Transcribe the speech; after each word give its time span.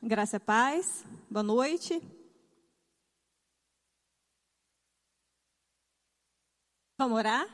Graça 0.00 0.36
e 0.36 0.38
paz. 0.40 1.04
Boa 1.28 1.42
noite. 1.42 2.00
Vamos 6.96 7.18
orar? 7.18 7.48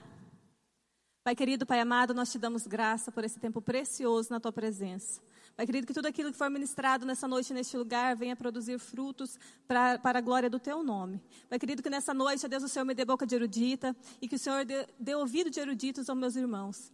Pai 1.22 1.34
querido, 1.34 1.64
Pai 1.64 1.80
amado, 1.80 2.12
nós 2.12 2.30
te 2.30 2.38
damos 2.38 2.66
graça 2.66 3.10
por 3.10 3.24
esse 3.24 3.40
tempo 3.40 3.62
precioso 3.62 4.28
na 4.30 4.38
tua 4.38 4.52
presença. 4.52 5.22
Pai 5.56 5.64
querido, 5.64 5.86
que 5.86 5.94
tudo 5.94 6.04
aquilo 6.04 6.30
que 6.30 6.36
for 6.36 6.50
ministrado 6.50 7.06
nessa 7.06 7.26
noite, 7.26 7.54
neste 7.54 7.78
lugar, 7.78 8.14
venha 8.14 8.36
produzir 8.36 8.78
frutos 8.78 9.38
pra, 9.66 9.98
para 9.98 10.18
a 10.18 10.22
glória 10.22 10.50
do 10.50 10.60
teu 10.60 10.82
nome. 10.82 11.22
Pai 11.48 11.58
querido, 11.58 11.82
que 11.82 11.88
nessa 11.88 12.12
noite, 12.12 12.46
Deus, 12.46 12.62
o 12.62 12.68
Senhor 12.68 12.84
me 12.84 12.94
dê 12.94 13.06
boca 13.06 13.26
de 13.26 13.34
erudita 13.34 13.96
e 14.20 14.28
que 14.28 14.36
o 14.36 14.38
Senhor 14.38 14.66
dê, 14.66 14.86
dê 15.00 15.14
ouvido 15.14 15.48
de 15.48 15.60
eruditos 15.60 16.10
aos 16.10 16.18
meus 16.18 16.36
irmãos 16.36 16.92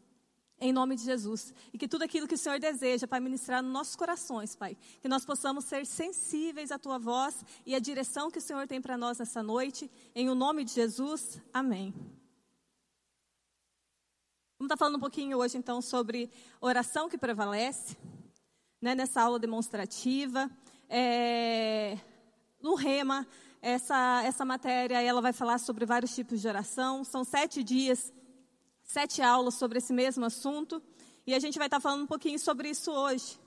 em 0.60 0.72
nome 0.72 0.94
de 0.94 1.02
Jesus. 1.02 1.54
E 1.72 1.78
que 1.78 1.88
tudo 1.88 2.02
aquilo 2.02 2.28
que 2.28 2.34
o 2.34 2.38
Senhor 2.38 2.60
deseja, 2.60 3.08
Pai, 3.08 3.18
ministrar 3.18 3.62
nos 3.62 3.72
nossos 3.72 3.96
corações, 3.96 4.54
Pai. 4.54 4.76
Que 5.00 5.08
nós 5.08 5.24
possamos 5.24 5.64
ser 5.64 5.86
sensíveis 5.86 6.70
à 6.70 6.78
Tua 6.78 6.98
voz 6.98 7.42
e 7.64 7.74
à 7.74 7.78
direção 7.78 8.30
que 8.30 8.38
o 8.38 8.42
Senhor 8.42 8.66
tem 8.68 8.80
para 8.80 8.98
nós 8.98 9.18
nessa 9.18 9.42
noite. 9.42 9.90
Em 10.14 10.28
o 10.28 10.34
nome 10.34 10.64
de 10.64 10.72
Jesus, 10.72 11.40
amém. 11.52 11.94
Vamos 14.58 14.68
estar 14.68 14.76
falando 14.76 14.96
um 14.96 15.00
pouquinho 15.00 15.38
hoje, 15.38 15.56
então, 15.56 15.80
sobre 15.80 16.30
oração 16.60 17.08
que 17.08 17.16
prevalece, 17.16 17.96
né, 18.82 18.94
nessa 18.94 19.22
aula 19.22 19.38
demonstrativa. 19.38 20.50
É, 20.86 21.96
no 22.60 22.74
Rema, 22.74 23.26
essa, 23.62 24.22
essa 24.22 24.44
matéria, 24.44 25.00
ela 25.00 25.22
vai 25.22 25.32
falar 25.32 25.56
sobre 25.58 25.86
vários 25.86 26.14
tipos 26.14 26.42
de 26.42 26.48
oração. 26.48 27.02
São 27.04 27.24
sete 27.24 27.62
dias 27.62 28.12
sete 28.90 29.22
aulas 29.22 29.54
sobre 29.54 29.78
esse 29.78 29.92
mesmo 29.92 30.24
assunto 30.24 30.82
e 31.24 31.32
a 31.32 31.38
gente 31.38 31.56
vai 31.58 31.68
estar 31.68 31.78
falando 31.78 32.02
um 32.02 32.06
pouquinho 32.08 32.40
sobre 32.40 32.70
isso 32.70 32.90
hoje. 32.90 33.38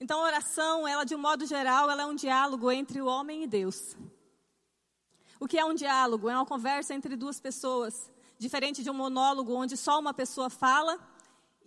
Então, 0.00 0.20
a 0.20 0.24
oração, 0.24 0.88
ela 0.88 1.04
de 1.04 1.14
um 1.14 1.18
modo 1.18 1.44
geral, 1.44 1.90
ela 1.90 2.02
é 2.02 2.06
um 2.06 2.14
diálogo 2.14 2.72
entre 2.72 3.02
o 3.02 3.06
homem 3.06 3.44
e 3.44 3.46
Deus. 3.46 3.94
O 5.38 5.46
que 5.46 5.58
é 5.58 5.64
um 5.66 5.74
diálogo? 5.74 6.30
É 6.30 6.34
uma 6.34 6.46
conversa 6.46 6.94
entre 6.94 7.14
duas 7.14 7.38
pessoas, 7.38 8.10
diferente 8.38 8.82
de 8.82 8.88
um 8.88 8.94
monólogo 8.94 9.54
onde 9.54 9.76
só 9.76 10.00
uma 10.00 10.14
pessoa 10.14 10.48
fala 10.48 10.98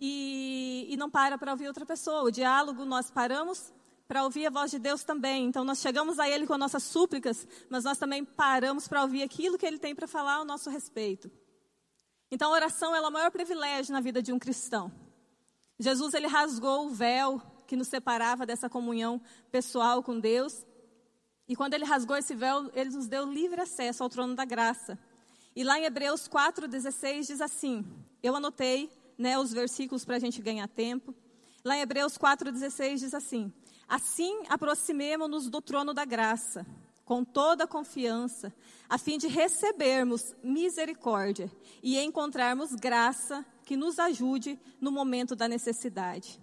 e, 0.00 0.86
e 0.88 0.96
não 0.96 1.08
para 1.08 1.38
para 1.38 1.52
ouvir 1.52 1.68
outra 1.68 1.86
pessoa. 1.86 2.24
O 2.24 2.32
diálogo 2.32 2.84
nós 2.84 3.12
paramos 3.12 3.72
para 4.08 4.24
ouvir 4.24 4.46
a 4.46 4.50
voz 4.50 4.72
de 4.72 4.80
Deus 4.80 5.04
também. 5.04 5.46
Então, 5.46 5.62
nós 5.62 5.78
chegamos 5.78 6.18
a 6.18 6.28
Ele 6.28 6.48
com 6.48 6.58
nossas 6.58 6.82
súplicas, 6.82 7.46
mas 7.68 7.84
nós 7.84 7.96
também 7.96 8.24
paramos 8.24 8.88
para 8.88 9.02
ouvir 9.02 9.22
aquilo 9.22 9.56
que 9.56 9.66
Ele 9.66 9.78
tem 9.78 9.94
para 9.94 10.08
falar 10.08 10.34
ao 10.34 10.44
nosso 10.44 10.68
respeito. 10.68 11.30
Então 12.30 12.50
a 12.50 12.54
oração 12.54 12.94
é 12.94 13.00
o 13.00 13.10
maior 13.10 13.30
privilégio 13.30 13.92
na 13.92 14.00
vida 14.00 14.22
de 14.22 14.32
um 14.32 14.38
cristão. 14.38 14.92
Jesus 15.78 16.14
ele 16.14 16.26
rasgou 16.26 16.86
o 16.86 16.90
véu 16.90 17.40
que 17.66 17.76
nos 17.76 17.88
separava 17.88 18.44
dessa 18.46 18.68
comunhão 18.68 19.20
pessoal 19.50 20.02
com 20.02 20.18
Deus. 20.18 20.64
E 21.48 21.56
quando 21.56 21.74
ele 21.74 21.84
rasgou 21.84 22.16
esse 22.16 22.34
véu, 22.34 22.70
ele 22.74 22.90
nos 22.90 23.08
deu 23.08 23.24
livre 23.24 23.60
acesso 23.60 24.02
ao 24.02 24.08
trono 24.08 24.34
da 24.34 24.44
graça. 24.44 24.98
E 25.56 25.64
lá 25.64 25.78
em 25.78 25.84
Hebreus 25.84 26.28
4,16 26.28 27.26
diz 27.26 27.40
assim: 27.40 27.84
eu 28.22 28.36
anotei 28.36 28.90
né, 29.16 29.38
os 29.38 29.52
versículos 29.52 30.04
para 30.04 30.16
a 30.16 30.18
gente 30.18 30.42
ganhar 30.42 30.68
tempo. 30.68 31.14
Lá 31.64 31.76
em 31.76 31.80
Hebreus 31.80 32.18
4,16 32.18 32.98
diz 32.98 33.14
assim: 33.14 33.52
Assim 33.88 34.42
aproximemo-nos 34.48 35.48
do 35.48 35.60
trono 35.60 35.94
da 35.94 36.04
graça 36.04 36.66
com 37.10 37.24
toda 37.24 37.66
confiança, 37.66 38.54
a 38.88 38.96
fim 38.96 39.18
de 39.18 39.26
recebermos 39.26 40.32
misericórdia 40.44 41.50
e 41.82 41.98
encontrarmos 41.98 42.72
graça 42.76 43.44
que 43.64 43.76
nos 43.76 43.98
ajude 43.98 44.56
no 44.80 44.92
momento 44.92 45.34
da 45.34 45.48
necessidade. 45.48 46.40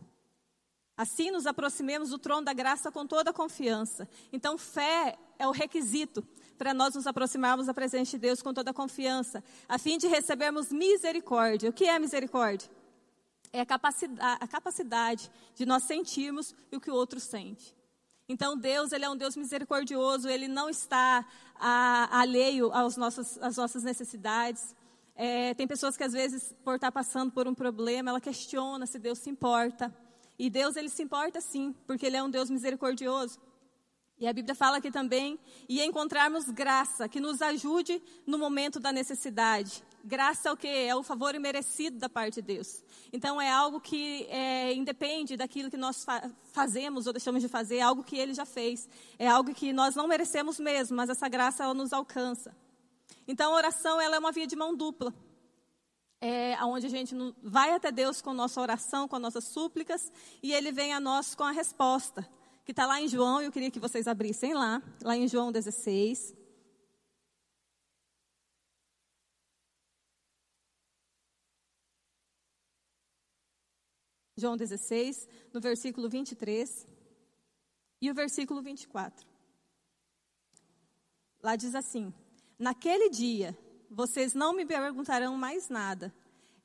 Assim 0.97 1.31
nos 1.31 1.47
aproximemos 1.47 2.09
do 2.09 2.19
trono 2.19 2.43
da 2.43 2.51
graça 2.51 2.91
com 2.91 3.07
toda 3.07 3.31
confiança. 3.31 4.09
Então, 4.29 4.57
fé 4.57 5.17
é 5.39 5.47
o 5.47 5.51
requisito 5.51 6.21
para 6.57 6.73
nós 6.73 6.95
nos 6.95 7.07
aproximarmos 7.07 7.67
da 7.67 7.73
presença 7.73 8.11
de 8.11 8.17
Deus 8.17 8.41
com 8.41 8.53
toda 8.53 8.73
confiança, 8.73 9.41
a 9.69 9.79
fim 9.79 9.97
de 9.97 10.07
recebermos 10.07 10.69
misericórdia. 10.69 11.69
O 11.69 11.73
que 11.73 11.85
é 11.85 11.97
misericórdia? 11.97 12.69
É 13.53 13.61
a 13.61 13.65
capacidade, 13.65 14.37
a 14.43 14.47
capacidade 14.49 15.31
de 15.55 15.65
nós 15.65 15.83
sentirmos 15.83 16.53
o 16.73 16.79
que 16.81 16.91
o 16.91 16.93
outro 16.93 17.21
sente. 17.21 17.76
Então 18.29 18.57
Deus, 18.57 18.91
ele 18.91 19.05
é 19.05 19.09
um 19.09 19.15
Deus 19.15 19.37
misericordioso, 19.37 20.27
ele 20.27 20.47
não 20.47 20.69
está 20.69 21.25
a, 21.55 22.19
alheio 22.19 22.71
aos 22.73 22.97
nossos, 22.97 23.37
às 23.37 23.55
nossas 23.55 23.83
necessidades. 23.83 24.75
É, 25.15 25.53
tem 25.53 25.65
pessoas 25.65 25.95
que 25.95 26.03
às 26.03 26.13
vezes, 26.13 26.53
por 26.63 26.75
estar 26.75 26.91
passando 26.91 27.31
por 27.31 27.47
um 27.47 27.55
problema, 27.55 28.11
ela 28.11 28.21
questiona 28.21 28.85
se 28.85 28.99
Deus 28.99 29.19
se 29.19 29.29
importa. 29.29 29.93
E 30.37 30.49
Deus, 30.49 30.75
ele 30.75 30.89
se 30.89 31.01
importa 31.01 31.41
sim, 31.41 31.73
porque 31.87 32.05
ele 32.05 32.17
é 32.17 32.21
um 32.21 32.29
Deus 32.29 32.49
misericordioso. 32.49 33.39
E 34.19 34.27
a 34.27 34.33
Bíblia 34.33 34.53
fala 34.55 34.77
aqui 34.77 34.91
também, 34.91 35.39
e 35.69 35.81
encontrarmos 35.81 36.45
graça 36.49 37.07
que 37.07 37.19
nos 37.19 37.41
ajude 37.41 38.01
no 38.25 38.37
momento 38.37 38.79
da 38.79 38.91
necessidade. 38.91 39.83
Graça 40.07 40.47
é 40.47 40.51
o 40.53 40.55
que? 40.55 40.69
É 40.69 40.95
o 40.95 41.03
favor 41.03 41.35
imerecido 41.35 41.97
da 41.97 42.07
parte 42.07 42.35
de 42.35 42.41
Deus. 42.41 42.81
Então 43.11 43.41
é 43.41 43.51
algo 43.51 43.81
que 43.81 44.25
é, 44.29 44.73
independe 44.73 45.35
daquilo 45.35 45.69
que 45.69 45.75
nós 45.75 46.05
fa 46.05 46.31
fazemos 46.53 47.07
ou 47.07 47.11
deixamos 47.11 47.41
de 47.41 47.49
fazer, 47.49 47.77
é 47.77 47.81
algo 47.81 48.05
que 48.05 48.17
Ele 48.17 48.33
já 48.33 48.45
fez. 48.45 48.87
É 49.19 49.27
algo 49.27 49.53
que 49.53 49.73
nós 49.73 49.95
não 49.95 50.07
merecemos 50.07 50.61
mesmo, 50.61 50.95
mas 50.95 51.09
essa 51.09 51.27
graça 51.27 51.65
ela 51.65 51.73
nos 51.73 51.91
alcança. 51.91 52.55
Então 53.27 53.51
a 53.51 53.55
oração 53.57 53.99
ela 53.99 54.15
é 54.15 54.19
uma 54.19 54.31
via 54.31 54.47
de 54.47 54.55
mão 54.55 54.73
dupla. 54.73 55.13
É 56.21 56.57
onde 56.63 56.85
a 56.85 56.89
gente 56.89 57.13
vai 57.43 57.73
até 57.73 57.91
Deus 57.91 58.21
com 58.21 58.33
nossa 58.33 58.61
oração, 58.61 59.09
com 59.09 59.19
nossas 59.19 59.43
súplicas, 59.43 60.09
e 60.41 60.53
Ele 60.53 60.71
vem 60.71 60.93
a 60.93 61.01
nós 61.01 61.35
com 61.35 61.43
a 61.43 61.51
resposta 61.51 62.25
que 62.63 62.71
está 62.71 62.85
lá 62.85 63.01
em 63.01 63.07
João, 63.07 63.41
eu 63.41 63.49
queria 63.49 63.71
que 63.71 63.79
vocês 63.79 64.09
abrissem 64.09 64.53
lá, 64.53 64.81
lá 65.01 65.15
em 65.15 65.25
João 65.25 65.53
16. 65.53 66.35
João 74.37 74.55
16, 74.55 75.27
no 75.51 75.59
versículo 75.59 76.07
23 76.07 76.87
e 77.99 78.11
o 78.11 78.13
versículo 78.13 78.61
24. 78.61 79.27
Lá 81.41 81.55
diz 81.55 81.73
assim: 81.73 82.13
Naquele 82.59 83.09
dia 83.09 83.57
vocês 83.89 84.35
não 84.35 84.53
me 84.53 84.63
perguntarão 84.63 85.35
mais 85.35 85.69
nada. 85.69 86.13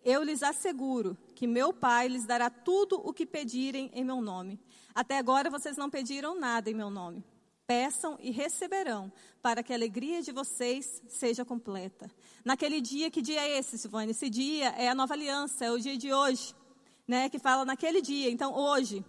Eu 0.04 0.22
lhes 0.22 0.42
asseguro 0.42 1.16
que 1.34 1.46
meu 1.46 1.72
Pai 1.72 2.08
lhes 2.08 2.26
dará 2.26 2.50
tudo 2.50 3.00
o 3.02 3.12
que 3.12 3.24
pedirem 3.24 3.90
em 3.94 4.04
meu 4.04 4.20
nome. 4.20 4.60
Até 4.94 5.16
agora 5.16 5.48
vocês 5.48 5.76
não 5.76 5.88
pediram 5.88 6.38
nada 6.38 6.68
em 6.68 6.74
meu 6.74 6.90
nome. 6.90 7.24
Peçam 7.66 8.18
e 8.20 8.30
receberão, 8.30 9.10
para 9.40 9.62
que 9.62 9.72
a 9.72 9.76
alegria 9.76 10.20
de 10.20 10.32
vocês 10.32 11.00
seja 11.08 11.44
completa. 11.44 12.10
Naquele 12.44 12.80
dia, 12.80 13.10
que 13.10 13.22
dia 13.22 13.40
é 13.40 13.58
esse, 13.58 13.78
Silvane? 13.78 14.10
Esse 14.10 14.28
dia 14.28 14.70
é 14.70 14.88
a 14.88 14.94
nova 14.94 15.14
aliança, 15.14 15.64
é 15.64 15.70
o 15.70 15.78
dia 15.78 15.96
de 15.96 16.12
hoje, 16.12 16.52
né? 17.06 17.28
Que 17.28 17.38
fala 17.38 17.64
naquele 17.64 18.00
dia. 18.00 18.30
Então, 18.30 18.54
hoje, 18.54 19.04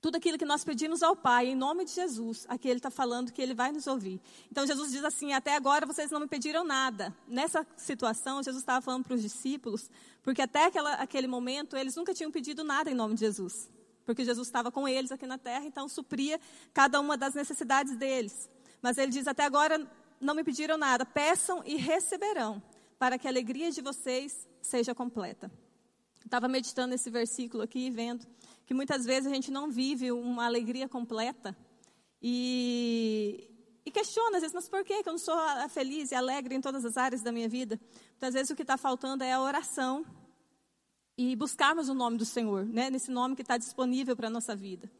tudo 0.00 0.16
aquilo 0.16 0.38
que 0.38 0.44
nós 0.44 0.64
pedimos 0.64 1.02
ao 1.02 1.16
Pai, 1.16 1.48
em 1.48 1.54
nome 1.54 1.84
de 1.84 1.92
Jesus, 1.92 2.46
aqui 2.48 2.68
Ele 2.68 2.78
está 2.78 2.90
falando 2.90 3.32
que 3.32 3.42
Ele 3.42 3.54
vai 3.54 3.72
nos 3.72 3.86
ouvir. 3.86 4.20
Então 4.50 4.66
Jesus 4.66 4.92
diz 4.92 5.02
assim: 5.04 5.32
Até 5.32 5.56
agora 5.56 5.86
vocês 5.86 6.10
não 6.10 6.20
me 6.20 6.28
pediram 6.28 6.64
nada. 6.64 7.16
Nessa 7.26 7.66
situação, 7.76 8.42
Jesus 8.42 8.62
estava 8.62 8.80
falando 8.80 9.04
para 9.04 9.14
os 9.14 9.22
discípulos, 9.22 9.90
porque 10.22 10.42
até 10.42 10.66
aquela, 10.66 10.94
aquele 10.94 11.26
momento 11.26 11.76
eles 11.76 11.96
nunca 11.96 12.14
tinham 12.14 12.30
pedido 12.30 12.62
nada 12.62 12.90
em 12.90 12.94
nome 12.94 13.14
de 13.14 13.20
Jesus 13.20 13.68
porque 14.06 14.24
Jesus 14.24 14.46
estava 14.46 14.70
com 14.70 14.86
eles 14.86 15.10
aqui 15.10 15.26
na 15.26 15.36
terra, 15.36 15.66
então 15.66 15.88
supria 15.88 16.40
cada 16.72 17.00
uma 17.00 17.16
das 17.16 17.34
necessidades 17.34 17.96
deles. 17.96 18.48
Mas 18.80 18.96
ele 18.96 19.10
diz: 19.10 19.26
Até 19.26 19.44
agora 19.44 19.84
não 20.20 20.34
me 20.34 20.44
pediram 20.44 20.78
nada, 20.78 21.04
peçam 21.04 21.62
e 21.66 21.76
receberão, 21.76 22.62
para 22.98 23.18
que 23.18 23.26
a 23.26 23.30
alegria 23.30 23.70
de 23.72 23.82
vocês 23.82 24.46
seja 24.62 24.94
completa. 24.94 25.50
Estava 26.26 26.48
meditando 26.48 26.92
esse 26.92 27.08
versículo 27.08 27.62
aqui 27.62 27.86
e 27.86 27.90
vendo 27.90 28.26
que 28.66 28.74
muitas 28.74 29.04
vezes 29.04 29.30
a 29.30 29.34
gente 29.34 29.48
não 29.48 29.70
vive 29.70 30.10
uma 30.10 30.44
alegria 30.44 30.88
completa 30.88 31.56
e, 32.20 33.48
e 33.84 33.90
questiona 33.92 34.36
às 34.36 34.40
vezes, 34.42 34.52
mas 34.52 34.68
por 34.68 34.84
que 34.84 34.92
eu 34.92 35.12
não 35.12 35.18
sou 35.18 35.36
feliz 35.70 36.10
e 36.10 36.16
alegre 36.16 36.56
em 36.56 36.60
todas 36.60 36.84
as 36.84 36.96
áreas 36.96 37.22
da 37.22 37.30
minha 37.30 37.48
vida? 37.48 37.80
Muitas 38.10 38.34
vezes 38.34 38.50
o 38.50 38.56
que 38.56 38.62
está 38.62 38.76
faltando 38.76 39.22
é 39.22 39.32
a 39.32 39.40
oração 39.40 40.04
e 41.16 41.36
buscarmos 41.36 41.88
o 41.88 41.94
nome 41.94 42.18
do 42.18 42.24
Senhor, 42.24 42.66
né, 42.66 42.90
nesse 42.90 43.10
nome 43.10 43.36
que 43.36 43.42
está 43.42 43.56
disponível 43.56 44.16
para 44.16 44.26
a 44.26 44.30
nossa 44.30 44.56
vida. 44.56 44.90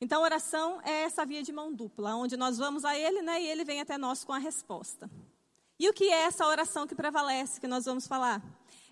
Então, 0.00 0.22
oração 0.22 0.80
é 0.84 1.02
essa 1.02 1.26
via 1.26 1.42
de 1.42 1.52
mão 1.52 1.74
dupla, 1.74 2.14
onde 2.14 2.36
nós 2.36 2.56
vamos 2.56 2.84
a 2.84 2.96
Ele 2.96 3.20
né, 3.22 3.42
e 3.42 3.48
Ele 3.48 3.64
vem 3.64 3.80
até 3.80 3.98
nós 3.98 4.22
com 4.22 4.32
a 4.32 4.38
resposta. 4.38 5.10
E 5.78 5.88
o 5.88 5.92
que 5.92 6.04
é 6.04 6.22
essa 6.22 6.46
oração 6.46 6.86
que 6.86 6.94
prevalece, 6.94 7.60
que 7.60 7.66
nós 7.66 7.84
vamos 7.84 8.06
falar? 8.06 8.42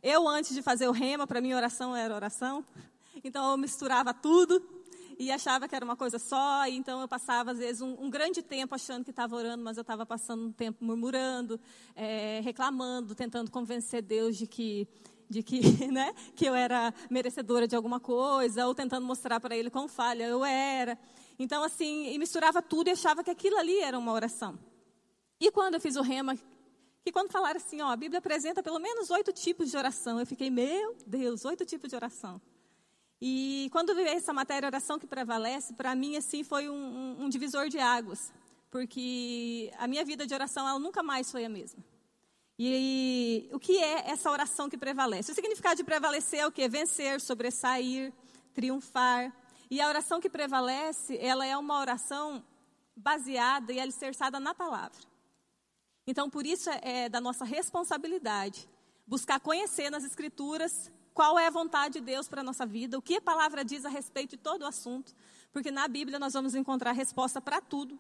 Eu, 0.03 0.29
antes 0.29 0.55
de 0.55 0.63
fazer 0.63 0.89
o 0.89 0.93
rema, 0.93 1.27
para 1.27 1.41
mim, 1.41 1.55
oração 1.55 1.95
era 1.97 2.15
oração. 2.15 2.65
Então, 3.25 3.51
eu 3.51 3.57
misturava 3.57 4.13
tudo 4.13 4.63
e 5.19 5.31
achava 5.33 5.67
que 5.67 5.75
era 5.75 5.85
uma 5.85 5.97
coisa 5.97 6.19
só. 6.19 6.67
E 6.67 6.77
então, 6.77 7.01
eu 7.01 7.09
passava, 7.09 7.53
às 7.53 7.59
vezes, 7.59 7.81
um, 7.81 7.97
um 7.99 8.11
grande 8.11 8.43
tempo 8.43 8.75
achando 8.75 9.05
que 9.05 9.11
estava 9.11 9.35
orando, 9.35 9.65
mas 9.65 9.77
eu 9.77 9.83
estava 9.83 10.05
passando 10.05 10.47
um 10.47 10.53
tempo 10.53 10.85
murmurando, 10.85 11.59
é, 11.95 12.41
reclamando, 12.43 13.15
tentando 13.15 13.51
convencer 13.51 14.03
Deus 14.03 14.37
de 14.37 14.47
que 14.47 14.87
de 15.29 15.43
que, 15.43 15.61
né, 15.91 16.15
que 16.37 16.45
eu 16.45 16.55
era 16.55 16.95
merecedora 17.11 17.67
de 17.67 17.75
alguma 17.75 17.99
coisa, 17.99 18.65
ou 18.67 18.75
tentando 18.75 19.05
mostrar 19.05 19.41
para 19.41 19.57
ele 19.57 19.71
quão 19.71 19.89
falha 19.89 20.25
eu 20.25 20.45
era. 20.45 20.97
Então, 21.39 21.63
assim, 21.63 22.13
e 22.13 22.19
misturava 22.19 22.63
tudo 22.63 22.89
e 22.89 22.93
achava 22.93 23.23
que 23.23 23.31
aquilo 23.31 23.59
ali 23.59 23.79
era 23.81 23.99
uma 23.99 24.13
oração. 24.13 24.59
E 25.39 25.51
quando 25.51 25.75
eu 25.75 25.81
fiz 25.81 25.97
o 25.97 26.03
rema, 26.03 26.37
que 27.07 27.13
quando 27.13 27.31
falaram 27.31 27.57
assim, 27.59 27.81
ó, 27.81 27.91
a 27.93 27.97
Bíblia 27.97 28.19
apresenta 28.19 28.65
pelo 28.65 28.81
menos 28.81 29.13
oito 29.13 29.33
tipos 29.33 29.71
de 29.71 29.77
oração, 29.77 30.19
eu 30.19 30.27
fiquei, 30.27 30.51
meu 30.51 30.97
Deus, 31.07 31.45
oito 31.45 31.65
tipos 31.65 31.89
de 31.89 31.95
oração. 31.95 32.41
E 33.23 33.69
quando 33.71 33.95
vi 33.95 34.03
essa 34.03 34.33
matéria, 34.33 34.67
oração 34.67 34.99
que 34.99 35.07
prevalece, 35.07 35.73
para 35.73 35.95
mim, 35.95 36.17
assim, 36.17 36.43
foi 36.43 36.69
um, 36.69 37.23
um, 37.23 37.29
divisor 37.29 37.69
de 37.69 37.79
águas. 37.79 38.33
Porque 38.73 39.73
a 39.79 39.87
minha 39.87 40.05
vida 40.05 40.27
de 40.27 40.35
oração, 40.35 40.69
ela 40.69 40.81
nunca 40.81 41.01
mais 41.01 41.31
foi 41.31 41.45
a 41.45 41.49
mesma. 41.49 41.81
E, 42.59 43.49
o 43.53 43.61
que 43.61 43.79
é 43.79 44.11
essa 44.11 44.29
oração 44.29 44.69
que 44.69 44.77
prevalece? 44.77 45.31
O 45.31 45.35
significado 45.35 45.77
de 45.77 45.85
prevalecer 45.85 46.41
é 46.41 46.47
o 46.49 46.51
que? 46.51 46.69
Vencer, 46.69 47.21
sobressair, 47.21 48.13
triunfar. 48.53 49.33
E 49.71 49.81
a 49.81 49.87
oração 49.87 50.21
que 50.21 50.29
prevalece, 50.29 51.17
ela 51.19 51.47
é 51.47 51.57
uma 51.57 51.79
oração 51.79 52.45
baseada 52.97 53.73
e 53.73 53.79
alicerçada 53.79 54.41
na 54.41 54.53
palavra. 54.53 55.16
Então, 56.07 56.31
por 56.31 56.47
isso 56.47 56.71
é, 56.71 56.81
é 56.83 57.09
da 57.09 57.21
nossa 57.21 57.45
responsabilidade 57.45 58.69
buscar 59.07 59.39
conhecer 59.39 59.91
nas 59.91 60.05
Escrituras 60.05 60.91
qual 61.15 61.39
é 61.39 61.47
a 61.47 61.51
vontade 61.51 61.95
de 61.95 62.01
Deus 62.01 62.29
para 62.29 62.41
a 62.41 62.45
nossa 62.45 62.67
vida, 62.67 62.99
o 62.99 63.03
que 63.03 63.17
a 63.17 63.21
palavra 63.21 63.65
diz 63.65 63.85
a 63.85 63.89
respeito 63.89 64.31
de 64.31 64.37
todo 64.37 64.63
o 64.63 64.67
assunto, 64.67 65.15
porque 65.51 65.71
na 65.71 65.89
Bíblia 65.89 66.19
nós 66.19 66.35
vamos 66.35 66.55
encontrar 66.55 66.93
resposta 66.93 67.41
para 67.41 67.61
tudo, 67.61 67.99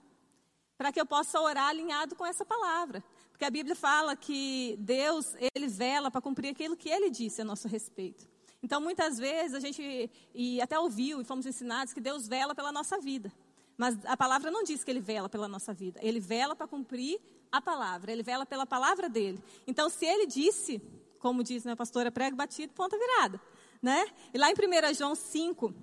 para 0.76 0.92
que 0.92 1.00
eu 1.00 1.06
possa 1.06 1.40
orar 1.40 1.68
alinhado 1.68 2.14
com 2.14 2.26
essa 2.26 2.44
palavra. 2.44 3.02
Porque 3.30 3.44
a 3.44 3.50
Bíblia 3.50 3.74
fala 3.74 4.14
que 4.14 4.76
Deus, 4.78 5.34
ele 5.54 5.66
vela 5.66 6.10
para 6.10 6.20
cumprir 6.20 6.50
aquilo 6.50 6.76
que 6.76 6.90
ele 6.90 7.08
disse 7.08 7.40
a 7.40 7.44
nosso 7.44 7.68
respeito. 7.68 8.28
Então, 8.62 8.80
muitas 8.80 9.16
vezes 9.16 9.54
a 9.54 9.60
gente 9.60 10.10
e 10.34 10.60
até 10.60 10.78
ouviu 10.78 11.20
e 11.20 11.24
fomos 11.24 11.46
ensinados 11.46 11.94
que 11.94 12.00
Deus 12.00 12.26
vela 12.26 12.54
pela 12.54 12.72
nossa 12.72 12.98
vida. 12.98 13.32
Mas 13.76 13.96
a 14.06 14.16
palavra 14.16 14.50
não 14.50 14.62
diz 14.62 14.82
que 14.82 14.90
ele 14.90 15.00
vela 15.00 15.28
pela 15.28 15.48
nossa 15.48 15.72
vida. 15.72 16.00
Ele 16.02 16.20
vela 16.20 16.56
para 16.56 16.66
cumprir 16.66 17.20
a 17.52 17.60
palavra. 17.60 18.10
Ele 18.10 18.22
vela 18.22 18.46
pela 18.46 18.66
palavra 18.66 19.08
dele. 19.08 19.42
Então, 19.66 19.88
se 19.90 20.06
ele 20.06 20.26
disse, 20.26 20.80
como 21.18 21.42
diz 21.42 21.64
minha 21.64 21.76
pastora, 21.76 22.10
prego 22.10 22.36
batido, 22.36 22.72
ponta 22.72 22.98
virada. 22.98 23.40
Né? 23.82 24.06
E 24.32 24.38
lá 24.38 24.50
em 24.50 24.54
1 24.54 24.94
João 24.94 25.14
5, 25.14 25.74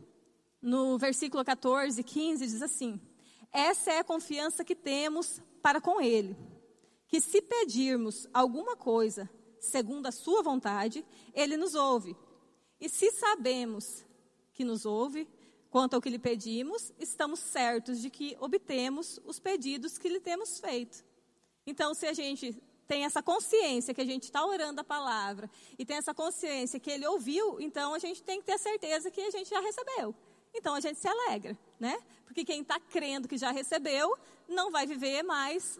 no 0.61 0.97
versículo 0.97 1.43
14 1.45 2.01
e 2.01 2.03
15, 2.03 2.47
diz 2.47 2.61
assim: 2.61 2.99
Essa 3.51 3.91
é 3.91 3.99
a 3.99 4.03
confiança 4.03 4.63
que 4.63 4.75
temos 4.75 5.41
para 5.61 5.79
com 5.79 6.01
ele 6.01 6.35
que 7.13 7.21
se 7.21 7.43
pedirmos 7.43 8.27
alguma 8.33 8.75
coisa 8.75 9.29
segundo 9.59 10.07
a 10.07 10.11
sua 10.11 10.41
vontade, 10.41 11.05
ele 11.31 11.55
nos 11.55 11.75
ouve. 11.75 12.17
E 12.81 12.89
se 12.89 13.11
sabemos 13.11 14.03
que 14.51 14.65
nos 14.65 14.83
ouve, 14.83 15.29
quanto 15.73 15.95
ao 15.95 16.01
que 16.01 16.07
lhe 16.07 16.19
pedimos, 16.19 16.93
estamos 16.99 17.39
certos 17.39 17.99
de 17.99 18.07
que 18.07 18.37
obtemos 18.39 19.19
os 19.25 19.39
pedidos 19.39 19.97
que 19.97 20.07
lhe 20.07 20.19
temos 20.19 20.59
feito. 20.59 21.03
Então, 21.65 21.95
se 21.95 22.05
a 22.05 22.13
gente 22.13 22.61
tem 22.87 23.05
essa 23.05 23.23
consciência 23.23 23.91
que 23.91 24.01
a 24.01 24.05
gente 24.05 24.25
está 24.25 24.45
orando 24.45 24.81
a 24.81 24.83
palavra 24.83 25.49
e 25.79 25.83
tem 25.83 25.97
essa 25.97 26.13
consciência 26.13 26.79
que 26.79 26.91
ele 26.91 27.07
ouviu, 27.07 27.59
então 27.59 27.95
a 27.95 27.97
gente 27.97 28.21
tem 28.21 28.39
que 28.39 28.45
ter 28.45 28.59
certeza 28.59 29.09
que 29.09 29.19
a 29.19 29.31
gente 29.31 29.49
já 29.49 29.59
recebeu. 29.61 30.13
Então 30.53 30.75
a 30.75 30.79
gente 30.79 30.99
se 30.99 31.07
alegra, 31.07 31.57
né? 31.79 31.97
Porque 32.23 32.45
quem 32.45 32.61
está 32.61 32.79
crendo 32.79 33.27
que 33.27 33.35
já 33.35 33.49
recebeu 33.49 34.15
não 34.47 34.69
vai 34.69 34.85
viver 34.85 35.23
mais 35.23 35.79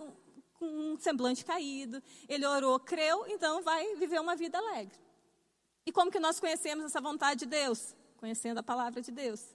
com 0.54 0.66
um 0.66 0.98
semblante 0.98 1.46
caído. 1.46 2.02
Ele 2.28 2.48
orou, 2.48 2.80
creu, 2.80 3.28
então 3.28 3.62
vai 3.62 3.94
viver 3.98 4.20
uma 4.20 4.36
vida 4.36 4.58
alegre. 4.58 4.98
E 5.86 5.92
como 5.92 6.10
que 6.10 6.20
nós 6.20 6.40
conhecemos 6.40 6.84
essa 6.84 7.00
vontade 7.00 7.42
de 7.42 7.46
Deus? 7.46 7.96
Conhecendo 8.18 8.58
a 8.58 8.64
palavra 8.64 9.00
de 9.00 9.12
Deus. 9.12 9.54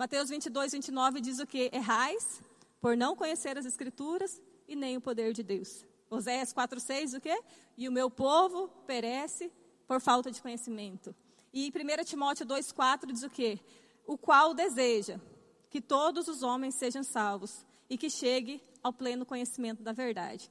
Mateus 0.00 0.30
22, 0.30 0.72
29 0.72 1.20
diz 1.20 1.40
o 1.40 1.46
que? 1.46 1.68
Errais 1.74 2.40
por 2.80 2.96
não 2.96 3.14
conhecer 3.14 3.58
as 3.58 3.66
Escrituras 3.66 4.40
e 4.66 4.74
nem 4.74 4.96
o 4.96 5.00
poder 5.02 5.34
de 5.34 5.42
Deus. 5.42 5.84
Oséias 6.08 6.54
4, 6.54 6.80
6, 6.80 7.12
o 7.12 7.20
quê? 7.20 7.38
E 7.76 7.86
o 7.86 7.92
meu 7.92 8.08
povo 8.08 8.68
perece 8.86 9.52
por 9.86 10.00
falta 10.00 10.30
de 10.30 10.40
conhecimento. 10.40 11.14
E 11.52 11.70
1 11.70 12.04
Timóteo 12.04 12.46
2, 12.46 12.72
4 12.72 13.12
diz 13.12 13.22
o 13.24 13.28
quê? 13.28 13.60
O 14.06 14.16
qual 14.16 14.54
deseja 14.54 15.20
que 15.68 15.82
todos 15.82 16.28
os 16.28 16.42
homens 16.42 16.76
sejam 16.76 17.02
salvos 17.02 17.66
e 17.90 17.98
que 17.98 18.08
chegue 18.08 18.62
ao 18.82 18.94
pleno 18.94 19.26
conhecimento 19.26 19.82
da 19.82 19.92
verdade. 19.92 20.50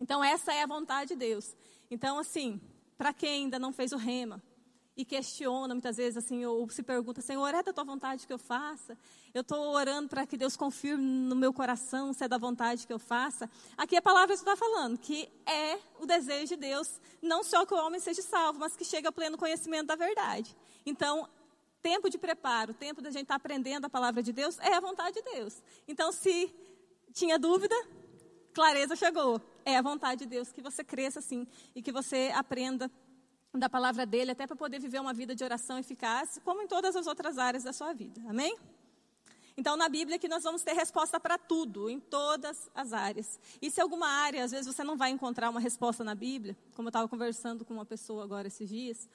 Então, 0.00 0.24
essa 0.24 0.54
é 0.54 0.62
a 0.62 0.66
vontade 0.66 1.10
de 1.10 1.16
Deus. 1.16 1.54
Então, 1.90 2.18
assim, 2.18 2.58
para 2.96 3.12
quem 3.12 3.42
ainda 3.42 3.58
não 3.58 3.74
fez 3.74 3.92
o 3.92 3.98
rema 3.98 4.42
e 5.00 5.04
questiona 5.04 5.74
muitas 5.74 5.96
vezes, 5.96 6.18
assim, 6.18 6.44
ou 6.44 6.68
se 6.68 6.82
pergunta, 6.82 7.22
Senhor, 7.22 7.48
é 7.54 7.62
da 7.62 7.72
tua 7.72 7.84
vontade 7.84 8.26
que 8.26 8.32
eu 8.32 8.38
faça? 8.38 8.98
Eu 9.32 9.40
estou 9.40 9.74
orando 9.74 10.10
para 10.10 10.26
que 10.26 10.36
Deus 10.36 10.58
confirme 10.58 11.02
no 11.02 11.34
meu 11.34 11.54
coração 11.54 12.12
se 12.12 12.22
é 12.22 12.28
da 12.28 12.36
vontade 12.36 12.86
que 12.86 12.92
eu 12.92 12.98
faça. 12.98 13.48
Aqui 13.78 13.96
a 13.96 14.02
palavra 14.02 14.34
está 14.34 14.54
falando 14.56 14.98
que 14.98 15.26
é 15.46 15.78
o 15.98 16.04
desejo 16.04 16.48
de 16.48 16.56
Deus, 16.56 17.00
não 17.22 17.42
só 17.42 17.64
que 17.64 17.72
o 17.72 17.78
homem 17.78 17.98
seja 17.98 18.20
salvo, 18.20 18.58
mas 18.58 18.76
que 18.76 18.84
chegue 18.84 19.06
ao 19.06 19.12
pleno 19.12 19.38
conhecimento 19.38 19.86
da 19.86 19.96
verdade. 19.96 20.54
Então, 20.84 21.26
tempo 21.82 22.10
de 22.10 22.18
preparo, 22.18 22.74
tempo 22.74 23.00
da 23.00 23.10
gente 23.10 23.22
estar 23.22 23.34
tá 23.34 23.36
aprendendo 23.36 23.86
a 23.86 23.90
palavra 23.90 24.22
de 24.22 24.34
Deus, 24.34 24.58
é 24.58 24.74
a 24.74 24.80
vontade 24.80 25.14
de 25.14 25.22
Deus. 25.22 25.62
Então, 25.88 26.12
se 26.12 26.54
tinha 27.14 27.38
dúvida? 27.38 27.74
Clareza 28.52 28.94
chegou. 28.94 29.40
É 29.64 29.78
a 29.78 29.82
vontade 29.82 30.24
de 30.24 30.26
Deus 30.26 30.52
que 30.52 30.60
você 30.60 30.84
cresça 30.84 31.20
assim 31.20 31.46
e 31.74 31.80
que 31.80 31.90
você 31.90 32.30
aprenda 32.34 32.90
da 33.52 33.68
palavra 33.68 34.06
dele 34.06 34.30
até 34.30 34.46
para 34.46 34.56
poder 34.56 34.78
viver 34.78 35.00
uma 35.00 35.12
vida 35.12 35.34
de 35.34 35.42
oração 35.42 35.78
eficaz, 35.78 36.40
como 36.44 36.62
em 36.62 36.66
todas 36.66 36.94
as 36.94 37.06
outras 37.06 37.38
áreas 37.38 37.64
da 37.64 37.72
sua 37.72 37.92
vida. 37.92 38.20
Amém? 38.28 38.56
Então, 39.56 39.76
na 39.76 39.88
Bíblia 39.88 40.18
que 40.18 40.28
nós 40.28 40.44
vamos 40.44 40.62
ter 40.62 40.72
resposta 40.72 41.18
para 41.18 41.36
tudo, 41.36 41.90
em 41.90 41.98
todas 41.98 42.70
as 42.74 42.92
áreas. 42.92 43.38
E 43.60 43.70
se 43.70 43.80
alguma 43.80 44.08
área, 44.08 44.44
às 44.44 44.52
vezes 44.52 44.72
você 44.72 44.84
não 44.84 44.96
vai 44.96 45.10
encontrar 45.10 45.50
uma 45.50 45.60
resposta 45.60 46.04
na 46.04 46.14
Bíblia, 46.14 46.56
como 46.74 46.86
eu 46.86 46.90
estava 46.90 47.08
conversando 47.08 47.64
com 47.64 47.74
uma 47.74 47.84
pessoa 47.84 48.24
agora 48.24 48.48
esses 48.48 48.68
dias, 48.68 49.08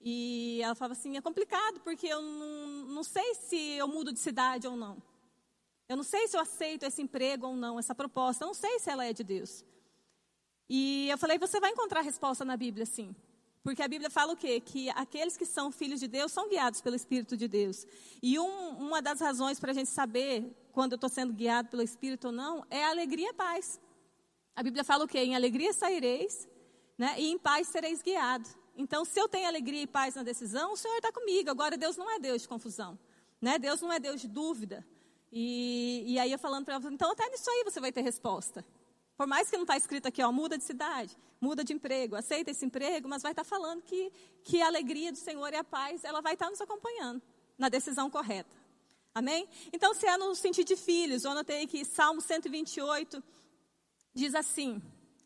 e 0.00 0.60
ela 0.62 0.74
falava 0.74 0.92
assim, 0.92 1.16
é 1.16 1.20
complicado 1.20 1.80
porque 1.80 2.06
eu 2.06 2.22
não, 2.22 2.86
não 2.86 3.02
sei 3.02 3.34
se 3.34 3.56
eu 3.56 3.88
mudo 3.88 4.12
de 4.12 4.20
cidade 4.20 4.66
ou 4.68 4.76
não. 4.76 5.02
Eu 5.88 5.96
não 5.96 6.04
sei 6.04 6.28
se 6.28 6.36
eu 6.36 6.40
aceito 6.40 6.84
esse 6.84 7.00
emprego 7.00 7.46
ou 7.46 7.56
não, 7.56 7.78
essa 7.78 7.94
proposta. 7.94 8.44
Eu 8.44 8.48
não 8.48 8.54
sei 8.54 8.78
se 8.78 8.90
ela 8.90 9.04
é 9.04 9.12
de 9.12 9.24
Deus. 9.24 9.64
E 10.68 11.08
eu 11.08 11.16
falei, 11.16 11.38
você 11.38 11.58
vai 11.58 11.70
encontrar 11.70 12.02
resposta 12.02 12.44
na 12.44 12.56
Bíblia, 12.56 12.84
sim. 12.84 13.16
Porque 13.62 13.82
a 13.82 13.88
Bíblia 13.88 14.08
fala 14.08 14.32
o 14.32 14.36
quê? 14.36 14.60
Que 14.60 14.88
aqueles 14.90 15.36
que 15.36 15.44
são 15.44 15.70
filhos 15.70 16.00
de 16.00 16.08
Deus 16.08 16.32
são 16.32 16.48
guiados 16.48 16.80
pelo 16.80 16.96
Espírito 16.96 17.36
de 17.36 17.48
Deus. 17.48 17.86
E 18.22 18.38
um, 18.38 18.70
uma 18.78 19.02
das 19.02 19.20
razões 19.20 19.58
para 19.58 19.72
a 19.72 19.74
gente 19.74 19.90
saber 19.90 20.56
quando 20.72 20.92
eu 20.92 20.96
estou 20.96 21.10
sendo 21.10 21.32
guiado 21.32 21.68
pelo 21.68 21.82
Espírito 21.82 22.28
ou 22.28 22.32
não 22.32 22.64
é 22.70 22.84
alegria 22.84 23.30
e 23.30 23.34
paz. 23.34 23.80
A 24.54 24.62
Bíblia 24.62 24.84
fala 24.84 25.04
o 25.04 25.08
quê? 25.08 25.18
Em 25.18 25.34
alegria 25.34 25.72
saireis, 25.72 26.48
né? 26.96 27.14
E 27.18 27.30
em 27.30 27.38
paz 27.38 27.68
sereis 27.68 28.02
guiados. 28.02 28.56
Então, 28.76 29.04
se 29.04 29.20
eu 29.20 29.28
tenho 29.28 29.48
alegria 29.48 29.82
e 29.82 29.86
paz 29.86 30.14
na 30.14 30.22
decisão, 30.22 30.72
o 30.72 30.76
Senhor 30.76 30.96
está 30.96 31.12
comigo. 31.12 31.50
Agora, 31.50 31.76
Deus 31.76 31.96
não 31.96 32.08
é 32.10 32.20
Deus 32.20 32.42
de 32.42 32.48
confusão. 32.48 32.98
Né? 33.40 33.58
Deus 33.58 33.80
não 33.80 33.92
é 33.92 33.98
Deus 33.98 34.20
de 34.20 34.28
dúvida. 34.28 34.86
E, 35.32 36.04
e 36.06 36.18
aí 36.18 36.32
eu 36.32 36.38
falando 36.38 36.64
para 36.64 36.74
ela, 36.74 36.92
então 36.92 37.10
até 37.12 37.28
nisso 37.28 37.50
aí 37.50 37.64
você 37.64 37.80
vai 37.80 37.92
ter 37.92 38.02
resposta. 38.02 38.64
Por 39.18 39.26
mais 39.26 39.50
que 39.50 39.56
não 39.56 39.64
está 39.64 39.76
escrito 39.76 40.06
aqui, 40.06 40.22
ó, 40.22 40.30
muda 40.30 40.56
de 40.56 40.62
cidade, 40.62 41.18
muda 41.40 41.64
de 41.64 41.72
emprego, 41.72 42.14
aceita 42.14 42.52
esse 42.52 42.64
emprego, 42.64 43.08
mas 43.08 43.20
vai 43.20 43.32
estar 43.32 43.42
tá 43.42 43.48
falando 43.48 43.82
que, 43.82 44.12
que 44.44 44.62
a 44.62 44.68
alegria 44.68 45.10
do 45.10 45.18
Senhor 45.18 45.52
e 45.52 45.56
a 45.56 45.64
paz, 45.64 46.04
ela 46.04 46.20
vai 46.20 46.34
estar 46.34 46.44
tá 46.44 46.50
nos 46.52 46.60
acompanhando 46.60 47.20
na 47.58 47.68
decisão 47.68 48.08
correta. 48.08 48.56
Amém? 49.12 49.48
Então, 49.72 49.92
se 49.92 50.06
é 50.06 50.16
no 50.16 50.36
sentido 50.36 50.68
de 50.68 50.76
filhos, 50.76 51.24
eu 51.24 51.32
anotei 51.32 51.64
aqui, 51.64 51.84
Salmo 51.84 52.20
128, 52.20 53.20
diz 54.14 54.36
assim, 54.36 54.80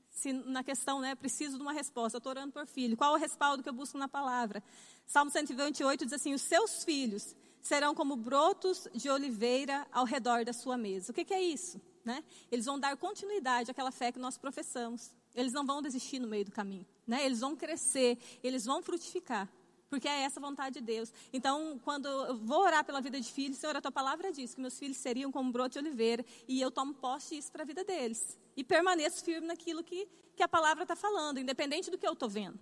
se 0.08 0.32
na 0.32 0.64
questão, 0.64 0.98
né, 0.98 1.14
preciso 1.14 1.58
de 1.58 1.62
uma 1.62 1.74
resposta, 1.74 2.16
estou 2.16 2.30
orando 2.30 2.50
por 2.50 2.66
filho, 2.66 2.96
qual 2.96 3.12
o 3.12 3.18
respaldo 3.18 3.62
que 3.62 3.68
eu 3.68 3.74
busco 3.74 3.98
na 3.98 4.08
palavra? 4.08 4.62
Salmo 5.06 5.30
128 5.30 6.06
diz 6.06 6.14
assim, 6.14 6.32
os 6.32 6.40
seus 6.40 6.82
filhos 6.82 7.36
serão 7.62 7.94
como 7.94 8.16
brotos 8.16 8.88
de 8.92 9.08
oliveira 9.08 9.86
ao 9.92 10.04
redor 10.04 10.44
da 10.44 10.52
sua 10.52 10.76
mesa. 10.76 11.12
O 11.12 11.14
que, 11.14 11.24
que 11.24 11.32
é 11.32 11.40
isso? 11.40 11.80
Né? 12.04 12.22
Eles 12.50 12.66
vão 12.66 12.78
dar 12.78 12.96
continuidade 12.96 13.70
àquela 13.70 13.92
fé 13.92 14.10
que 14.10 14.18
nós 14.18 14.36
professamos. 14.36 15.14
Eles 15.34 15.52
não 15.52 15.64
vão 15.64 15.80
desistir 15.80 16.18
no 16.18 16.26
meio 16.26 16.44
do 16.44 16.50
caminho. 16.50 16.84
Né? 17.06 17.24
Eles 17.24 17.40
vão 17.40 17.56
crescer, 17.56 18.18
eles 18.42 18.64
vão 18.64 18.82
frutificar. 18.82 19.48
Porque 19.88 20.08
é 20.08 20.22
essa 20.22 20.40
a 20.40 20.42
vontade 20.42 20.80
de 20.80 20.80
Deus. 20.80 21.12
Então, 21.32 21.78
quando 21.84 22.08
eu 22.08 22.36
vou 22.38 22.62
orar 22.62 22.82
pela 22.82 23.00
vida 23.00 23.20
de 23.20 23.30
filhos, 23.30 23.58
Senhor, 23.58 23.76
a 23.76 23.80
tua 23.80 23.92
palavra 23.92 24.32
diz 24.32 24.54
que 24.54 24.60
meus 24.60 24.78
filhos 24.78 24.96
seriam 24.96 25.30
como 25.30 25.52
broto 25.52 25.74
de 25.74 25.78
oliveira. 25.78 26.24
E 26.48 26.60
eu 26.60 26.70
tomo 26.70 26.94
posse 26.94 27.36
disso 27.36 27.52
para 27.52 27.62
a 27.62 27.66
vida 27.66 27.84
deles. 27.84 28.38
E 28.56 28.64
permaneço 28.64 29.22
firme 29.22 29.46
naquilo 29.46 29.84
que, 29.84 30.08
que 30.34 30.42
a 30.42 30.48
palavra 30.48 30.84
está 30.84 30.96
falando, 30.96 31.38
independente 31.38 31.90
do 31.90 31.98
que 31.98 32.06
eu 32.06 32.14
estou 32.14 32.28
vendo. 32.28 32.58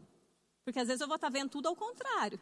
Porque 0.65 0.81
às 0.81 0.89
vezes 0.89 1.01
eu 1.01 1.07
vou 1.07 1.15
estar 1.15 1.31
tá 1.31 1.33
vendo 1.33 1.51
tudo 1.51 1.69
ao 1.69 1.77
contrário. 1.77 2.41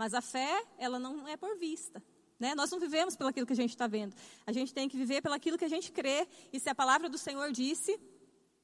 Mas 0.00 0.14
a 0.14 0.22
fé, 0.22 0.64
ela 0.78 0.98
não 0.98 1.28
é 1.28 1.36
por 1.36 1.58
vista. 1.58 2.02
Né? 2.38 2.54
Nós 2.54 2.70
não 2.70 2.80
vivemos 2.80 3.16
pelo 3.16 3.28
aquilo 3.28 3.46
que 3.46 3.52
a 3.52 3.56
gente 3.56 3.68
está 3.68 3.86
vendo. 3.86 4.16
A 4.46 4.50
gente 4.50 4.72
tem 4.72 4.88
que 4.88 4.96
viver 4.96 5.20
pelo 5.20 5.34
aquilo 5.34 5.58
que 5.58 5.64
a 5.66 5.68
gente 5.68 5.92
crê. 5.92 6.26
E 6.50 6.58
se 6.58 6.70
a 6.70 6.74
palavra 6.74 7.06
do 7.06 7.18
Senhor 7.18 7.52
disse, 7.52 8.00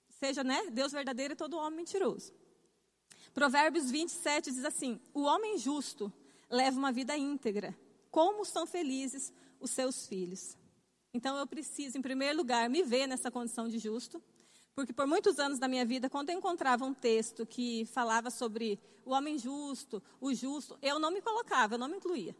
seja 0.08 0.42
né, 0.42 0.70
Deus 0.70 0.92
verdadeiro 0.92 1.34
e 1.34 1.36
todo 1.36 1.58
homem 1.58 1.80
mentiroso. 1.80 2.32
Provérbios 3.34 3.90
27 3.90 4.50
diz 4.50 4.64
assim: 4.64 4.98
O 5.12 5.24
homem 5.24 5.58
justo 5.58 6.10
leva 6.48 6.78
uma 6.78 6.90
vida 6.90 7.14
íntegra. 7.18 7.78
Como 8.10 8.42
são 8.46 8.66
felizes 8.66 9.30
os 9.60 9.72
seus 9.72 10.06
filhos. 10.06 10.56
Então 11.12 11.36
eu 11.36 11.46
preciso, 11.46 11.98
em 11.98 12.02
primeiro 12.02 12.38
lugar, 12.38 12.70
me 12.70 12.82
ver 12.82 13.06
nessa 13.06 13.30
condição 13.30 13.68
de 13.68 13.78
justo, 13.78 14.22
porque 14.76 14.92
por 14.92 15.06
muitos 15.06 15.38
anos 15.38 15.58
da 15.58 15.66
minha 15.66 15.86
vida, 15.86 16.10
quando 16.10 16.28
eu 16.28 16.36
encontrava 16.36 16.84
um 16.84 16.92
texto 16.92 17.46
que 17.46 17.86
falava 17.86 18.30
sobre 18.30 18.78
o 19.06 19.12
homem 19.12 19.38
justo, 19.38 20.02
o 20.20 20.34
justo, 20.34 20.78
eu 20.82 20.98
não 20.98 21.10
me 21.10 21.22
colocava, 21.22 21.74
eu 21.74 21.78
não 21.78 21.88
me 21.88 21.96
incluía. 21.96 22.36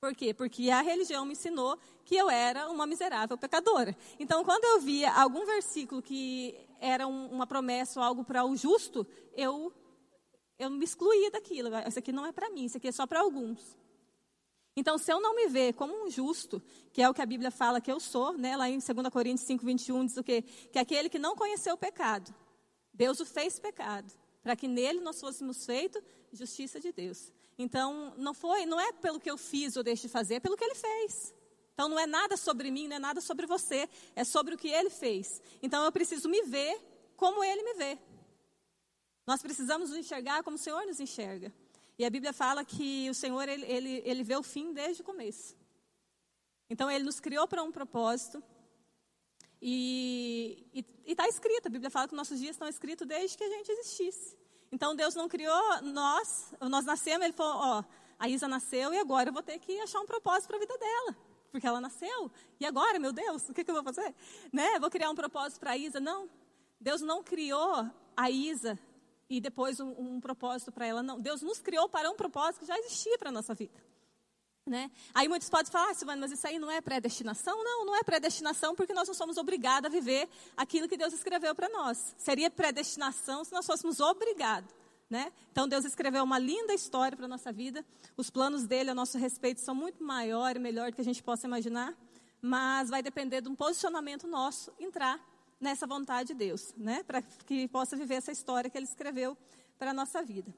Por 0.00 0.16
quê? 0.16 0.34
Porque 0.34 0.68
a 0.68 0.80
religião 0.80 1.24
me 1.24 1.32
ensinou 1.32 1.78
que 2.04 2.16
eu 2.16 2.28
era 2.28 2.68
uma 2.68 2.88
miserável 2.88 3.38
pecadora. 3.38 3.96
Então, 4.18 4.42
quando 4.44 4.64
eu 4.64 4.80
via 4.80 5.12
algum 5.12 5.46
versículo 5.46 6.02
que 6.02 6.58
era 6.80 7.06
um, 7.06 7.28
uma 7.28 7.46
promessa 7.46 8.00
ou 8.00 8.04
algo 8.04 8.24
para 8.24 8.44
o 8.44 8.56
justo, 8.56 9.06
eu, 9.36 9.72
eu 10.58 10.68
me 10.70 10.84
excluía 10.84 11.30
daquilo. 11.30 11.68
Isso 11.86 12.00
aqui 12.00 12.10
não 12.10 12.26
é 12.26 12.32
para 12.32 12.50
mim, 12.50 12.64
isso 12.64 12.78
aqui 12.78 12.88
é 12.88 12.92
só 12.92 13.06
para 13.06 13.20
alguns. 13.20 13.76
Então, 14.78 14.96
se 14.96 15.12
eu 15.12 15.20
não 15.20 15.34
me 15.34 15.48
ver 15.48 15.72
como 15.74 16.04
um 16.04 16.08
justo, 16.08 16.62
que 16.92 17.02
é 17.02 17.10
o 17.10 17.12
que 17.12 17.20
a 17.20 17.26
Bíblia 17.26 17.50
fala 17.50 17.80
que 17.80 17.90
eu 17.90 17.98
sou, 17.98 18.38
né? 18.38 18.56
lá 18.56 18.70
em 18.70 18.78
2 18.78 19.08
Coríntios 19.12 19.44
5, 19.44 19.66
21, 19.66 20.06
diz 20.06 20.16
o 20.16 20.22
quê? 20.22 20.40
Que 20.40 20.78
aquele 20.78 21.08
que 21.08 21.18
não 21.18 21.34
conheceu 21.34 21.74
o 21.74 21.76
pecado, 21.76 22.32
Deus 22.94 23.18
o 23.18 23.26
fez 23.26 23.58
pecado, 23.58 24.08
para 24.40 24.54
que 24.54 24.68
nele 24.68 25.00
nós 25.00 25.18
fôssemos 25.18 25.66
feitos 25.66 26.00
justiça 26.32 26.78
de 26.78 26.92
Deus. 26.92 27.32
Então, 27.58 28.14
não 28.16 28.32
foi, 28.32 28.66
não 28.66 28.78
é 28.78 28.92
pelo 28.92 29.18
que 29.18 29.28
eu 29.28 29.36
fiz 29.36 29.76
ou 29.76 29.82
deixei 29.82 30.06
de 30.06 30.12
fazer, 30.12 30.36
é 30.36 30.40
pelo 30.40 30.56
que 30.56 30.62
ele 30.62 30.76
fez. 30.76 31.34
Então, 31.74 31.88
não 31.88 31.98
é 31.98 32.06
nada 32.06 32.36
sobre 32.36 32.70
mim, 32.70 32.86
não 32.86 32.94
é 32.94 33.00
nada 33.00 33.20
sobre 33.20 33.46
você, 33.46 33.88
é 34.14 34.22
sobre 34.22 34.54
o 34.54 34.56
que 34.56 34.68
ele 34.68 34.90
fez. 34.90 35.42
Então, 35.60 35.84
eu 35.84 35.90
preciso 35.90 36.28
me 36.28 36.42
ver 36.42 36.80
como 37.16 37.42
ele 37.42 37.64
me 37.64 37.74
vê. 37.74 37.98
Nós 39.26 39.42
precisamos 39.42 39.90
nos 39.90 39.98
enxergar 39.98 40.44
como 40.44 40.54
o 40.54 40.60
Senhor 40.60 40.86
nos 40.86 41.00
enxerga. 41.00 41.52
E 41.98 42.04
a 42.04 42.10
Bíblia 42.10 42.32
fala 42.32 42.64
que 42.64 43.10
o 43.10 43.14
Senhor, 43.14 43.48
ele, 43.48 43.66
ele, 43.66 44.02
ele 44.04 44.22
vê 44.22 44.36
o 44.36 44.42
fim 44.42 44.72
desde 44.72 45.02
o 45.02 45.04
começo. 45.04 45.56
Então, 46.70 46.90
Ele 46.90 47.04
nos 47.04 47.18
criou 47.18 47.48
para 47.48 47.62
um 47.62 47.72
propósito. 47.72 48.42
E 49.60 50.84
está 51.04 51.26
escrito, 51.26 51.66
a 51.66 51.70
Bíblia 51.70 51.90
fala 51.90 52.06
que 52.06 52.14
nossos 52.14 52.38
dias 52.38 52.52
estão 52.54 52.68
escritos 52.68 53.06
desde 53.06 53.36
que 53.36 53.42
a 53.42 53.48
gente 53.48 53.72
existisse. 53.72 54.36
Então, 54.70 54.94
Deus 54.94 55.14
não 55.16 55.28
criou 55.28 55.82
nós, 55.82 56.54
nós 56.60 56.84
nascemos, 56.84 57.24
Ele 57.24 57.32
falou, 57.32 57.56
ó, 57.56 57.84
a 58.18 58.28
Isa 58.28 58.46
nasceu 58.46 58.92
e 58.92 58.98
agora 58.98 59.30
eu 59.30 59.32
vou 59.32 59.42
ter 59.42 59.58
que 59.58 59.80
achar 59.80 60.00
um 60.00 60.06
propósito 60.06 60.48
para 60.48 60.56
a 60.56 60.60
vida 60.60 60.78
dela. 60.78 61.16
Porque 61.50 61.66
ela 61.66 61.80
nasceu. 61.80 62.30
E 62.60 62.66
agora, 62.66 62.98
meu 62.98 63.12
Deus, 63.12 63.48
o 63.48 63.54
que, 63.54 63.64
que 63.64 63.70
eu 63.70 63.74
vou 63.74 63.82
fazer? 63.82 64.14
Né? 64.52 64.78
Vou 64.78 64.90
criar 64.90 65.10
um 65.10 65.14
propósito 65.14 65.58
para 65.58 65.72
a 65.72 65.76
Isa? 65.76 65.98
Não. 65.98 66.28
Deus 66.78 67.00
não 67.00 67.24
criou 67.24 67.90
a 68.16 68.30
Isa 68.30 68.78
e 69.28 69.40
depois 69.40 69.78
um, 69.80 69.90
um 69.98 70.20
propósito 70.20 70.72
para 70.72 70.86
ela. 70.86 71.02
Não, 71.02 71.20
Deus 71.20 71.42
nos 71.42 71.58
criou 71.58 71.88
para 71.88 72.10
um 72.10 72.16
propósito 72.16 72.60
que 72.60 72.66
já 72.66 72.78
existia 72.78 73.18
para 73.18 73.28
a 73.28 73.32
nossa 73.32 73.54
vida. 73.54 73.78
Né? 74.64 74.90
Aí 75.14 75.28
muitos 75.28 75.48
podem 75.48 75.72
falar, 75.72 75.90
ah, 75.90 75.94
Silvana, 75.94 76.20
mas 76.20 76.32
isso 76.32 76.46
aí 76.46 76.58
não 76.58 76.70
é 76.70 76.80
predestinação? 76.80 77.62
Não, 77.64 77.86
não 77.86 77.96
é 77.96 78.02
predestinação 78.02 78.74
porque 78.74 78.92
nós 78.92 79.08
não 79.08 79.14
somos 79.14 79.38
obrigados 79.38 79.86
a 79.86 79.92
viver 79.92 80.28
aquilo 80.56 80.86
que 80.86 80.96
Deus 80.96 81.14
escreveu 81.14 81.54
para 81.54 81.68
nós. 81.70 82.14
Seria 82.18 82.50
predestinação 82.50 83.44
se 83.44 83.52
nós 83.52 83.64
fôssemos 83.64 83.98
obrigados. 83.98 84.70
Né? 85.08 85.32
Então 85.50 85.66
Deus 85.66 85.86
escreveu 85.86 86.22
uma 86.22 86.38
linda 86.38 86.74
história 86.74 87.16
para 87.16 87.24
a 87.24 87.28
nossa 87.28 87.50
vida. 87.50 87.82
Os 88.14 88.28
planos 88.28 88.66
dele 88.66 88.90
a 88.90 88.94
nosso 88.94 89.16
respeito 89.16 89.60
são 89.60 89.74
muito 89.74 90.04
maior 90.04 90.54
e 90.54 90.58
melhor 90.58 90.90
do 90.90 90.94
que 90.94 91.00
a 91.00 91.04
gente 91.04 91.22
possa 91.22 91.46
imaginar. 91.46 91.94
Mas 92.42 92.90
vai 92.90 93.02
depender 93.02 93.40
de 93.40 93.48
um 93.48 93.54
posicionamento 93.54 94.26
nosso 94.26 94.70
entrar 94.78 95.18
nessa 95.60 95.86
vontade 95.86 96.28
de 96.28 96.34
Deus, 96.34 96.74
né? 96.76 97.02
Para 97.02 97.22
que 97.22 97.66
possa 97.68 97.96
viver 97.96 98.14
essa 98.14 98.32
história 98.32 98.70
que 98.70 98.78
ele 98.78 98.86
escreveu 98.86 99.36
para 99.78 99.90
a 99.90 99.94
nossa 99.94 100.22
vida. 100.22 100.54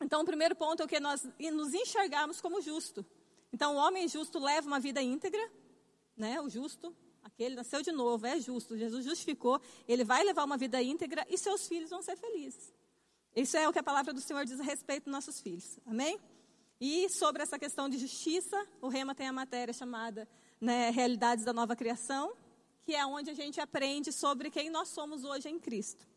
Então, 0.00 0.22
o 0.22 0.24
primeiro 0.24 0.54
ponto 0.54 0.82
é 0.82 0.84
o 0.84 0.88
que 0.88 1.00
nós 1.00 1.26
nos 1.52 1.74
enxergarmos 1.74 2.40
como 2.40 2.60
justo. 2.60 3.04
Então, 3.52 3.74
o 3.74 3.78
homem 3.78 4.06
justo 4.06 4.38
leva 4.38 4.66
uma 4.66 4.78
vida 4.78 5.02
íntegra, 5.02 5.50
né? 6.16 6.40
O 6.40 6.48
justo, 6.48 6.94
aquele 7.22 7.54
nasceu 7.54 7.82
de 7.82 7.90
novo, 7.90 8.26
é 8.26 8.38
justo. 8.38 8.76
Jesus 8.76 9.04
justificou, 9.04 9.60
ele 9.86 10.04
vai 10.04 10.22
levar 10.22 10.44
uma 10.44 10.56
vida 10.56 10.80
íntegra 10.82 11.26
e 11.28 11.36
seus 11.36 11.66
filhos 11.66 11.90
vão 11.90 12.02
ser 12.02 12.16
felizes. 12.16 12.72
Isso 13.34 13.56
é 13.56 13.68
o 13.68 13.72
que 13.72 13.78
a 13.78 13.82
palavra 13.82 14.12
do 14.12 14.20
Senhor 14.20 14.44
diz 14.44 14.60
a 14.60 14.64
respeito 14.64 15.04
dos 15.04 15.12
nossos 15.12 15.40
filhos. 15.40 15.78
Amém? 15.86 16.18
E 16.80 17.08
sobre 17.08 17.42
essa 17.42 17.58
questão 17.58 17.88
de 17.88 17.98
justiça, 17.98 18.66
o 18.80 18.88
Rema 18.88 19.14
tem 19.14 19.26
a 19.26 19.32
matéria 19.32 19.74
chamada 19.74 20.28
né, 20.60 20.90
Realidades 20.90 21.44
da 21.44 21.52
Nova 21.52 21.74
Criação, 21.74 22.32
que 22.88 22.94
é 22.94 23.04
onde 23.04 23.28
a 23.28 23.34
gente 23.34 23.60
aprende 23.60 24.10
sobre 24.10 24.50
quem 24.50 24.70
nós 24.70 24.88
somos 24.88 25.22
hoje 25.22 25.46
em 25.46 25.58
Cristo. 25.58 26.08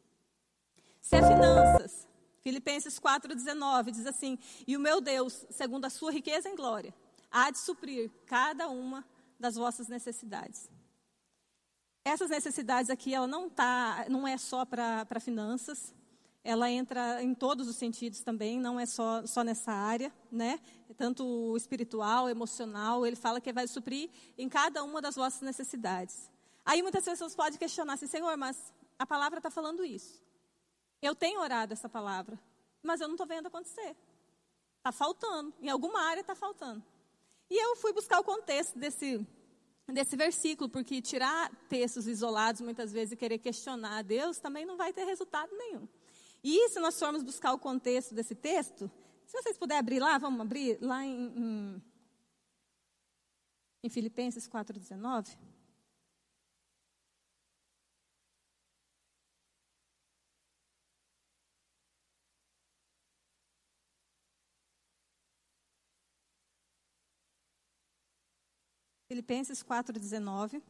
Se 1.01 1.17
é 1.17 1.21
finanças, 1.21 2.07
Filipenses 2.39 2.97
4,19 2.97 3.91
diz 3.91 4.05
assim: 4.05 4.39
E 4.65 4.77
o 4.77 4.79
meu 4.79 5.01
Deus, 5.01 5.45
segundo 5.49 5.83
a 5.83 5.89
sua 5.89 6.13
riqueza 6.13 6.47
em 6.47 6.55
glória, 6.55 6.93
há 7.29 7.51
de 7.51 7.59
suprir 7.59 8.09
cada 8.25 8.69
uma 8.69 9.05
das 9.37 9.55
vossas 9.55 9.89
necessidades. 9.89 10.69
Essas 12.05 12.29
necessidades 12.29 12.89
aqui, 12.89 13.13
ela 13.13 13.27
não, 13.27 13.49
tá, 13.49 14.05
não 14.07 14.25
é 14.25 14.37
só 14.37 14.63
para 14.63 15.19
finanças, 15.19 15.93
ela 16.41 16.71
entra 16.71 17.21
em 17.21 17.33
todos 17.33 17.67
os 17.67 17.75
sentidos 17.75 18.21
também, 18.21 18.61
não 18.61 18.79
é 18.79 18.85
só, 18.85 19.27
só 19.27 19.43
nessa 19.43 19.73
área, 19.73 20.09
né? 20.31 20.57
Tanto 20.95 21.53
espiritual, 21.57 22.29
emocional, 22.29 23.05
ele 23.05 23.17
fala 23.17 23.41
que 23.41 23.51
vai 23.51 23.67
suprir 23.67 24.09
em 24.37 24.47
cada 24.47 24.85
uma 24.85 25.01
das 25.01 25.17
vossas 25.17 25.41
necessidades. 25.41 26.31
Aí 26.65 26.81
muitas 26.81 27.03
pessoas 27.03 27.35
podem 27.35 27.57
questionar 27.57 27.93
assim, 27.93 28.07
Senhor, 28.07 28.35
mas 28.37 28.73
a 28.97 29.05
palavra 29.05 29.39
está 29.39 29.49
falando 29.49 29.83
isso. 29.83 30.21
Eu 31.01 31.15
tenho 31.15 31.39
orado 31.39 31.73
essa 31.73 31.89
palavra, 31.89 32.39
mas 32.83 33.01
eu 33.01 33.07
não 33.07 33.15
estou 33.15 33.27
vendo 33.27 33.47
acontecer. 33.47 33.95
Está 34.77 34.91
faltando, 34.91 35.53
em 35.59 35.69
alguma 35.69 36.01
área 36.01 36.21
está 36.21 36.35
faltando. 36.35 36.83
E 37.49 37.55
eu 37.55 37.75
fui 37.75 37.91
buscar 37.91 38.19
o 38.19 38.23
contexto 38.23 38.77
desse, 38.77 39.25
desse 39.87 40.15
versículo, 40.15 40.69
porque 40.69 41.01
tirar 41.01 41.51
textos 41.67 42.07
isolados 42.07 42.61
muitas 42.61 42.91
vezes 42.91 43.11
e 43.11 43.17
querer 43.17 43.39
questionar 43.39 43.97
a 43.97 44.01
Deus 44.01 44.37
também 44.37 44.65
não 44.65 44.77
vai 44.77 44.93
ter 44.93 45.03
resultado 45.03 45.51
nenhum. 45.55 45.87
E 46.43 46.69
se 46.69 46.79
nós 46.79 46.97
formos 46.97 47.23
buscar 47.23 47.53
o 47.53 47.59
contexto 47.59 48.15
desse 48.15 48.33
texto, 48.33 48.89
se 49.25 49.41
vocês 49.41 49.57
puderem 49.57 49.79
abrir 49.79 49.99
lá, 49.99 50.17
vamos 50.17 50.41
abrir 50.41 50.77
lá 50.81 51.05
em, 51.05 51.27
em, 51.37 51.83
em 53.83 53.89
Filipenses 53.89 54.47
4,19. 54.47 55.37
Filipenses 69.11 69.61
4,19. 69.61 70.61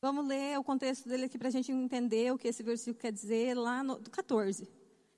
Vamos 0.00 0.24
ler 0.24 0.56
o 0.56 0.62
contexto 0.62 1.08
dele 1.08 1.24
aqui 1.24 1.36
para 1.36 1.48
a 1.48 1.50
gente 1.50 1.72
entender 1.72 2.32
o 2.32 2.38
que 2.38 2.46
esse 2.46 2.62
versículo 2.62 3.00
quer 3.00 3.10
dizer 3.10 3.54
lá 3.54 3.82
no 3.82 3.98
14. 3.98 4.62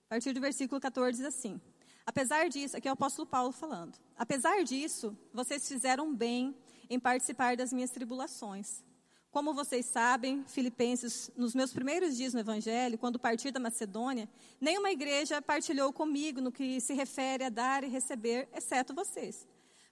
A 0.07 0.09
partir 0.09 0.33
do 0.33 0.41
versículo 0.41 0.81
14 0.81 1.19
diz 1.19 1.27
assim: 1.27 1.61
Apesar 2.07 2.49
disso, 2.49 2.75
aqui 2.75 2.89
é 2.89 2.91
o 2.91 2.95
apóstolo 2.95 3.29
Paulo 3.29 3.53
falando. 3.53 3.99
Apesar 4.17 4.65
disso, 4.65 5.15
vocês 5.31 5.69
fizeram 5.69 6.17
bem 6.17 6.57
em 6.89 6.99
participar 6.99 7.55
das 7.55 7.71
minhas 7.71 7.91
tribulações. 7.91 8.83
Como 9.31 9.53
vocês 9.53 9.85
sabem, 9.85 10.43
Filipenses, 10.47 11.31
nos 11.37 11.55
meus 11.55 11.71
primeiros 11.71 12.17
dias 12.17 12.33
no 12.33 12.41
Evangelho, 12.41 12.97
quando 12.97 13.19
parti 13.19 13.51
da 13.51 13.61
Macedônia, 13.61 14.27
nenhuma 14.59 14.91
igreja 14.91 15.43
partilhou 15.43 15.93
comigo 15.93 16.41
no 16.41 16.51
que 16.51 16.81
se 16.81 16.95
refere 16.95 17.45
a 17.45 17.51
dar 17.51 17.85
e 17.85 17.89
receber, 17.89 18.49
exceto 18.55 18.95
vocês. 18.95 19.47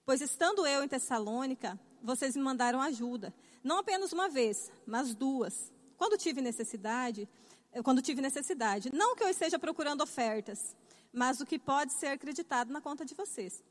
Pois 0.04 0.20
estando 0.20 0.66
eu 0.66 0.82
em 0.84 0.88
Tessalônica, 0.88 1.80
vocês 2.02 2.36
me 2.36 2.42
mandaram 2.42 2.80
ajuda, 2.82 3.34
não 3.62 3.78
apenas 3.78 4.12
uma 4.12 4.28
vez, 4.28 4.70
mas 4.86 5.14
duas. 5.14 5.72
Quando 5.96 6.18
tive 6.18 6.42
necessidade, 6.42 7.26
quando 7.82 8.02
tive 8.02 8.20
necessidade, 8.20 8.90
não 8.92 9.16
que 9.16 9.24
eu 9.24 9.28
esteja 9.28 9.58
procurando 9.58 10.02
ofertas, 10.02 10.76
mas 11.10 11.40
o 11.40 11.46
que 11.46 11.58
pode 11.58 11.92
ser 11.92 12.08
acreditado 12.08 12.70
na 12.70 12.80
conta 12.80 13.04
de 13.04 13.14
vocês. 13.14 13.64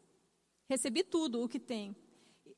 Recebi 0.68 1.04
tudo 1.04 1.44
o 1.44 1.48
que 1.48 1.60
tenho 1.60 1.96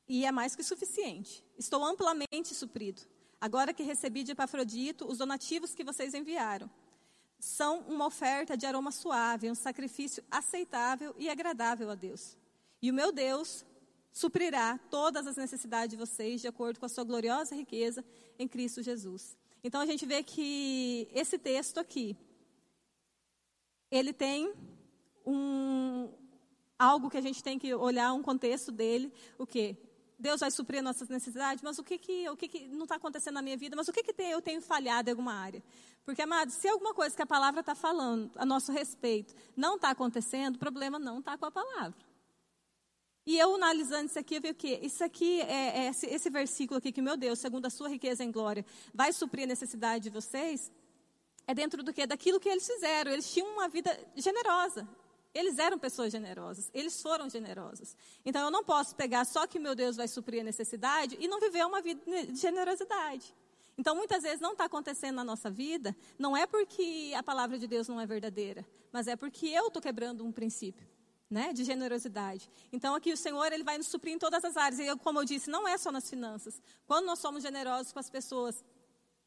e 0.08 0.26
é 0.26 0.32
mais 0.32 0.56
que 0.56 0.64
suficiente. 0.64 1.44
Estou 1.58 1.84
amplamente 1.84 2.54
suprido. 2.54 3.02
Agora 3.42 3.74
que 3.74 3.84
recebi 3.84 4.24
de 4.24 4.32
Epafrodito 4.32 5.06
os 5.06 5.18
donativos 5.18 5.76
que 5.76 5.84
vocês 5.84 6.14
enviaram, 6.14 6.70
são 7.38 7.80
uma 7.82 8.06
oferta 8.06 8.56
de 8.56 8.66
aroma 8.66 8.92
suave, 8.92 9.52
um 9.52 9.56
sacrifício 9.56 10.24
aceitável 10.32 11.14
e 11.18 11.30
agradável 11.30 11.90
a 11.92 11.96
Deus. 11.96 12.38
E 12.86 12.92
o 12.92 12.94
meu 12.94 13.12
Deus 13.12 13.66
suprirá 14.14 14.80
todas 14.92 15.26
as 15.26 15.36
necessidades 15.38 15.90
de 15.90 15.96
vocês 15.96 16.40
de 16.40 16.48
acordo 16.48 16.80
com 16.80 16.86
a 16.86 16.90
sua 16.90 17.04
gloriosa 17.04 17.56
riqueza 17.56 18.06
em 18.38 18.48
Cristo 18.48 18.84
Jesus. 18.84 19.36
Então 19.64 19.82
a 19.82 19.88
gente 19.88 20.06
vê 20.06 20.22
que 20.22 21.08
esse 21.12 21.40
texto 21.40 21.80
aqui, 21.80 22.16
ele 23.90 24.14
tem 24.14 24.54
um 25.26 26.14
algo 26.78 27.10
que 27.10 27.18
a 27.18 27.22
gente 27.22 27.42
tem 27.42 27.58
que 27.58 27.74
olhar 27.74 28.14
um 28.14 28.22
contexto 28.22 28.72
dele, 28.72 29.12
o 29.36 29.48
que 29.48 29.76
Deus 30.20 30.42
vai 30.42 30.52
suprir 30.52 30.84
nossas 30.84 31.10
necessidades, 31.10 31.64
mas 31.64 31.80
o 31.80 31.84
que, 31.84 31.98
que, 31.98 32.30
o 32.30 32.38
que, 32.38 32.48
que 32.48 32.68
não 32.68 32.84
está 32.84 32.98
acontecendo 32.98 33.34
na 33.34 33.42
minha 33.42 33.58
vida? 33.58 33.76
Mas 33.76 33.88
o 33.88 33.92
que, 33.92 34.04
que 34.04 34.14
tem, 34.14 34.30
eu 34.30 34.44
tenho 34.44 34.62
falhado 34.62 35.10
em 35.10 35.14
alguma 35.14 35.34
área? 35.34 35.64
Porque, 36.06 36.22
amados, 36.22 36.54
se 36.54 36.68
alguma 36.68 36.94
coisa 36.94 37.16
que 37.16 37.22
a 37.24 37.26
palavra 37.26 37.62
está 37.62 37.74
falando 37.74 38.30
a 38.36 38.46
nosso 38.46 38.72
respeito 38.72 39.34
não 39.58 39.76
está 39.76 39.90
acontecendo, 39.90 40.58
o 40.58 40.60
problema 40.60 41.00
não 41.00 41.18
está 41.18 41.36
com 41.36 41.48
a 41.48 41.52
palavra. 41.52 42.05
E 43.26 43.38
eu 43.40 43.56
analisando 43.56 44.06
isso 44.06 44.20
aqui, 44.20 44.36
eu 44.36 44.42
vi 44.42 44.50
o 44.52 44.56
quê? 44.56 44.80
Isso 44.84 45.04
aqui, 45.04 45.42
é, 45.42 45.86
é 45.86 45.90
esse, 45.90 46.06
esse, 46.06 46.30
versículo 46.30 46.78
aqui, 46.78 46.92
que 46.92 47.02
meu 47.02 47.18
Deus, 47.18 47.40
segundo 47.40 47.66
a 47.66 47.70
sua 47.70 47.90
riqueza 47.90 48.24
em 48.24 48.32
glória, 48.32 48.64
vai 48.94 49.12
suprir 49.12 49.46
a 49.46 49.48
necessidade 49.48 50.04
de 50.04 50.10
vocês, 50.12 50.72
é 51.48 51.54
dentro 51.54 51.84
do 51.84 51.94
quê? 51.94 52.06
Daquilo 52.06 52.40
que 52.40 52.50
eles 52.50 52.66
fizeram. 52.66 53.12
Eles 53.12 53.32
tinham 53.32 53.48
uma 53.54 53.68
vida 53.68 53.98
generosa. 54.16 54.88
Eles 55.34 55.60
eram 55.60 55.78
pessoas 55.78 56.14
generosas, 56.14 56.72
eles 56.74 57.02
foram 57.02 57.30
generosos. 57.30 57.94
Então 58.26 58.42
eu 58.46 58.50
não 58.50 58.64
posso 58.64 58.96
pegar 58.96 59.26
só 59.26 59.46
que 59.46 59.60
meu 59.60 59.76
Deus 59.76 59.98
vai 59.98 60.08
suprir 60.08 60.40
a 60.40 60.44
necessidade 60.46 61.18
e 61.20 61.28
não 61.28 61.42
viver 61.42 61.66
uma 61.66 61.82
vida 61.82 62.02
de 62.26 62.40
generosidade. 62.40 63.36
Então 63.78 63.94
muitas 63.98 64.24
vezes 64.24 64.40
não 64.40 64.54
está 64.54 64.64
acontecendo 64.64 65.18
na 65.18 65.26
nossa 65.26 65.50
vida, 65.50 65.94
não 66.18 66.38
é 66.38 66.48
porque 66.48 67.12
a 67.18 67.22
palavra 67.22 67.60
de 67.60 67.68
Deus 67.68 67.90
não 67.90 68.00
é 68.00 68.06
verdadeira, 68.06 68.66
mas 68.94 69.10
é 69.10 69.18
porque 69.18 69.48
eu 69.48 69.68
estou 69.68 69.82
quebrando 69.82 70.24
um 70.24 70.32
princípio. 70.32 70.88
Né, 71.28 71.52
de 71.54 71.64
generosidade. 71.64 72.48
Então 72.72 72.94
aqui 72.94 73.12
o 73.12 73.18
Senhor 73.18 73.52
ele 73.52 73.64
vai 73.64 73.80
nos 73.80 73.88
suprir 73.88 74.14
em 74.14 74.20
todas 74.20 74.46
as 74.46 74.56
áreas. 74.56 74.80
E 74.80 74.86
eu, 74.86 74.96
como 74.96 75.20
eu 75.20 75.26
disse, 75.26 75.50
não 75.50 75.68
é 75.68 75.76
só 75.76 75.92
nas 75.92 76.08
finanças. 76.08 76.62
Quando 76.86 77.06
nós 77.08 77.18
somos 77.18 77.42
generosos 77.42 77.92
com 77.92 77.98
as 77.98 78.12
pessoas, 78.12 78.64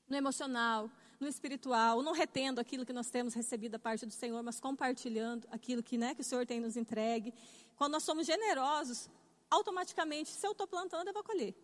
no 0.09 0.17
emocional, 0.17 0.91
no 1.21 1.27
espiritual, 1.27 2.03
não 2.03 2.13
retendo 2.13 2.61
aquilo 2.61 2.87
que 2.87 2.93
nós 2.93 3.11
temos 3.11 3.35
recebido 3.35 3.73
da 3.73 3.79
parte 3.79 4.07
do 4.07 4.13
Senhor, 4.13 4.43
mas 4.43 4.61
compartilhando 4.61 5.47
aquilo 5.51 5.83
que, 5.83 5.99
né, 5.99 6.15
que 6.15 6.21
o 6.21 6.25
Senhor 6.25 6.47
tem 6.47 6.61
nos 6.61 6.77
entregue. 6.77 7.35
Quando 7.77 7.93
nós 7.93 8.05
somos 8.05 8.27
generosos, 8.27 9.11
automaticamente, 9.51 10.31
se 10.31 10.47
eu 10.47 10.53
estou 10.53 10.67
plantando, 10.67 11.09
eu 11.09 11.15
vou 11.15 11.25
colher. 11.25 11.55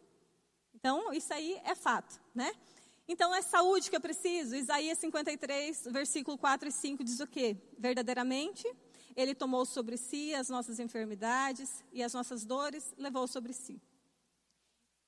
Então, 0.74 1.12
isso 1.12 1.32
aí 1.32 1.60
é 1.64 1.74
fato, 1.74 2.20
né? 2.34 2.52
Então, 3.06 3.34
é 3.34 3.42
saúde 3.42 3.90
que 3.90 3.96
eu 3.96 4.00
preciso. 4.00 4.56
Isaías 4.56 4.98
53, 4.98 5.88
versículo 5.90 6.36
4 6.36 6.68
e 6.68 6.72
5 6.72 7.04
diz 7.04 7.20
o 7.20 7.26
quê? 7.26 7.56
Verdadeiramente, 7.78 8.66
Ele 9.16 9.34
tomou 9.34 9.64
sobre 9.64 9.96
si 9.96 10.34
as 10.34 10.48
nossas 10.48 10.78
enfermidades 10.78 11.84
e 11.92 12.02
as 12.02 12.12
nossas 12.12 12.44
dores 12.44 12.92
levou 12.96 13.26
sobre 13.26 13.52
si. 13.52 13.80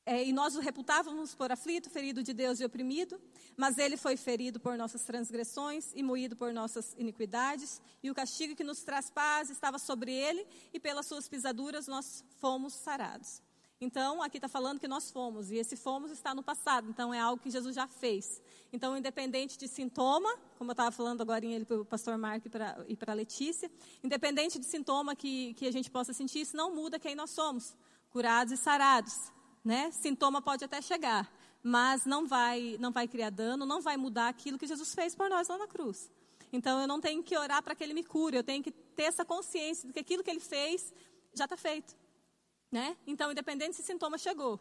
É, 0.09 0.23
e 0.23 0.33
nós 0.33 0.55
o 0.55 0.61
reputávamos 0.61 1.35
por 1.35 1.51
aflito, 1.51 1.91
ferido 1.91 2.23
de 2.23 2.33
Deus 2.33 2.61
e 2.61 2.65
oprimido, 2.65 3.21
mas 3.57 3.77
ele 3.77 3.97
foi 3.97 4.17
ferido 4.17 4.61
por 4.61 4.79
nossas 4.79 5.03
transgressões 5.03 5.91
e 5.97 6.03
moído 6.03 6.37
por 6.37 6.53
nossas 6.53 6.95
iniquidades, 6.97 7.83
e 8.01 8.09
o 8.09 8.15
castigo 8.15 8.55
que 8.55 8.63
nos 8.63 8.85
traz 8.85 9.11
paz 9.11 9.51
estava 9.51 9.81
sobre 9.81 10.13
ele, 10.13 10.47
e 10.73 10.79
pelas 10.79 11.07
suas 11.07 11.29
pisaduras 11.29 11.89
nós 11.89 12.25
fomos 12.39 12.73
sarados. 12.73 13.43
Então, 13.81 14.23
aqui 14.23 14.39
está 14.39 14.49
falando 14.49 14.81
que 14.81 14.89
nós 14.89 15.11
fomos, 15.11 15.51
e 15.51 15.57
esse 15.57 15.77
fomos 15.77 16.11
está 16.11 16.35
no 16.35 16.43
passado, 16.43 16.89
então 16.89 17.13
é 17.13 17.21
algo 17.21 17.43
que 17.43 17.51
Jesus 17.51 17.75
já 17.75 17.87
fez. 17.87 18.41
Então, 18.73 18.97
independente 18.97 19.59
de 19.59 19.69
sintoma, 19.69 20.35
como 20.57 20.71
eu 20.71 20.73
estava 20.73 20.91
falando 20.91 21.21
agora 21.21 21.43
para 21.67 21.81
o 21.81 21.85
pastor 21.85 22.17
Marco 22.17 22.49
e 22.89 22.97
para 22.97 23.13
a 23.13 23.15
Letícia, 23.15 23.71
independente 24.03 24.59
de 24.59 24.65
sintoma 24.65 25.15
que, 25.15 25.53
que 25.55 25.67
a 25.67 25.71
gente 25.71 25.91
possa 25.91 26.15
sentir, 26.15 26.41
isso 26.41 26.57
não 26.57 26.75
muda 26.75 26.99
quem 26.99 27.15
nós 27.15 27.31
somos, 27.31 27.77
curados 28.11 28.53
e 28.53 28.57
sarados 28.57 29.37
né? 29.67 29.91
Sintoma 29.91 30.41
pode 30.41 30.65
até 30.65 30.81
chegar, 30.81 31.29
mas 31.61 32.07
não 32.07 32.25
vai, 32.25 32.77
não 32.79 32.93
vai 32.93 33.09
criar 33.09 33.31
dano, 33.31 33.67
não 33.67 33.81
vai 33.81 33.97
mudar 33.97 34.29
aquilo 34.29 34.57
que 34.57 34.67
Jesus 34.67 34.95
fez 34.95 35.17
por 35.17 35.29
nós 35.29 35.49
lá 35.49 35.59
na 35.59 35.67
cruz. 35.67 36.09
Então 36.53 36.81
eu 36.81 36.87
não 36.87 37.01
tenho 37.01 37.21
que 37.21 37.37
orar 37.37 37.61
para 37.65 37.75
que 37.75 37.83
ele 37.83 37.93
me 37.93 38.05
cure, 38.05 38.37
eu 38.37 38.45
tenho 38.45 38.63
que 38.63 38.71
ter 38.71 39.03
essa 39.03 39.25
consciência 39.25 39.89
de 39.89 39.93
que 39.93 39.99
aquilo 39.99 40.23
que 40.23 40.31
ele 40.31 40.39
fez 40.39 40.95
já 41.35 41.45
está 41.45 41.57
feito. 41.57 41.97
Né? 42.71 42.97
Então, 43.07 43.31
independente 43.31 43.77
se 43.77 43.83
sintoma 43.83 44.19
chegou, 44.19 44.61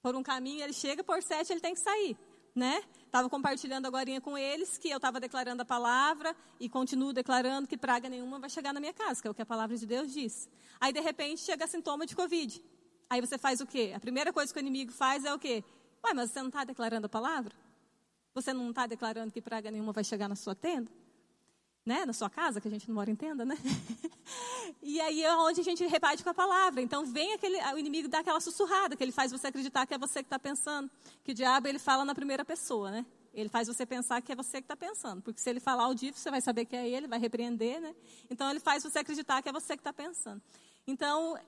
por 0.00 0.14
um 0.14 0.22
caminho 0.22 0.62
ele 0.62 0.72
chega, 0.72 1.02
por 1.02 1.22
sete 1.22 1.52
ele 1.52 1.60
tem 1.60 1.74
que 1.74 1.80
sair. 1.80 2.16
Né? 2.54 2.82
Estava 3.04 3.28
compartilhando 3.28 3.86
agora 3.86 4.20
com 4.20 4.38
eles 4.38 4.78
que 4.78 4.88
eu 4.88 4.96
estava 4.96 5.20
declarando 5.20 5.60
a 5.60 5.64
palavra 5.64 6.34
e 6.58 6.68
continuo 6.68 7.12
declarando 7.12 7.68
que 7.68 7.76
praga 7.76 8.08
nenhuma 8.08 8.38
vai 8.38 8.48
chegar 8.48 8.72
na 8.72 8.80
minha 8.80 8.94
casa, 8.94 9.20
que 9.20 9.28
é 9.28 9.30
o 9.30 9.34
que 9.34 9.42
a 9.42 9.46
palavra 9.46 9.76
de 9.76 9.84
Deus 9.84 10.12
diz. 10.12 10.48
Aí, 10.80 10.92
de 10.92 11.00
repente, 11.00 11.42
chega 11.42 11.66
sintoma 11.66 12.06
de 12.06 12.16
Covid. 12.16 12.62
Aí 13.10 13.20
você 13.20 13.36
faz 13.36 13.60
o 13.60 13.66
quê? 13.66 13.92
A 13.94 14.00
primeira 14.00 14.32
coisa 14.32 14.52
que 14.52 14.58
o 14.58 14.60
inimigo 14.60 14.92
faz 14.92 15.24
é 15.24 15.34
o 15.34 15.38
quê? 15.38 15.62
Ué, 16.04 16.14
mas 16.14 16.30
você 16.30 16.40
não 16.40 16.48
está 16.48 16.64
declarando 16.64 17.06
a 17.06 17.08
palavra? 17.08 17.54
Você 18.34 18.52
não 18.52 18.70
está 18.70 18.86
declarando 18.86 19.32
que 19.32 19.40
praga 19.40 19.70
nenhuma 19.70 19.92
vai 19.92 20.04
chegar 20.04 20.28
na 20.28 20.36
sua 20.36 20.54
tenda? 20.54 20.90
Né? 21.86 22.04
Na 22.04 22.12
sua 22.12 22.28
casa, 22.28 22.60
que 22.60 22.66
a 22.66 22.70
gente 22.70 22.88
não 22.88 22.96
mora 22.96 23.08
em 23.08 23.14
tenda, 23.14 23.44
né? 23.44 23.56
e 24.82 25.00
aí 25.00 25.22
é 25.22 25.36
onde 25.36 25.60
a 25.60 25.64
gente 25.64 25.86
rebate 25.86 26.24
com 26.24 26.30
a 26.30 26.34
palavra. 26.34 26.82
Então 26.82 27.06
vem 27.06 27.32
aquele, 27.32 27.56
o 27.72 27.78
inimigo 27.78 28.08
dá 28.08 28.18
aquela 28.18 28.40
sussurrada, 28.40 28.96
que 28.96 29.04
ele 29.04 29.12
faz 29.12 29.30
você 29.30 29.46
acreditar 29.46 29.86
que 29.86 29.94
é 29.94 29.98
você 29.98 30.20
que 30.20 30.26
está 30.26 30.38
pensando. 30.38 30.90
Que 31.22 31.30
o 31.30 31.34
diabo 31.34 31.68
ele 31.68 31.78
fala 31.78 32.04
na 32.04 32.12
primeira 32.12 32.44
pessoa, 32.44 32.90
né? 32.90 33.06
Ele 33.32 33.48
faz 33.48 33.68
você 33.68 33.86
pensar 33.86 34.20
que 34.20 34.32
é 34.32 34.34
você 34.34 34.60
que 34.60 34.64
está 34.64 34.74
pensando. 34.74 35.22
Porque 35.22 35.40
se 35.40 35.48
ele 35.48 35.60
falar 35.60 35.84
audível, 35.84 36.18
você 36.18 36.30
vai 36.30 36.40
saber 36.40 36.64
que 36.64 36.74
é 36.74 36.88
ele, 36.88 37.06
vai 37.06 37.20
repreender, 37.20 37.80
né? 37.80 37.94
Então 38.28 38.50
ele 38.50 38.58
faz 38.58 38.82
você 38.82 38.98
acreditar 38.98 39.40
que 39.40 39.48
é 39.48 39.52
você 39.52 39.76
que 39.76 39.80
está 39.80 39.92
pensando. 39.92 40.42
Então, 40.86 41.38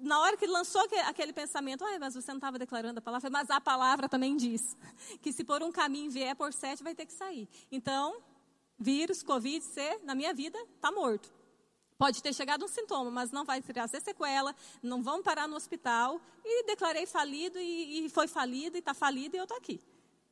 na 0.00 0.18
hora 0.20 0.36
que 0.36 0.46
lançou 0.46 0.82
aquele 1.06 1.32
pensamento, 1.32 1.84
ah, 1.84 1.98
mas 1.98 2.14
você 2.14 2.30
não 2.32 2.38
estava 2.38 2.58
declarando 2.58 2.98
a 2.98 3.02
palavra, 3.02 3.30
mas 3.30 3.48
a 3.48 3.60
palavra 3.60 4.08
também 4.08 4.36
diz 4.36 4.76
que 5.22 5.32
se 5.32 5.44
por 5.44 5.62
um 5.62 5.70
caminho 5.70 6.10
vier 6.10 6.34
por 6.34 6.52
sete, 6.52 6.82
vai 6.82 6.94
ter 6.94 7.06
que 7.06 7.12
sair. 7.12 7.48
Então, 7.70 8.20
vírus, 8.80 9.22
Covid, 9.22 9.62
C, 9.62 10.00
na 10.02 10.14
minha 10.14 10.32
vida, 10.32 10.58
está 10.74 10.90
morto. 10.90 11.30
Pode 11.98 12.22
ter 12.22 12.32
chegado 12.32 12.64
um 12.64 12.68
sintoma, 12.68 13.10
mas 13.10 13.30
não 13.30 13.44
vai 13.44 13.60
trazer 13.60 14.00
sequela, 14.00 14.56
não 14.82 15.02
vão 15.02 15.22
parar 15.22 15.46
no 15.46 15.54
hospital. 15.54 16.18
E 16.42 16.64
declarei 16.64 17.04
falido, 17.04 17.58
e, 17.58 18.06
e 18.06 18.08
foi 18.08 18.26
falido, 18.26 18.76
e 18.76 18.78
está 18.78 18.94
falido, 18.94 19.36
e 19.36 19.38
eu 19.38 19.42
estou 19.42 19.58
aqui. 19.58 19.78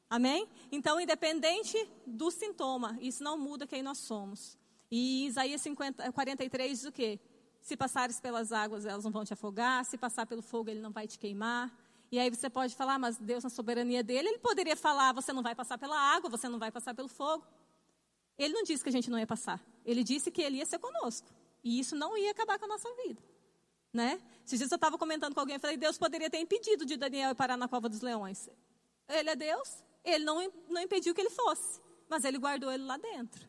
Amém? 0.08 0.48
Então, 0.72 0.98
independente 0.98 1.76
do 2.06 2.30
sintoma, 2.30 2.96
isso 3.02 3.22
não 3.22 3.36
muda 3.36 3.66
quem 3.66 3.82
nós 3.82 3.98
somos. 3.98 4.56
E 4.90 5.26
Isaías 5.26 5.60
50, 5.60 6.10
43 6.10 6.78
diz 6.78 6.88
o 6.88 6.92
quê? 6.92 7.20
Se 7.60 7.76
passares 7.76 8.18
pelas 8.18 8.50
águas, 8.50 8.86
elas 8.86 9.04
não 9.04 9.10
vão 9.10 9.26
te 9.26 9.34
afogar. 9.34 9.84
Se 9.84 9.98
passar 9.98 10.24
pelo 10.24 10.40
fogo, 10.40 10.70
ele 10.70 10.80
não 10.80 10.90
vai 10.90 11.06
te 11.06 11.18
queimar. 11.18 11.70
E 12.10 12.18
aí 12.18 12.30
você 12.30 12.48
pode 12.48 12.74
falar, 12.74 12.98
mas 12.98 13.18
Deus, 13.18 13.44
na 13.44 13.50
soberania 13.50 14.02
dele, 14.02 14.28
ele 14.30 14.38
poderia 14.38 14.74
falar: 14.74 15.12
você 15.12 15.34
não 15.34 15.42
vai 15.42 15.54
passar 15.54 15.76
pela 15.76 15.98
água, 15.98 16.30
você 16.30 16.48
não 16.48 16.58
vai 16.58 16.70
passar 16.70 16.94
pelo 16.94 17.08
fogo. 17.08 17.44
Ele 18.38 18.54
não 18.54 18.62
disse 18.62 18.82
que 18.82 18.88
a 18.88 18.92
gente 18.92 19.10
não 19.10 19.18
ia 19.18 19.26
passar. 19.26 19.60
Ele 19.84 20.04
disse 20.04 20.30
que 20.30 20.40
ele 20.40 20.58
ia 20.58 20.66
ser 20.66 20.78
conosco. 20.78 21.28
E 21.64 21.80
isso 21.80 21.96
não 21.96 22.16
ia 22.16 22.30
acabar 22.30 22.58
com 22.58 22.66
a 22.66 22.68
nossa 22.68 22.88
vida. 22.94 23.20
Né? 23.92 24.20
Esses 24.46 24.58
dias 24.58 24.70
eu 24.70 24.76
estava 24.76 24.96
comentando 24.96 25.34
com 25.34 25.40
alguém, 25.40 25.56
eu 25.56 25.60
falei, 25.60 25.76
Deus 25.76 25.98
poderia 25.98 26.30
ter 26.30 26.38
impedido 26.38 26.84
de 26.84 26.96
Daniel 26.96 27.34
parar 27.34 27.56
na 27.56 27.66
cova 27.66 27.88
dos 27.88 28.00
leões. 28.00 28.48
Ele 29.08 29.30
é 29.30 29.36
Deus, 29.36 29.82
ele 30.04 30.24
não, 30.24 30.52
não 30.68 30.80
impediu 30.80 31.14
que 31.14 31.20
ele 31.20 31.30
fosse, 31.30 31.80
mas 32.08 32.24
ele 32.24 32.38
guardou 32.38 32.70
ele 32.70 32.84
lá 32.84 32.96
dentro. 32.96 33.48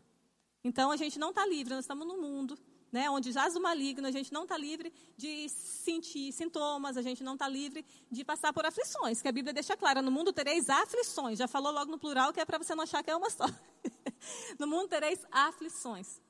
Então 0.63 0.91
a 0.91 0.97
gente 0.97 1.19
não 1.19 1.29
está 1.29 1.45
livre, 1.45 1.73
nós 1.73 1.83
estamos 1.83 2.07
no 2.07 2.17
mundo, 2.17 2.57
né, 2.91 3.09
onde 3.09 3.31
jaz 3.31 3.55
o 3.55 3.61
maligno, 3.61 4.07
a 4.07 4.11
gente 4.11 4.33
não 4.33 4.43
está 4.43 4.57
livre 4.57 4.91
de 5.15 5.47
sentir 5.49 6.31
sintomas, 6.31 6.97
a 6.97 7.01
gente 7.01 7.23
não 7.23 7.33
está 7.33 7.47
livre 7.47 7.85
de 8.09 8.23
passar 8.23 8.51
por 8.51 8.65
aflições, 8.65 9.21
que 9.21 9.27
a 9.27 9.31
Bíblia 9.31 9.53
deixa 9.53 9.77
clara, 9.77 10.01
no 10.01 10.11
mundo 10.11 10.33
tereis 10.33 10.69
aflições, 10.69 11.37
já 11.37 11.47
falou 11.47 11.71
logo 11.71 11.91
no 11.91 11.99
plural, 11.99 12.33
que 12.33 12.39
é 12.39 12.45
para 12.45 12.57
você 12.57 12.73
não 12.73 12.83
achar 12.83 13.03
que 13.03 13.11
é 13.11 13.15
uma 13.15 13.29
só. 13.29 13.45
no 14.59 14.67
mundo 14.67 14.87
tereis 14.87 15.25
aflições. 15.31 16.21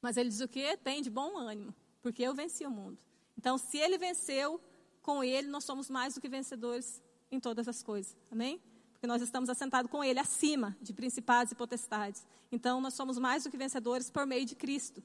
Mas 0.00 0.16
ele 0.16 0.28
diz 0.28 0.40
o 0.40 0.48
quê? 0.48 0.76
Tem 0.76 1.02
de 1.02 1.10
bom 1.10 1.36
ânimo, 1.36 1.74
porque 2.02 2.22
eu 2.22 2.34
venci 2.34 2.64
o 2.64 2.70
mundo. 2.70 2.98
Então, 3.36 3.56
se 3.56 3.78
ele 3.78 3.98
venceu, 3.98 4.60
com 5.02 5.24
ele 5.24 5.48
nós 5.48 5.64
somos 5.64 5.88
mais 5.88 6.14
do 6.14 6.20
que 6.20 6.28
vencedores 6.28 7.02
em 7.30 7.40
todas 7.40 7.68
as 7.68 7.82
coisas. 7.82 8.16
Amém? 8.30 8.60
Porque 8.92 9.06
nós 9.06 9.22
estamos 9.22 9.48
assentados 9.48 9.90
com 9.90 10.02
ele 10.02 10.18
acima 10.18 10.76
de 10.82 10.92
principados 10.92 11.52
e 11.52 11.54
potestades. 11.54 12.26
Então, 12.50 12.80
nós 12.80 12.94
somos 12.94 13.18
mais 13.18 13.44
do 13.44 13.50
que 13.50 13.56
vencedores 13.56 14.10
por 14.10 14.26
meio 14.26 14.44
de 14.44 14.56
Cristo. 14.56 15.02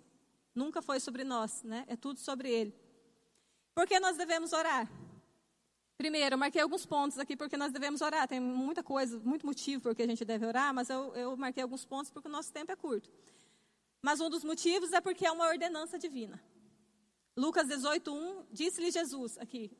Nunca 0.53 0.81
foi 0.81 0.99
sobre 0.99 1.23
nós, 1.23 1.63
né? 1.63 1.85
É 1.87 1.95
tudo 1.95 2.19
sobre 2.19 2.49
Ele. 2.49 2.73
Por 3.73 3.87
que 3.87 3.99
nós 3.99 4.17
devemos 4.17 4.53
orar? 4.53 4.89
Primeiro, 5.97 6.33
eu 6.33 6.37
marquei 6.37 6.61
alguns 6.61 6.85
pontos 6.85 7.17
aqui 7.17 7.35
porque 7.35 7.57
nós 7.57 7.71
devemos 7.71 8.01
orar. 8.01 8.27
Tem 8.27 8.39
muita 8.39 8.83
coisa, 8.83 9.19
muito 9.19 9.45
motivo 9.45 9.81
por 9.81 9.95
que 9.95 10.03
a 10.03 10.07
gente 10.07 10.25
deve 10.25 10.45
orar, 10.45 10.73
mas 10.73 10.89
eu, 10.89 11.15
eu 11.15 11.37
marquei 11.37 11.63
alguns 11.63 11.85
pontos 11.85 12.11
porque 12.11 12.27
o 12.27 12.31
nosso 12.31 12.51
tempo 12.51 12.71
é 12.71 12.75
curto. 12.75 13.09
Mas 14.01 14.19
um 14.19 14.29
dos 14.29 14.43
motivos 14.43 14.91
é 14.91 14.99
porque 14.99 15.25
é 15.25 15.31
uma 15.31 15.47
ordenança 15.47 15.97
divina. 15.97 16.41
Lucas 17.35 17.67
18:1 17.67 18.45
disse-lhe 18.51 18.91
Jesus 18.91 19.37
aqui 19.37 19.71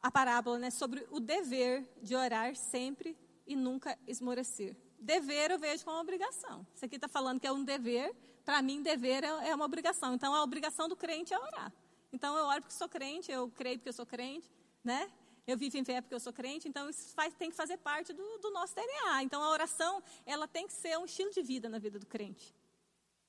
a 0.00 0.10
parábola, 0.10 0.58
né, 0.58 0.70
sobre 0.70 1.06
o 1.10 1.18
dever 1.18 1.84
de 2.00 2.14
orar 2.14 2.54
sempre 2.54 3.16
e 3.46 3.56
nunca 3.56 3.98
esmorecer. 4.06 4.76
Dever 4.98 5.50
eu 5.50 5.58
vejo 5.58 5.84
como 5.84 5.98
obrigação. 5.98 6.66
Isso 6.74 6.84
aqui 6.84 6.96
está 6.96 7.08
falando 7.08 7.40
que 7.40 7.46
é 7.46 7.52
um 7.52 7.64
dever 7.64 8.14
para 8.46 8.62
mim, 8.62 8.80
dever 8.80 9.24
é, 9.24 9.48
é 9.48 9.54
uma 9.54 9.64
obrigação. 9.64 10.14
Então, 10.14 10.32
a 10.32 10.42
obrigação 10.44 10.88
do 10.88 10.94
crente 10.94 11.34
é 11.34 11.38
orar. 11.38 11.72
Então, 12.12 12.36
eu 12.36 12.44
oro 12.44 12.62
porque 12.62 12.74
sou 12.74 12.88
crente, 12.88 13.30
eu 13.30 13.50
creio 13.50 13.76
porque 13.76 13.88
eu 13.88 13.92
sou 13.92 14.06
crente, 14.06 14.48
né? 14.84 15.10
Eu 15.44 15.58
vivo 15.58 15.76
em 15.76 15.84
fé 15.84 16.00
porque 16.00 16.14
eu 16.14 16.20
sou 16.20 16.32
crente, 16.32 16.68
então 16.68 16.88
isso 16.88 17.12
faz, 17.12 17.34
tem 17.34 17.50
que 17.50 17.56
fazer 17.56 17.76
parte 17.76 18.12
do, 18.12 18.38
do, 18.38 18.50
nosso 18.52 18.74
DNA. 18.74 19.24
Então, 19.24 19.42
a 19.42 19.50
oração, 19.50 20.00
ela 20.24 20.46
tem 20.46 20.64
que 20.66 20.72
ser 20.72 20.96
um 20.96 21.04
estilo 21.04 21.30
de 21.32 21.42
vida 21.42 21.68
na 21.68 21.78
vida 21.78 21.98
do 21.98 22.06
crente. 22.06 22.54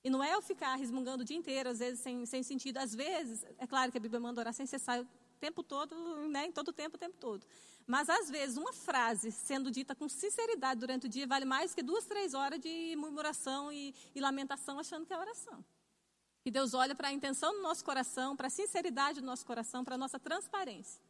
E 0.03 0.09
não 0.09 0.23
é 0.23 0.33
eu 0.35 0.41
ficar 0.41 0.75
resmungando 0.75 1.23
o 1.23 1.25
dia 1.25 1.35
inteiro, 1.35 1.67
às 1.69 1.79
vezes 1.79 1.99
sem, 1.99 2.23
sem 2.27 2.43
sentido. 2.43 2.77
Às 2.77 2.93
vezes, 2.93 3.43
é 3.57 3.65
claro 3.65 3.91
que 3.91 3.97
a 3.97 4.01
Bíblia 4.01 4.19
manda 4.19 4.39
orar 4.39 4.53
sem 4.53 4.67
cessar, 4.67 5.03
tempo 5.37 5.63
todo, 5.63 5.95
né, 6.27 6.45
em 6.45 6.51
todo 6.51 6.73
tempo, 6.73 6.95
o 6.95 6.99
tempo 6.99 7.17
todo. 7.17 7.45
Mas, 7.85 8.09
às 8.09 8.29
vezes, 8.29 8.57
uma 8.57 8.73
frase 8.73 9.31
sendo 9.31 9.71
dita 9.71 9.95
com 9.95 10.09
sinceridade 10.09 10.79
durante 10.79 11.05
o 11.05 11.09
dia 11.09 11.25
vale 11.25 11.45
mais 11.45 11.73
que 11.73 11.81
duas, 11.81 12.05
três 12.05 12.33
horas 12.33 12.59
de 12.59 12.95
murmuração 12.97 13.71
e, 13.71 13.95
e 14.13 14.19
lamentação 14.19 14.79
achando 14.79 15.05
que 15.05 15.13
é 15.13 15.17
oração. 15.17 15.63
Que 16.43 16.51
Deus 16.51 16.73
olha 16.73 16.93
para 16.95 17.07
a 17.07 17.11
intenção 17.11 17.53
do 17.53 17.61
nosso 17.61 17.83
coração, 17.83 18.35
para 18.35 18.47
a 18.47 18.49
sinceridade 18.49 19.21
do 19.21 19.25
nosso 19.25 19.45
coração, 19.45 19.83
para 19.83 19.95
a 19.95 19.97
nossa 19.97 20.19
transparência. 20.19 21.01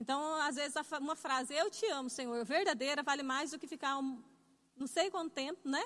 Então, 0.00 0.34
às 0.42 0.56
vezes, 0.56 0.76
uma 1.00 1.16
frase, 1.16 1.54
eu 1.54 1.70
te 1.70 1.86
amo, 1.86 2.10
Senhor, 2.10 2.44
verdadeira, 2.44 3.02
vale 3.02 3.22
mais 3.22 3.52
do 3.52 3.58
que 3.58 3.66
ficar 3.66 3.98
um, 3.98 4.22
não 4.76 4.86
sei 4.86 5.10
quanto 5.10 5.32
tempo, 5.32 5.68
né? 5.68 5.84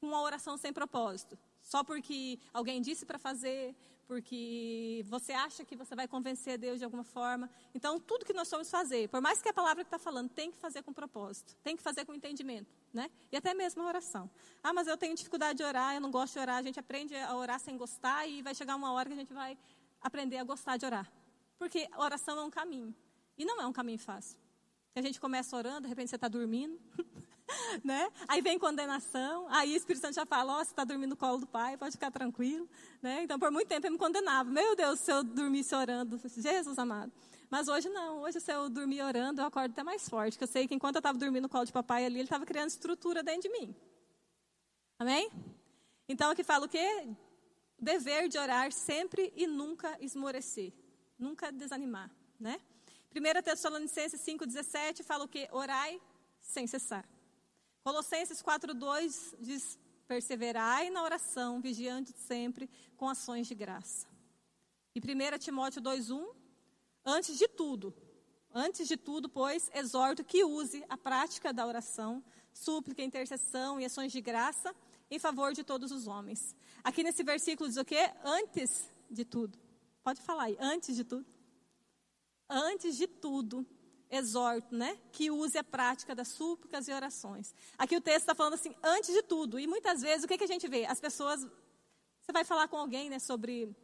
Com 0.00 0.06
uma 0.08 0.22
oração 0.22 0.56
sem 0.56 0.72
propósito. 0.72 1.38
Só 1.60 1.84
porque 1.84 2.38
alguém 2.52 2.80
disse 2.80 3.04
para 3.04 3.18
fazer, 3.18 3.74
porque 4.06 5.04
você 5.06 5.32
acha 5.32 5.64
que 5.64 5.76
você 5.76 5.94
vai 5.94 6.06
convencer 6.06 6.58
Deus 6.58 6.78
de 6.78 6.84
alguma 6.84 7.04
forma. 7.04 7.48
Então, 7.74 7.98
tudo 7.98 8.24
que 8.24 8.32
nós 8.32 8.48
somos 8.48 8.70
fazer, 8.70 9.08
por 9.08 9.20
mais 9.20 9.40
que 9.40 9.48
a 9.48 9.52
palavra 9.52 9.84
que 9.84 9.88
está 9.88 9.98
falando, 9.98 10.28
tem 10.28 10.50
que 10.50 10.58
fazer 10.58 10.82
com 10.82 10.92
propósito, 10.92 11.56
tem 11.62 11.76
que 11.76 11.82
fazer 11.82 12.04
com 12.04 12.14
entendimento, 12.14 12.74
né? 12.92 13.10
E 13.30 13.36
até 13.36 13.54
mesmo 13.54 13.82
a 13.82 13.86
oração. 13.86 14.30
Ah, 14.62 14.72
mas 14.72 14.86
eu 14.86 14.96
tenho 14.96 15.14
dificuldade 15.14 15.58
de 15.58 15.64
orar, 15.64 15.94
eu 15.94 16.00
não 16.00 16.10
gosto 16.10 16.34
de 16.34 16.40
orar. 16.40 16.56
A 16.56 16.62
gente 16.62 16.78
aprende 16.78 17.14
a 17.16 17.34
orar 17.34 17.58
sem 17.60 17.76
gostar 17.76 18.26
e 18.26 18.42
vai 18.42 18.54
chegar 18.54 18.76
uma 18.76 18.92
hora 18.92 19.08
que 19.08 19.14
a 19.14 19.18
gente 19.18 19.32
vai 19.32 19.56
aprender 20.00 20.38
a 20.38 20.44
gostar 20.44 20.76
de 20.76 20.84
orar. 20.84 21.10
Porque 21.58 21.88
oração 21.96 22.38
é 22.38 22.42
um 22.42 22.50
caminho. 22.50 22.94
E 23.38 23.44
não 23.44 23.60
é 23.60 23.66
um 23.66 23.72
caminho 23.72 23.98
fácil. 23.98 24.36
A 24.94 25.00
gente 25.00 25.18
começa 25.18 25.56
orando, 25.56 25.82
de 25.82 25.88
repente 25.88 26.10
você 26.10 26.16
está 26.16 26.28
dormindo. 26.28 26.78
né? 27.84 28.10
Aí 28.28 28.40
vem 28.40 28.58
condenação, 28.58 29.46
aí 29.50 29.72
o 29.72 29.76
Espírito 29.76 30.02
Santo 30.02 30.14
já 30.14 30.26
fala, 30.26 30.54
ó, 30.54 30.60
oh, 30.60 30.64
você 30.64 30.70
está 30.70 30.84
dormindo 30.84 31.10
no 31.10 31.16
colo 31.16 31.38
do 31.38 31.46
Pai, 31.46 31.76
pode 31.76 31.92
ficar 31.92 32.10
tranquilo, 32.10 32.68
né? 33.00 33.22
Então, 33.22 33.38
por 33.38 33.50
muito 33.50 33.68
tempo 33.68 33.86
eu 33.86 33.92
me 33.92 33.98
condenava. 33.98 34.50
Meu 34.50 34.76
Deus, 34.76 35.00
se 35.00 35.12
eu 35.12 35.22
dormisse 35.22 35.74
orando, 35.74 36.20
Jesus 36.24 36.78
amado. 36.78 37.12
Mas 37.50 37.68
hoje 37.68 37.88
não, 37.88 38.20
hoje 38.20 38.40
se 38.40 38.52
eu 38.52 38.70
dormir 38.70 39.02
orando, 39.02 39.40
eu 39.40 39.46
acordo 39.46 39.72
até 39.72 39.82
mais 39.82 40.08
forte, 40.08 40.34
porque 40.34 40.44
eu 40.44 40.48
sei 40.48 40.66
que 40.66 40.74
enquanto 40.74 40.96
eu 40.96 41.00
estava 41.00 41.18
dormindo 41.18 41.42
no 41.42 41.48
colo 41.48 41.64
de 41.64 41.72
papai 41.72 42.04
ali, 42.04 42.16
ele 42.16 42.24
estava 42.24 42.46
criando 42.46 42.68
estrutura 42.68 43.22
dentro 43.22 43.42
de 43.42 43.48
mim. 43.50 43.74
Amém? 44.98 45.30
Então, 46.08 46.30
aqui 46.30 46.42
fala 46.42 46.66
o 46.66 46.68
quê? 46.68 47.08
Dever 47.78 48.28
de 48.28 48.38
orar 48.38 48.72
sempre 48.72 49.32
e 49.36 49.46
nunca 49.46 49.96
esmorecer, 50.00 50.72
nunca 51.18 51.50
desanimar, 51.50 52.10
né? 52.38 52.60
1 53.14 53.42
Tessalonicenses 53.42 54.20
5,17 54.22 55.02
fala 55.02 55.24
o 55.24 55.28
quê? 55.28 55.46
Orai 55.52 56.00
sem 56.40 56.66
cessar. 56.66 57.06
Colossenses 57.82 58.40
4:2 58.42 59.34
diz: 59.40 59.78
"Perseverai 60.06 60.90
na 60.90 61.02
oração, 61.02 61.60
vigiando 61.60 62.10
sempre 62.16 62.70
com 62.96 63.08
ações 63.08 63.46
de 63.46 63.54
graça". 63.54 64.06
E 64.94 65.00
1 65.00 65.38
Timóteo 65.38 65.80
2:1, 65.80 66.34
antes 67.04 67.36
de 67.36 67.48
tudo, 67.48 67.94
antes 68.54 68.86
de 68.86 68.96
tudo, 68.96 69.28
pois, 69.28 69.70
exorto 69.74 70.24
que 70.24 70.44
use 70.44 70.84
a 70.88 70.96
prática 70.96 71.52
da 71.52 71.66
oração, 71.66 72.22
súplica, 72.52 73.02
intercessão 73.02 73.80
e 73.80 73.84
ações 73.84 74.12
de 74.12 74.20
graça 74.20 74.74
em 75.10 75.18
favor 75.18 75.52
de 75.52 75.64
todos 75.64 75.90
os 75.90 76.06
homens. 76.06 76.54
Aqui 76.84 77.02
nesse 77.02 77.22
versículo 77.22 77.68
diz 77.68 77.78
o 77.78 77.84
quê? 77.84 78.10
Antes 78.24 78.88
de 79.10 79.24
tudo. 79.24 79.58
Pode 80.02 80.20
falar 80.20 80.44
aí, 80.44 80.56
antes 80.60 80.96
de 80.96 81.04
tudo. 81.04 81.26
Antes 82.48 82.96
de 82.96 83.06
tudo, 83.06 83.66
exorto, 84.12 84.76
né? 84.76 84.98
Que 85.10 85.30
use 85.30 85.56
a 85.56 85.64
prática 85.64 86.14
das 86.14 86.28
súplicas 86.28 86.86
e 86.86 86.92
orações. 86.92 87.54
Aqui 87.78 87.96
o 87.96 88.00
texto 88.00 88.20
está 88.20 88.34
falando 88.34 88.54
assim, 88.54 88.74
antes 88.82 89.12
de 89.12 89.22
tudo. 89.22 89.58
E 89.58 89.66
muitas 89.66 90.02
vezes, 90.02 90.22
o 90.22 90.28
que, 90.28 90.36
que 90.36 90.44
a 90.44 90.46
gente 90.46 90.68
vê? 90.68 90.84
As 90.84 91.00
pessoas. 91.00 91.40
Você 92.20 92.30
vai 92.30 92.44
falar 92.44 92.68
com 92.68 92.76
alguém, 92.76 93.08
né, 93.10 93.18
sobre 93.18 93.74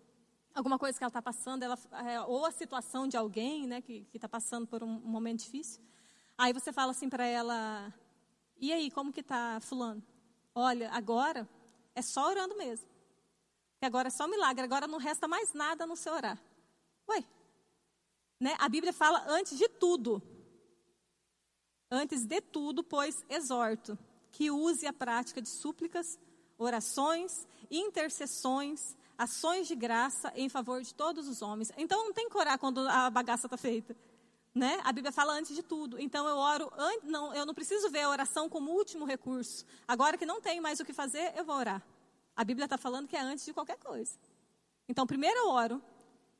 alguma 0.54 0.78
coisa 0.78 0.96
que 0.96 1.02
ela 1.02 1.08
está 1.08 1.22
passando, 1.22 1.62
ela, 1.62 1.76
é, 2.06 2.20
ou 2.20 2.44
a 2.44 2.52
situação 2.52 3.08
de 3.08 3.16
alguém, 3.16 3.66
né, 3.66 3.80
que 3.80 4.06
está 4.14 4.28
passando 4.28 4.66
por 4.66 4.84
um, 4.84 4.96
um, 4.96 5.08
momento 5.08 5.40
difícil. 5.40 5.82
Aí 6.36 6.52
você 6.52 6.72
fala 6.72 6.92
assim 6.92 7.08
para 7.08 7.26
ela: 7.26 7.92
e 8.60 8.70
aí, 8.70 8.90
como 8.90 9.12
que 9.12 9.20
está 9.20 9.58
Fulano? 9.60 10.04
Olha, 10.54 10.90
agora 10.92 11.48
é 11.94 12.02
só 12.02 12.28
orando 12.28 12.54
mesmo. 12.56 12.86
Agora 13.80 14.08
é 14.08 14.10
só 14.10 14.28
milagre, 14.28 14.62
agora 14.62 14.86
não 14.86 14.98
resta 14.98 15.26
mais 15.26 15.54
nada 15.54 15.86
no 15.86 15.96
seu 15.96 16.12
orar. 16.12 16.38
Ué, 17.08 17.24
né? 18.40 18.57
A 18.59 18.68
Bíblia 18.68 18.92
fala 18.92 19.24
antes 19.29 19.57
de 19.57 19.68
tudo. 19.68 20.22
Antes 21.90 22.24
de 22.24 22.40
tudo, 22.40 22.85
pois, 22.85 23.24
exorto 23.29 23.98
que 24.31 24.51
use 24.51 24.87
a 24.87 24.92
prática 24.92 25.40
de 25.40 25.48
súplicas, 25.48 26.18
orações, 26.57 27.46
intercessões, 27.70 28.96
ações 29.16 29.66
de 29.66 29.74
graça 29.74 30.33
em 30.37 30.48
favor 30.48 30.83
de 30.83 30.94
todos 30.94 31.27
os 31.27 31.42
homens. 31.42 31.72
Então 31.77 32.05
não 32.05 32.12
tem 32.12 32.29
que 32.29 32.37
orar 32.37 32.59
quando 32.59 32.87
a 32.88 33.11
bagaça 33.11 33.46
está 33.46 33.57
feita. 33.57 33.96
Né? 34.55 34.81
A 34.85 34.92
Bíblia 34.92 35.12
fala 35.12 35.33
antes 35.33 35.55
de 35.55 35.62
tudo. 35.62 35.98
Então 35.98 36.27
eu 36.29 36.37
oro, 36.37 36.70
não, 37.05 37.35
eu 37.35 37.46
não 37.46 37.55
preciso 37.55 37.90
ver 37.90 38.03
a 38.03 38.11
oração 38.11 38.48
como 38.48 38.70
último 38.70 39.05
recurso. 39.05 39.64
Agora 39.87 40.16
que 40.16 40.27
não 40.27 40.40
tenho 40.40 40.62
mais 40.62 40.79
o 40.79 40.85
que 40.85 40.92
fazer, 40.92 41.33
eu 41.37 41.44
vou 41.44 41.57
orar. 41.57 41.83
A 42.37 42.44
Bíblia 42.44 42.66
está 42.66 42.79
falando 42.79 43.09
que 43.09 43.16
é 43.16 43.20
antes 43.20 43.44
de 43.44 43.53
qualquer 43.53 43.79
coisa. 43.79 44.16
Então 44.88 45.07
primeiro 45.07 45.37
eu 45.38 45.48
oro, 45.48 45.83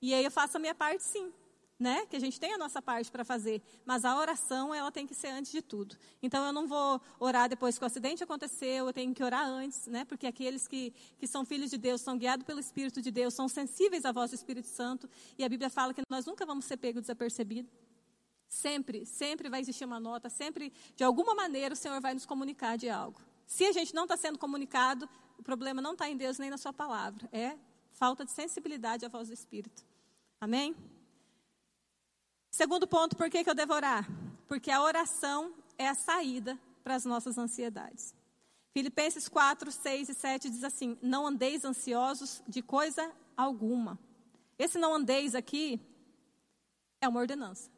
e 0.01 0.15
aí 0.15 0.25
eu 0.25 0.31
faço 0.31 0.57
a 0.57 0.61
minha 0.61 0.75
parte 0.75 1.03
sim 1.03 1.33
né? 1.79 2.07
Que 2.07 2.17
a 2.17 2.21
gente 2.21 2.41
tem 2.41 2.53
a 2.53 2.59
nossa 2.59 2.83
parte 2.83 3.11
para 3.11 3.25
fazer, 3.25 3.62
mas 3.85 4.05
a 4.05 4.19
oração 4.19 4.75
ela 4.75 4.91
tem 4.91 5.07
que 5.07 5.14
ser 5.14 5.29
antes 5.29 5.53
de 5.53 5.62
tudo. 5.62 5.97
Então 6.21 6.45
eu 6.45 6.53
não 6.53 6.67
vou 6.67 7.01
orar 7.21 7.49
depois 7.49 7.79
que 7.79 7.85
o 7.85 7.87
acidente 7.87 8.23
aconteceu, 8.23 8.87
eu 8.87 8.93
tenho 8.93 9.14
que 9.14 9.23
orar 9.23 9.47
antes, 9.47 9.87
né? 9.87 10.05
Porque 10.05 10.27
aqueles 10.27 10.67
que, 10.67 10.93
que 11.19 11.27
são 11.27 11.45
filhos 11.45 11.71
de 11.71 11.79
Deus, 11.79 12.01
são 12.01 12.19
guiados 12.19 12.45
pelo 12.45 12.59
Espírito 12.59 13.01
de 13.01 13.11
Deus, 13.11 13.33
são 13.33 13.49
sensíveis 13.49 14.05
à 14.05 14.11
voz 14.11 14.31
do 14.31 14.35
Espírito 14.35 14.67
Santo, 14.67 15.09
e 15.38 15.45
a 15.45 15.49
Bíblia 15.49 15.71
fala 15.71 15.95
que 15.95 16.03
nós 16.11 16.27
nunca 16.27 16.45
vamos 16.45 16.64
ser 16.64 16.77
pegos 16.79 17.03
desapercebidos. 17.03 17.71
Sempre, 18.49 19.05
sempre 19.05 19.49
vai 19.49 19.61
existir 19.61 19.85
uma 19.85 20.01
nota, 20.01 20.29
sempre, 20.29 20.73
de 20.97 21.05
alguma 21.05 21.35
maneira, 21.35 21.75
o 21.75 21.77
Senhor 21.77 22.01
vai 22.01 22.14
nos 22.14 22.27
comunicar 22.27 22.77
de 22.77 22.88
algo. 22.88 23.21
Se 23.47 23.64
a 23.67 23.73
gente 23.73 23.95
não 23.95 24.03
está 24.03 24.17
sendo 24.17 24.38
comunicado, 24.38 25.09
o 25.38 25.43
problema 25.43 25.81
não 25.81 25.93
está 25.93 26.09
em 26.09 26.17
Deus 26.17 26.38
nem 26.38 26.51
na 26.51 26.59
Sua 26.59 26.73
palavra, 26.73 27.29
é 27.31 27.57
falta 27.93 28.25
de 28.25 28.33
sensibilidade 28.33 29.05
à 29.05 29.09
voz 29.09 29.29
do 29.29 29.35
Espírito. 29.35 29.85
Amém? 30.41 30.75
Segundo 32.59 32.88
ponto, 32.88 33.16
por 33.16 33.31
que, 33.31 33.44
que 33.44 33.49
eu 33.49 33.55
devo 33.55 33.73
orar? 33.73 34.05
Porque 34.49 34.68
a 34.68 34.83
oração 34.83 35.55
é 35.79 35.87
a 35.87 35.94
saída 35.94 36.59
para 36.83 36.97
as 36.97 37.05
nossas 37.05 37.38
ansiedades. 37.38 38.12
Filipenses 38.73 39.29
4, 39.29 39.71
6 39.71 40.09
e 40.09 40.14
7 40.14 40.51
diz 40.51 40.64
assim: 40.64 40.99
Não 41.01 41.25
andeis 41.25 41.64
ansiosos 41.64 42.42
de 42.49 42.61
coisa 42.61 43.14
alguma. 43.37 43.97
Esse 44.59 44.77
não 44.77 44.92
andeis 44.92 45.37
aqui 45.37 45.81
é 47.01 47.07
uma 47.07 47.21
ordenança. 47.21 47.71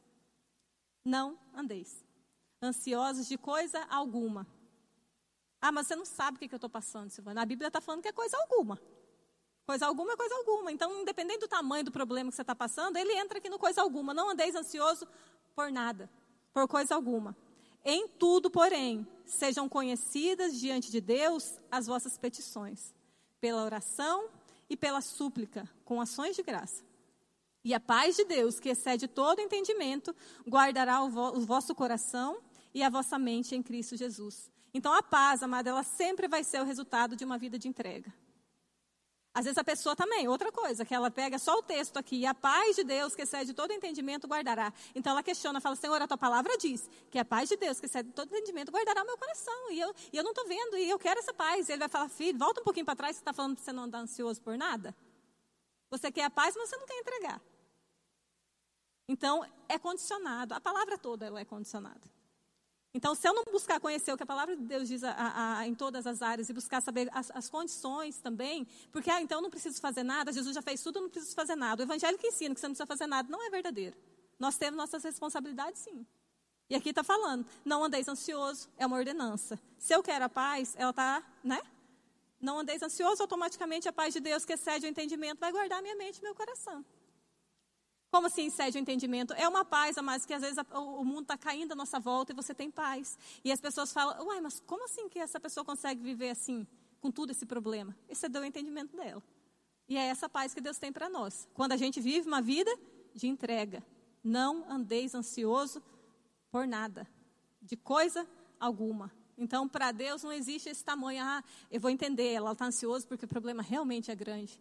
Não 1.04 1.38
andeis 1.54 2.02
ansiosos 2.62 3.28
de 3.28 3.36
coisa 3.36 3.84
alguma. 3.90 4.46
Ah, 5.60 5.70
mas 5.70 5.88
você 5.88 5.94
não 5.94 6.06
sabe 6.06 6.38
o 6.38 6.40
que, 6.40 6.48
que 6.48 6.54
eu 6.54 6.56
estou 6.56 6.70
passando, 6.70 7.10
Silvana. 7.10 7.42
A 7.42 7.44
Bíblia 7.44 7.68
está 7.68 7.82
falando 7.82 8.00
que 8.00 8.08
é 8.08 8.12
coisa 8.12 8.34
alguma. 8.38 8.80
Coisa 9.70 9.86
alguma 9.86 10.14
é 10.14 10.16
coisa 10.16 10.34
alguma. 10.34 10.72
Então, 10.72 11.00
independente 11.00 11.38
do 11.38 11.46
tamanho 11.46 11.84
do 11.84 11.92
problema 11.92 12.28
que 12.28 12.34
você 12.34 12.42
está 12.42 12.56
passando, 12.56 12.96
ele 12.96 13.12
entra 13.12 13.38
aqui 13.38 13.48
no 13.48 13.56
coisa 13.56 13.80
alguma. 13.80 14.12
Não 14.12 14.30
andeis 14.30 14.56
ansioso 14.56 15.06
por 15.54 15.70
nada, 15.70 16.10
por 16.52 16.66
coisa 16.66 16.96
alguma. 16.96 17.36
Em 17.84 18.08
tudo, 18.08 18.50
porém, 18.50 19.06
sejam 19.24 19.68
conhecidas 19.68 20.58
diante 20.58 20.90
de 20.90 21.00
Deus 21.00 21.60
as 21.70 21.86
vossas 21.86 22.18
petições, 22.18 22.92
pela 23.40 23.62
oração 23.62 24.28
e 24.68 24.76
pela 24.76 25.00
súplica, 25.00 25.70
com 25.84 26.00
ações 26.00 26.34
de 26.34 26.42
graça. 26.42 26.82
E 27.62 27.72
a 27.72 27.78
paz 27.78 28.16
de 28.16 28.24
Deus, 28.24 28.58
que 28.58 28.70
excede 28.70 29.06
todo 29.06 29.38
entendimento, 29.38 30.12
guardará 30.48 31.00
o, 31.00 31.08
vo 31.08 31.28
o 31.36 31.46
vosso 31.46 31.76
coração 31.76 32.40
e 32.74 32.82
a 32.82 32.90
vossa 32.90 33.16
mente 33.20 33.54
em 33.54 33.62
Cristo 33.62 33.96
Jesus. 33.96 34.50
Então, 34.74 34.92
a 34.92 35.00
paz, 35.00 35.44
amada, 35.44 35.70
ela 35.70 35.84
sempre 35.84 36.26
vai 36.26 36.42
ser 36.42 36.60
o 36.60 36.64
resultado 36.64 37.14
de 37.14 37.24
uma 37.24 37.38
vida 37.38 37.56
de 37.56 37.68
entrega. 37.68 38.12
Às 39.32 39.44
vezes 39.44 39.58
a 39.58 39.62
pessoa 39.62 39.94
também, 39.94 40.26
outra 40.26 40.50
coisa, 40.50 40.84
que 40.84 40.92
ela 40.92 41.08
pega 41.08 41.38
só 41.38 41.58
o 41.58 41.62
texto 41.62 41.96
aqui, 41.96 42.16
e 42.16 42.26
a 42.26 42.34
paz 42.34 42.74
de 42.74 42.82
Deus, 42.82 43.14
que 43.14 43.22
excede 43.22 43.54
todo 43.54 43.72
entendimento, 43.72 44.26
guardará. 44.26 44.72
Então 44.92 45.12
ela 45.12 45.22
questiona, 45.22 45.60
fala, 45.60 45.76
Senhor, 45.76 46.02
a 46.02 46.08
tua 46.08 46.18
palavra 46.18 46.58
diz 46.58 46.90
que 47.08 47.18
a 47.18 47.24
paz 47.24 47.48
de 47.48 47.56
Deus, 47.56 47.78
que 47.78 47.86
excede 47.86 48.10
todo 48.10 48.28
entendimento, 48.28 48.72
guardará 48.72 49.04
meu 49.04 49.16
coração. 49.16 49.70
E 49.70 49.78
eu, 49.78 49.94
e 50.12 50.16
eu 50.16 50.24
não 50.24 50.32
estou 50.32 50.46
vendo, 50.48 50.76
e 50.76 50.90
eu 50.90 50.98
quero 50.98 51.20
essa 51.20 51.32
paz. 51.32 51.68
E 51.68 51.72
ele 51.72 51.78
vai 51.78 51.88
falar, 51.88 52.08
filho, 52.08 52.36
volta 52.36 52.60
um 52.60 52.64
pouquinho 52.64 52.84
para 52.84 52.96
trás, 52.96 53.16
você 53.16 53.20
está 53.20 53.32
falando 53.32 53.54
que 53.54 53.62
você 53.62 53.72
não 53.72 53.84
anda 53.84 53.98
ansioso 53.98 54.42
por 54.42 54.58
nada? 54.58 54.96
Você 55.90 56.10
quer 56.10 56.24
a 56.24 56.30
paz, 56.30 56.56
mas 56.56 56.68
você 56.68 56.76
não 56.76 56.86
quer 56.86 56.98
entregar. 56.98 57.40
Então, 59.08 59.44
é 59.68 59.78
condicionado. 59.78 60.54
A 60.54 60.60
palavra 60.60 60.98
toda 60.98 61.26
ela 61.26 61.40
é 61.40 61.44
condicionada. 61.44 62.00
Então, 62.92 63.14
se 63.14 63.26
eu 63.28 63.32
não 63.32 63.44
buscar 63.44 63.78
conhecer 63.78 64.12
o 64.12 64.16
que 64.16 64.22
a 64.24 64.26
palavra 64.26 64.56
de 64.56 64.62
Deus 64.64 64.88
diz 64.88 65.04
a, 65.04 65.12
a, 65.12 65.58
a, 65.58 65.66
em 65.66 65.74
todas 65.74 66.06
as 66.08 66.22
áreas 66.22 66.48
e 66.48 66.52
buscar 66.52 66.80
saber 66.80 67.08
as, 67.12 67.30
as, 67.30 67.48
condições 67.48 68.18
também, 68.18 68.66
porque, 68.90 69.08
ah, 69.08 69.22
então 69.22 69.38
eu 69.38 69.42
não 69.42 69.50
preciso 69.50 69.80
fazer 69.80 70.02
nada, 70.02 70.32
Jesus 70.32 70.54
já 70.54 70.60
fez 70.60 70.82
tudo, 70.82 70.98
eu 70.98 71.02
não 71.02 71.08
preciso 71.08 71.34
fazer 71.34 71.54
nada. 71.54 71.82
O 71.82 71.86
evangelho 71.86 72.18
que 72.18 72.26
ensina 72.26 72.52
que 72.52 72.60
você 72.60 72.66
não 72.66 72.74
precisa 72.74 72.86
fazer 72.86 73.06
nada 73.06 73.28
não 73.30 73.46
é 73.46 73.48
verdadeiro. 73.48 73.96
Nós 74.40 74.56
temos 74.56 74.76
nossas 74.76 75.04
responsabilidades, 75.04 75.82
sim. 75.82 76.04
E 76.68 76.74
aqui 76.74 76.90
está 76.90 77.04
falando, 77.04 77.46
não 77.64 77.84
andeis 77.84 78.08
ansioso, 78.08 78.68
é 78.76 78.84
uma 78.86 78.96
ordenança. 78.96 79.60
Se 79.78 79.94
eu 79.94 80.02
quero 80.02 80.24
a 80.24 80.28
paz, 80.28 80.74
ela 80.76 80.90
está, 80.90 81.22
né? 81.44 81.60
Não 82.40 82.58
andeis 82.58 82.82
ansioso, 82.82 83.22
automaticamente 83.22 83.88
a 83.88 83.92
paz 83.92 84.14
de 84.14 84.20
Deus, 84.20 84.44
que 84.44 84.54
excede 84.54 84.86
o 84.86 84.88
entendimento, 84.88 85.38
vai 85.38 85.52
guardar 85.52 85.80
minha 85.82 85.94
mente 85.94 86.18
e 86.18 86.22
meu 86.22 86.34
coração. 86.34 86.84
Como 88.10 88.26
assim 88.26 88.46
excede 88.46 88.76
o 88.76 88.80
entendimento? 88.80 89.32
É 89.34 89.48
uma 89.48 89.64
paz, 89.64 89.96
mas 90.02 90.26
que 90.26 90.34
às 90.34 90.42
vezes 90.42 90.58
o 90.72 91.04
mundo 91.04 91.22
está 91.22 91.38
caindo 91.38 91.72
à 91.72 91.76
nossa 91.76 92.00
volta 92.00 92.32
e 92.32 92.34
você 92.34 92.52
tem 92.52 92.70
paz. 92.70 93.16
E 93.44 93.52
as 93.52 93.60
pessoas 93.60 93.92
falam, 93.92 94.26
uai, 94.26 94.40
mas 94.40 94.60
como 94.66 94.84
assim 94.84 95.08
que 95.08 95.18
essa 95.18 95.38
pessoa 95.38 95.64
consegue 95.64 96.02
viver 96.02 96.30
assim, 96.30 96.66
com 97.00 97.10
tudo 97.10 97.30
esse 97.30 97.46
problema? 97.46 97.96
Excedeu 98.08 98.42
o 98.42 98.44
entendimento 98.44 98.96
dela. 98.96 99.22
E 99.88 99.96
é 99.96 100.06
essa 100.06 100.28
paz 100.28 100.52
que 100.52 100.60
Deus 100.60 100.78
tem 100.78 100.92
para 100.92 101.08
nós. 101.08 101.48
Quando 101.54 101.72
a 101.72 101.76
gente 101.76 102.00
vive 102.00 102.26
uma 102.26 102.42
vida 102.42 102.70
de 103.14 103.28
entrega. 103.28 103.82
Não 104.22 104.70
andeis 104.70 105.14
ansioso 105.14 105.82
por 106.50 106.66
nada, 106.66 107.08
de 107.62 107.76
coisa 107.76 108.26
alguma. 108.58 109.10
Então, 109.38 109.66
para 109.66 109.90
Deus 109.90 110.22
não 110.22 110.32
existe 110.32 110.68
esse 110.68 110.84
tamanho, 110.84 111.24
ah, 111.24 111.42
eu 111.70 111.80
vou 111.80 111.90
entender, 111.90 112.32
ela 112.32 112.52
está 112.52 112.66
ansiosa 112.66 113.06
porque 113.06 113.24
o 113.24 113.28
problema 113.28 113.62
realmente 113.62 114.10
é 114.10 114.14
grande. 114.14 114.60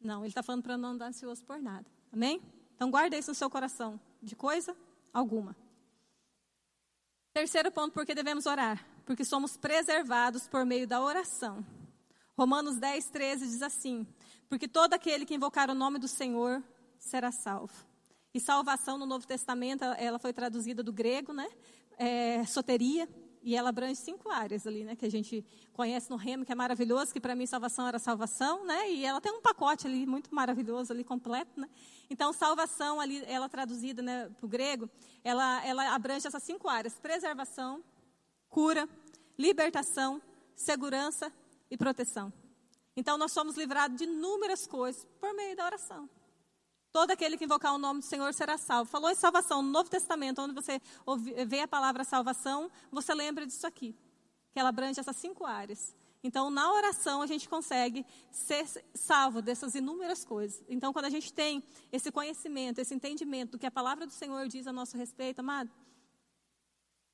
Não, 0.00 0.20
Ele 0.20 0.28
está 0.28 0.42
falando 0.42 0.62
para 0.62 0.78
não 0.78 0.90
andar 0.90 1.06
ansioso 1.06 1.44
por 1.44 1.60
nada. 1.60 1.86
Amém? 2.12 2.40
Então, 2.82 2.90
guarda 2.90 3.16
isso 3.16 3.30
no 3.30 3.34
seu 3.36 3.48
coração, 3.48 4.00
de 4.20 4.34
coisa 4.34 4.76
alguma. 5.14 5.54
Terceiro 7.32 7.70
ponto, 7.70 7.92
por 7.92 8.04
que 8.04 8.12
devemos 8.12 8.44
orar? 8.44 8.84
Porque 9.06 9.24
somos 9.24 9.56
preservados 9.56 10.48
por 10.48 10.66
meio 10.66 10.84
da 10.84 11.00
oração. 11.00 11.64
Romanos 12.36 12.78
10, 12.78 13.08
13 13.08 13.46
diz 13.46 13.62
assim: 13.62 14.04
Porque 14.48 14.66
todo 14.66 14.94
aquele 14.94 15.24
que 15.24 15.32
invocar 15.32 15.70
o 15.70 15.76
nome 15.76 16.00
do 16.00 16.08
Senhor 16.08 16.60
será 16.98 17.30
salvo. 17.30 17.86
E 18.34 18.40
salvação 18.40 18.98
no 18.98 19.06
Novo 19.06 19.28
Testamento, 19.28 19.84
ela 19.84 20.18
foi 20.18 20.32
traduzida 20.32 20.82
do 20.82 20.92
grego, 20.92 21.32
né? 21.32 21.48
É, 21.96 22.44
soteria, 22.46 23.08
e 23.42 23.56
ela 23.56 23.70
abrange 23.70 23.96
cinco 23.96 24.30
áreas 24.30 24.66
ali, 24.66 24.84
né? 24.84 24.94
Que 24.94 25.04
a 25.04 25.10
gente 25.10 25.44
conhece 25.72 26.08
no 26.10 26.16
Remo, 26.16 26.44
que 26.44 26.52
é 26.52 26.54
maravilhoso, 26.54 27.12
que 27.12 27.20
para 27.20 27.34
mim 27.34 27.46
salvação 27.46 27.88
era 27.88 27.98
salvação, 27.98 28.64
né? 28.64 28.90
E 28.90 29.04
ela 29.04 29.20
tem 29.20 29.32
um 29.32 29.40
pacote 29.40 29.86
ali 29.86 30.06
muito 30.06 30.34
maravilhoso 30.34 30.92
ali, 30.92 31.02
completo, 31.02 31.60
né? 31.60 31.68
Então, 32.08 32.32
salvação 32.32 33.00
ali, 33.00 33.24
ela 33.26 33.48
traduzida 33.48 34.02
né, 34.02 34.28
para 34.36 34.46
o 34.46 34.48
grego, 34.48 34.88
ela, 35.24 35.64
ela 35.66 35.94
abrange 35.94 36.26
essas 36.26 36.42
cinco 36.42 36.68
áreas. 36.68 36.94
Preservação, 36.94 37.82
cura, 38.48 38.88
libertação, 39.38 40.20
segurança 40.54 41.32
e 41.70 41.76
proteção. 41.76 42.32
Então, 42.96 43.16
nós 43.16 43.32
somos 43.32 43.56
livrados 43.56 43.96
de 43.96 44.04
inúmeras 44.04 44.66
coisas 44.66 45.06
por 45.18 45.34
meio 45.34 45.56
da 45.56 45.64
oração. 45.64 46.08
Todo 46.92 47.10
aquele 47.10 47.38
que 47.38 47.44
invocar 47.44 47.74
o 47.74 47.78
nome 47.78 48.00
do 48.00 48.06
Senhor 48.06 48.34
será 48.34 48.58
salvo. 48.58 48.90
Falou 48.90 49.10
em 49.10 49.14
salvação 49.14 49.62
no 49.62 49.70
Novo 49.70 49.88
Testamento, 49.88 50.42
onde 50.42 50.52
você 50.52 50.80
vê 51.46 51.60
a 51.60 51.68
palavra 51.68 52.04
salvação, 52.04 52.70
você 52.90 53.14
lembra 53.14 53.46
disso 53.46 53.66
aqui, 53.66 53.96
que 54.52 54.60
ela 54.60 54.68
abrange 54.68 55.00
essas 55.00 55.16
cinco 55.16 55.46
áreas. 55.46 55.96
Então, 56.22 56.50
na 56.50 56.70
oração, 56.72 57.20
a 57.20 57.26
gente 57.26 57.48
consegue 57.48 58.06
ser 58.30 58.64
salvo 58.94 59.42
dessas 59.42 59.74
inúmeras 59.74 60.24
coisas. 60.24 60.62
Então, 60.68 60.92
quando 60.92 61.06
a 61.06 61.10
gente 61.10 61.32
tem 61.32 61.64
esse 61.90 62.12
conhecimento, 62.12 62.78
esse 62.78 62.94
entendimento 62.94 63.52
do 63.52 63.58
que 63.58 63.66
a 63.66 63.70
palavra 63.70 64.06
do 64.06 64.12
Senhor 64.12 64.46
diz 64.46 64.66
a 64.66 64.72
nosso 64.72 64.96
respeito, 64.96 65.40
amado, 65.40 65.70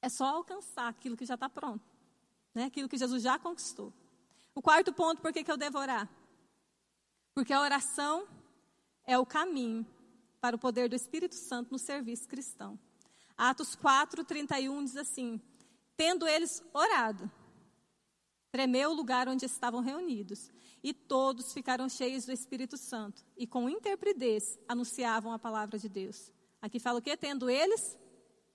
é 0.02 0.08
só 0.08 0.26
alcançar 0.26 0.88
aquilo 0.88 1.16
que 1.16 1.24
já 1.24 1.34
está 1.34 1.48
pronto, 1.48 1.84
né? 2.54 2.64
aquilo 2.64 2.88
que 2.88 2.98
Jesus 2.98 3.22
já 3.22 3.38
conquistou. 3.38 3.92
O 4.54 4.60
quarto 4.60 4.92
ponto, 4.92 5.22
por 5.22 5.32
que, 5.32 5.42
que 5.42 5.50
eu 5.50 5.56
devo 5.56 5.78
orar? 5.78 6.08
Porque 7.32 7.52
a 7.52 7.60
oração 7.60 8.26
é 9.08 9.18
o 9.18 9.24
caminho 9.24 9.86
para 10.38 10.54
o 10.54 10.58
poder 10.58 10.86
do 10.88 10.94
Espírito 10.94 11.34
Santo 11.34 11.72
no 11.72 11.78
serviço 11.78 12.28
cristão. 12.28 12.78
Atos 13.36 13.74
4, 13.74 14.22
31 14.22 14.84
diz 14.84 14.96
assim: 14.98 15.40
Tendo 15.96 16.28
eles 16.28 16.62
orado, 16.74 17.28
tremeu 18.52 18.90
o 18.90 18.94
lugar 18.94 19.26
onde 19.26 19.46
estavam 19.46 19.80
reunidos, 19.80 20.50
e 20.82 20.92
todos 20.92 21.54
ficaram 21.54 21.88
cheios 21.88 22.26
do 22.26 22.32
Espírito 22.32 22.76
Santo, 22.76 23.24
e 23.34 23.46
com 23.46 23.68
interpretez 23.70 24.58
anunciavam 24.68 25.32
a 25.32 25.38
palavra 25.38 25.78
de 25.78 25.88
Deus. 25.88 26.30
Aqui 26.60 26.78
fala 26.78 26.98
o 26.98 27.02
quê? 27.02 27.16
Tendo 27.16 27.48
eles 27.48 27.96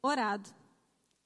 orado. 0.03 0.53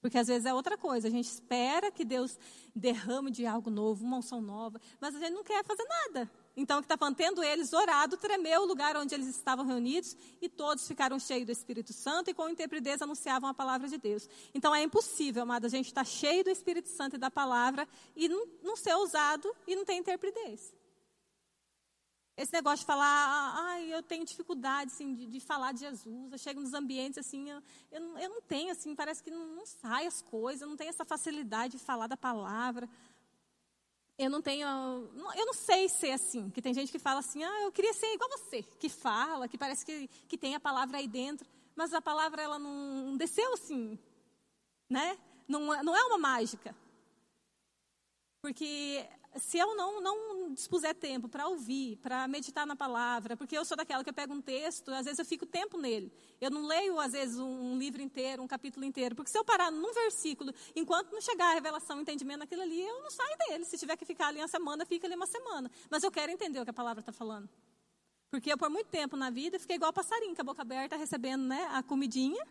Porque 0.02 0.18
às 0.18 0.28
vezes 0.28 0.46
é 0.46 0.54
outra 0.54 0.78
coisa, 0.78 1.08
a 1.08 1.12
gente 1.12 1.26
espera 1.26 1.92
que 1.92 2.06
Deus 2.06 2.38
derrame 2.76 3.32
de 3.32 3.46
algo 3.46 3.70
novo, 3.70 4.06
uma 4.06 4.18
unção 4.18 4.40
nova, 4.40 4.80
mas 5.00 5.16
a 5.16 5.20
gente 5.20 5.34
não 5.34 5.44
quer 5.44 5.64
fazer 5.66 5.84
nada. 5.84 6.30
Então, 6.56 6.78
o 6.78 6.82
que 6.82 6.86
está 6.86 6.98
falando, 6.98 7.16
tendo 7.16 7.44
eles 7.44 7.74
orado, 7.74 8.18
tremeu 8.18 8.62
o 8.62 8.66
lugar 8.66 8.96
onde 8.98 9.14
eles 9.14 9.28
estavam 9.28 9.66
reunidos 9.66 10.16
e 10.42 10.48
todos 10.50 10.88
ficaram 10.88 11.20
cheios 11.20 11.46
do 11.46 11.52
Espírito 11.52 11.94
Santo 11.94 12.30
e 12.30 12.34
com 12.34 12.50
intrepidez 12.50 13.02
anunciavam 13.02 13.50
a 13.50 13.54
palavra 13.54 13.88
de 13.88 13.98
Deus. 13.98 14.28
Então, 14.54 14.74
é 14.74 14.82
impossível, 14.82 15.44
amado, 15.44 15.66
a 15.66 15.70
gente 15.70 15.88
estar 15.88 16.04
tá 16.04 16.10
cheio 16.10 16.44
do 16.44 16.50
Espírito 16.50 16.90
Santo 16.90 17.16
e 17.16 17.20
da 17.20 17.30
palavra 17.30 17.88
e 18.16 18.28
não, 18.28 18.48
não 18.64 18.76
ser 18.76 18.94
ousado 18.96 19.52
e 19.68 19.76
não 19.76 19.86
ter 19.86 19.94
intrepidez. 19.94 20.74
Esse 22.38 22.54
negócio 22.54 22.80
de 22.80 22.86
falar, 22.86 23.56
ai, 23.58 23.92
eu 23.92 24.04
tenho 24.04 24.24
dificuldade 24.24 24.92
assim, 24.94 25.14
de, 25.14 25.26
de, 25.26 25.40
falar 25.40 25.72
de 25.72 25.80
Jesus. 25.80 26.32
Eu 26.32 26.38
chego 26.38 26.62
nos 26.62 26.74
ambientes 26.74 27.18
assim, 27.18 27.50
eu, 27.50 27.62
eu, 27.92 28.00
não, 28.00 28.20
eu 28.20 28.30
não 28.30 28.42
tenho, 28.42 28.72
assim, 28.72 28.96
parece 28.96 29.24
que 29.24 29.32
não, 29.32 29.48
não 29.48 29.66
sai 29.66 30.06
as 30.06 30.22
coisas, 30.22 30.62
eu 30.62 30.68
não 30.68 30.78
tenho 30.78 30.90
essa 30.90 31.04
facilidade 31.04 31.78
de 31.78 31.84
falar 31.84 32.06
da 32.06 32.16
palavra 32.16 32.88
eu 34.18 34.32
não 34.32 34.42
tenho, 34.42 34.68
eu 35.36 35.46
não 35.46 35.54
sei 35.54 35.88
ser 35.88 36.12
assim, 36.12 36.50
que 36.50 36.62
tem 36.62 36.74
gente 36.74 36.92
que 36.92 36.98
fala 36.98 37.20
assim, 37.20 37.44
ah, 37.44 37.62
eu 37.62 37.72
queria 37.72 37.94
ser 37.94 38.08
igual 38.14 38.30
você, 38.32 38.64
que 38.64 38.90
fala, 38.90 39.48
que 39.48 39.58
parece 39.58 39.86
que, 39.86 40.08
que 40.28 40.38
tem 40.38 40.56
a 40.56 40.60
palavra 40.60 40.98
aí 40.98 41.08
dentro, 41.08 41.48
mas 41.76 41.94
a 41.94 42.02
palavra 42.02 42.42
ela 42.42 42.58
não 42.58 43.16
desceu 43.16 43.54
assim, 43.54 43.98
né? 44.90 45.18
Não, 45.48 45.62
não 45.84 45.96
é 45.96 46.04
uma 46.06 46.18
mágica. 46.18 46.76
Porque 48.42 49.08
se 49.40 49.58
eu 49.58 49.76
não, 49.76 50.02
não 50.02 50.54
dispuser 50.54 50.96
tempo 50.96 51.28
para 51.28 51.48
ouvir, 51.48 51.98
para 51.98 52.28
meditar 52.28 52.66
na 52.66 52.76
palavra, 52.76 53.36
porque 53.36 53.58
eu 53.58 53.66
sou 53.66 53.76
daquela 53.78 54.04
que 54.04 54.10
eu 54.10 54.14
pego 54.14 54.34
um 54.34 54.42
texto, 54.42 54.90
às 54.92 55.06
vezes 55.06 55.20
eu 55.20 55.26
fico 55.26 55.46
tempo 55.46 55.78
nele. 55.78 56.12
Eu 56.40 56.52
não 56.52 56.66
leio, 56.66 57.00
às 57.00 57.12
vezes, 57.12 57.38
um 57.38 57.78
livro 57.78 58.02
inteiro, 58.02 58.42
um 58.42 58.48
capítulo 58.48 58.86
inteiro, 58.86 59.16
porque 59.16 59.32
se 59.32 59.38
eu 59.38 59.44
parar 59.44 59.72
num 59.72 59.94
versículo, 59.94 60.54
enquanto 60.76 61.12
não 61.12 61.22
chegar 61.22 61.52
a 61.52 61.54
revelação, 61.54 61.98
o 61.98 62.02
entendimento 62.02 62.40
naquilo 62.40 62.62
ali, 62.62 62.82
eu 62.82 63.02
não 63.02 63.12
saio 63.12 63.38
dele. 63.48 63.66
Se 63.66 63.78
tiver 63.78 63.98
que 63.98 64.06
ficar 64.06 64.28
ali 64.28 64.40
uma 64.40 64.48
semana, 64.48 64.86
fica 64.86 65.08
ali 65.08 65.16
uma 65.16 65.28
semana. 65.28 65.70
Mas 65.90 66.04
eu 66.04 66.12
quero 66.12 66.32
entender 66.32 66.60
o 66.60 66.64
que 66.64 66.70
a 66.70 66.74
palavra 66.74 67.00
está 67.02 67.12
falando. 67.12 67.50
Porque 68.30 68.52
eu, 68.52 68.58
por 68.58 68.70
muito 68.70 68.88
tempo 68.88 69.16
na 69.16 69.30
vida, 69.30 69.60
fiquei 69.60 69.78
igual 69.78 69.94
passarinho, 69.94 70.36
com 70.36 70.42
a 70.42 70.46
boca 70.46 70.62
aberta, 70.62 70.98
recebendo 70.98 71.44
né, 71.44 71.68
a 71.72 71.82
comidinha 71.82 72.46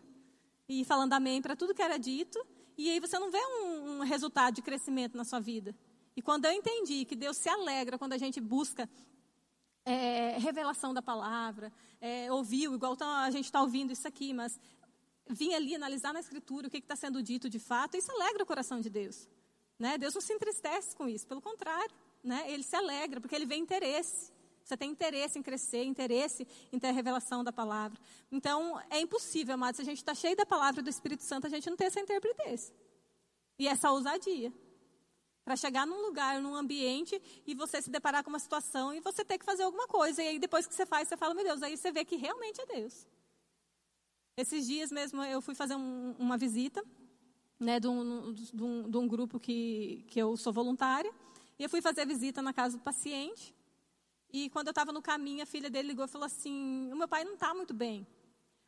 e 0.67 0.83
falando 0.83 1.13
amém 1.13 1.41
para 1.41 1.55
tudo 1.55 1.73
que 1.73 1.81
era 1.81 1.97
dito. 1.97 2.43
E 2.77 2.89
aí 2.89 2.99
você 2.99 3.17
não 3.17 3.31
vê 3.31 3.39
um, 3.39 3.99
um 3.99 3.99
resultado 4.03 4.55
de 4.55 4.61
crescimento 4.61 5.15
na 5.17 5.23
sua 5.23 5.39
vida. 5.39 5.75
E 6.17 6.21
quando 6.21 6.45
eu 6.45 6.51
entendi 6.51 7.05
que 7.05 7.15
Deus 7.15 7.37
se 7.37 7.47
alegra 7.47 7.95
quando 7.95 8.13
a 8.13 8.17
gente 8.17 8.41
busca 8.41 8.89
é, 9.85 10.35
revelação 10.39 10.91
da 10.91 10.99
palavra, 10.99 11.71
é, 12.01 12.31
ouviu, 12.31 12.73
igual 12.73 12.97
tá, 12.97 13.21
a 13.21 13.29
gente 13.29 13.45
está 13.45 13.61
ouvindo 13.61 13.93
isso 13.93 14.07
aqui, 14.07 14.33
mas 14.33 14.59
vir 15.29 15.53
ali 15.53 15.75
analisar 15.75 16.11
na 16.11 16.19
Escritura 16.19 16.65
o 16.67 16.71
que 16.71 16.79
está 16.79 16.95
sendo 16.95 17.21
dito 17.21 17.47
de 17.47 17.59
fato, 17.59 17.95
isso 17.95 18.11
alegra 18.11 18.41
o 18.41 18.47
coração 18.47 18.81
de 18.81 18.89
Deus. 18.89 19.29
Né? 19.77 19.95
Deus 19.95 20.15
não 20.15 20.21
se 20.21 20.33
entristece 20.33 20.95
com 20.95 21.07
isso, 21.07 21.27
pelo 21.27 21.39
contrário, 21.39 21.93
né? 22.23 22.51
ele 22.51 22.63
se 22.63 22.75
alegra, 22.75 23.21
porque 23.21 23.35
ele 23.35 23.45
vê 23.45 23.55
interesse. 23.55 24.31
Você 24.63 24.75
tem 24.75 24.89
interesse 24.89 25.37
em 25.37 25.43
crescer, 25.43 25.83
interesse 25.83 26.47
em 26.73 26.79
ter 26.79 26.87
a 26.87 26.91
revelação 26.91 27.43
da 27.43 27.53
palavra. 27.53 27.99
Então, 28.31 28.81
é 28.89 28.99
impossível, 28.99 29.53
amados, 29.53 29.75
se 29.75 29.83
a 29.83 29.85
gente 29.85 29.99
está 29.99 30.15
cheio 30.15 30.35
da 30.35 30.47
palavra 30.47 30.81
do 30.81 30.89
Espírito 30.89 31.23
Santo, 31.23 31.45
a 31.45 31.49
gente 31.49 31.69
não 31.69 31.77
ter 31.77 31.85
essa 31.85 31.99
interpretez. 31.99 32.73
E 33.59 33.67
essa 33.67 33.91
ousadia. 33.91 34.51
Para 35.47 35.55
chegar 35.55 35.87
num 35.87 36.01
lugar, 36.01 36.41
num 36.41 36.53
ambiente 36.53 37.21
e 37.45 37.55
você 37.55 37.81
se 37.81 37.89
deparar 37.89 38.21
com 38.21 38.29
uma 38.29 38.37
situação 38.37 38.93
e 38.93 38.99
você 38.99 39.23
ter 39.23 39.37
que 39.37 39.45
fazer 39.45 39.63
alguma 39.63 39.87
coisa. 39.87 40.21
E 40.21 40.27
aí 40.27 40.39
depois 40.39 40.67
que 40.67 40.75
você 40.75 40.85
faz, 40.85 41.07
você 41.07 41.15
fala, 41.15 41.33
meu 41.33 41.45
Deus, 41.45 41.63
aí 41.63 41.77
você 41.77 41.89
vê 41.89 42.03
que 42.03 42.17
realmente 42.17 42.59
é 42.59 42.65
Deus. 42.65 43.07
Esses 44.35 44.67
dias 44.67 44.91
mesmo 44.91 45.23
eu 45.23 45.41
fui 45.41 45.55
fazer 45.55 45.75
um, 45.75 46.13
uma 46.19 46.37
visita 46.37 46.83
né, 47.57 47.79
de, 47.79 47.87
um, 47.87 48.33
de, 48.33 48.61
um, 48.61 48.89
de 48.89 48.97
um 48.97 49.07
grupo 49.07 49.39
que, 49.39 50.03
que 50.09 50.19
eu 50.19 50.35
sou 50.35 50.51
voluntária. 50.51 51.13
E 51.57 51.63
eu 51.63 51.69
fui 51.69 51.81
fazer 51.81 52.01
a 52.01 52.05
visita 52.05 52.41
na 52.41 52.51
casa 52.51 52.77
do 52.77 52.83
paciente. 52.83 53.55
E 54.33 54.49
quando 54.49 54.67
eu 54.67 54.71
estava 54.71 54.91
no 54.91 55.01
caminho, 55.01 55.43
a 55.43 55.45
filha 55.45 55.69
dele 55.69 55.87
ligou 55.87 56.03
e 56.03 56.09
falou 56.09 56.25
assim: 56.25 56.91
o 56.91 56.95
meu 56.97 57.07
pai 57.07 57.23
não 57.23 57.35
está 57.35 57.53
muito 57.53 57.73
bem. 57.73 58.05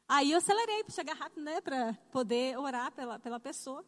Aí 0.08 0.32
eu 0.32 0.38
acelerei 0.38 0.82
para 0.86 0.96
chegar 0.96 1.14
rápido, 1.14 1.44
né, 1.44 1.60
para 1.60 1.94
poder 2.10 2.58
orar 2.58 2.90
pela, 2.94 3.20
pela 3.20 3.38
pessoa. 3.38 3.86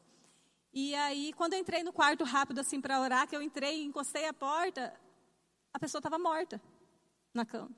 E 0.74 0.96
aí, 0.96 1.34
quando 1.34 1.54
eu 1.54 1.60
entrei 1.60 1.84
no 1.84 1.92
quarto 1.92 2.24
rápido 2.24 2.60
assim 2.60 2.80
para 2.80 3.02
orar, 3.02 3.28
que 3.28 3.36
eu 3.36 3.42
entrei 3.42 3.82
e 3.82 3.86
encostei 3.86 4.26
a 4.28 4.34
porta, 4.34 4.98
a 5.74 5.80
pessoa 5.80 6.00
estava 6.00 6.18
morta 6.18 6.62
na 7.34 7.46
cama. 7.46 7.72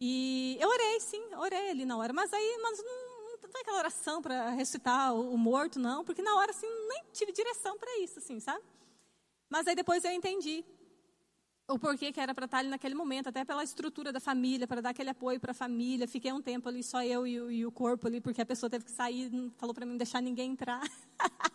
E 0.00 0.58
eu 0.60 0.68
orei, 0.68 1.00
sim, 1.00 1.22
orei 1.36 1.70
ali 1.70 1.84
na 1.84 1.96
hora, 1.96 2.12
mas 2.12 2.32
aí 2.32 2.58
mas 2.62 2.78
não, 2.78 3.38
não 3.38 3.60
aquela 3.60 3.78
oração 3.78 4.20
para 4.20 4.50
ressuscitar 4.50 5.14
o, 5.14 5.32
o, 5.32 5.38
morto, 5.38 5.78
não, 5.78 6.04
porque 6.04 6.20
na 6.20 6.34
hora 6.36 6.50
assim 6.50 6.68
nem 6.88 7.04
tive 7.12 7.32
direção 7.32 7.78
para 7.78 7.98
isso, 8.00 8.18
assim, 8.18 8.40
sabe? 8.40 8.62
Mas 9.48 9.66
aí 9.66 9.74
depois 9.74 10.04
eu 10.04 10.10
entendi 10.10 10.64
o 11.66 11.78
porquê 11.78 12.12
que 12.12 12.20
era 12.20 12.34
para 12.34 12.44
estar 12.44 12.58
ali 12.58 12.68
naquele 12.68 12.94
momento, 12.94 13.28
até 13.28 13.44
pela 13.44 13.64
estrutura 13.64 14.12
da 14.12 14.20
família, 14.20 14.66
para 14.66 14.82
dar 14.82 14.90
aquele 14.90 15.10
apoio 15.10 15.40
para 15.40 15.52
a 15.52 15.54
família. 15.54 16.06
Fiquei 16.06 16.32
um 16.32 16.42
tempo 16.42 16.68
ali, 16.68 16.82
só 16.82 17.02
eu 17.02 17.26
e 17.26 17.40
o, 17.40 17.50
e 17.50 17.66
o 17.66 17.72
corpo 17.72 18.06
ali, 18.06 18.20
porque 18.20 18.42
a 18.42 18.46
pessoa 18.46 18.68
teve 18.68 18.84
que 18.84 18.90
sair, 18.90 19.30
falou 19.56 19.74
para 19.74 19.86
mim 19.86 19.92
não 19.92 19.98
deixar 19.98 20.20
ninguém 20.20 20.52
entrar. 20.52 20.82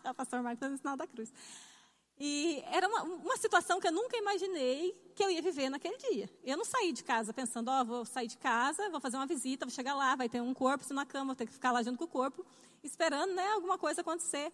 o 0.05 0.13
pastor 0.15 0.41
Marcos 0.41 0.59
fazendo 0.59 0.77
sinal 0.77 0.97
da 0.97 1.05
cruz. 1.05 1.31
E 2.19 2.61
era 2.71 2.87
uma, 2.87 3.03
uma 3.03 3.37
situação 3.37 3.79
que 3.79 3.87
eu 3.87 3.93
nunca 3.93 4.17
imaginei 4.17 4.93
que 5.15 5.23
eu 5.23 5.29
ia 5.29 5.41
viver 5.41 5.69
naquele 5.69 5.97
dia. 5.97 6.29
Eu 6.43 6.57
não 6.57 6.65
saí 6.65 6.91
de 6.91 7.03
casa 7.03 7.31
pensando, 7.31 7.69
ó, 7.69 7.81
oh, 7.81 7.85
vou 7.85 8.05
sair 8.05 8.27
de 8.27 8.37
casa, 8.37 8.89
vou 8.89 8.99
fazer 8.99 9.15
uma 9.15 9.25
visita, 9.25 9.65
vou 9.65 9.71
chegar 9.73 9.95
lá, 9.95 10.15
vai 10.15 10.27
ter 10.27 10.41
um 10.41 10.53
corpo 10.53 10.83
na 10.93 11.05
cama, 11.05 11.27
vou 11.27 11.35
ter 11.35 11.45
que 11.45 11.53
ficar 11.53 11.71
lá 11.71 11.81
junto 11.81 11.97
com 11.97 12.03
o 12.03 12.07
corpo, 12.07 12.45
esperando 12.83 13.33
né, 13.33 13.47
alguma 13.51 13.77
coisa 13.77 14.01
acontecer. 14.01 14.51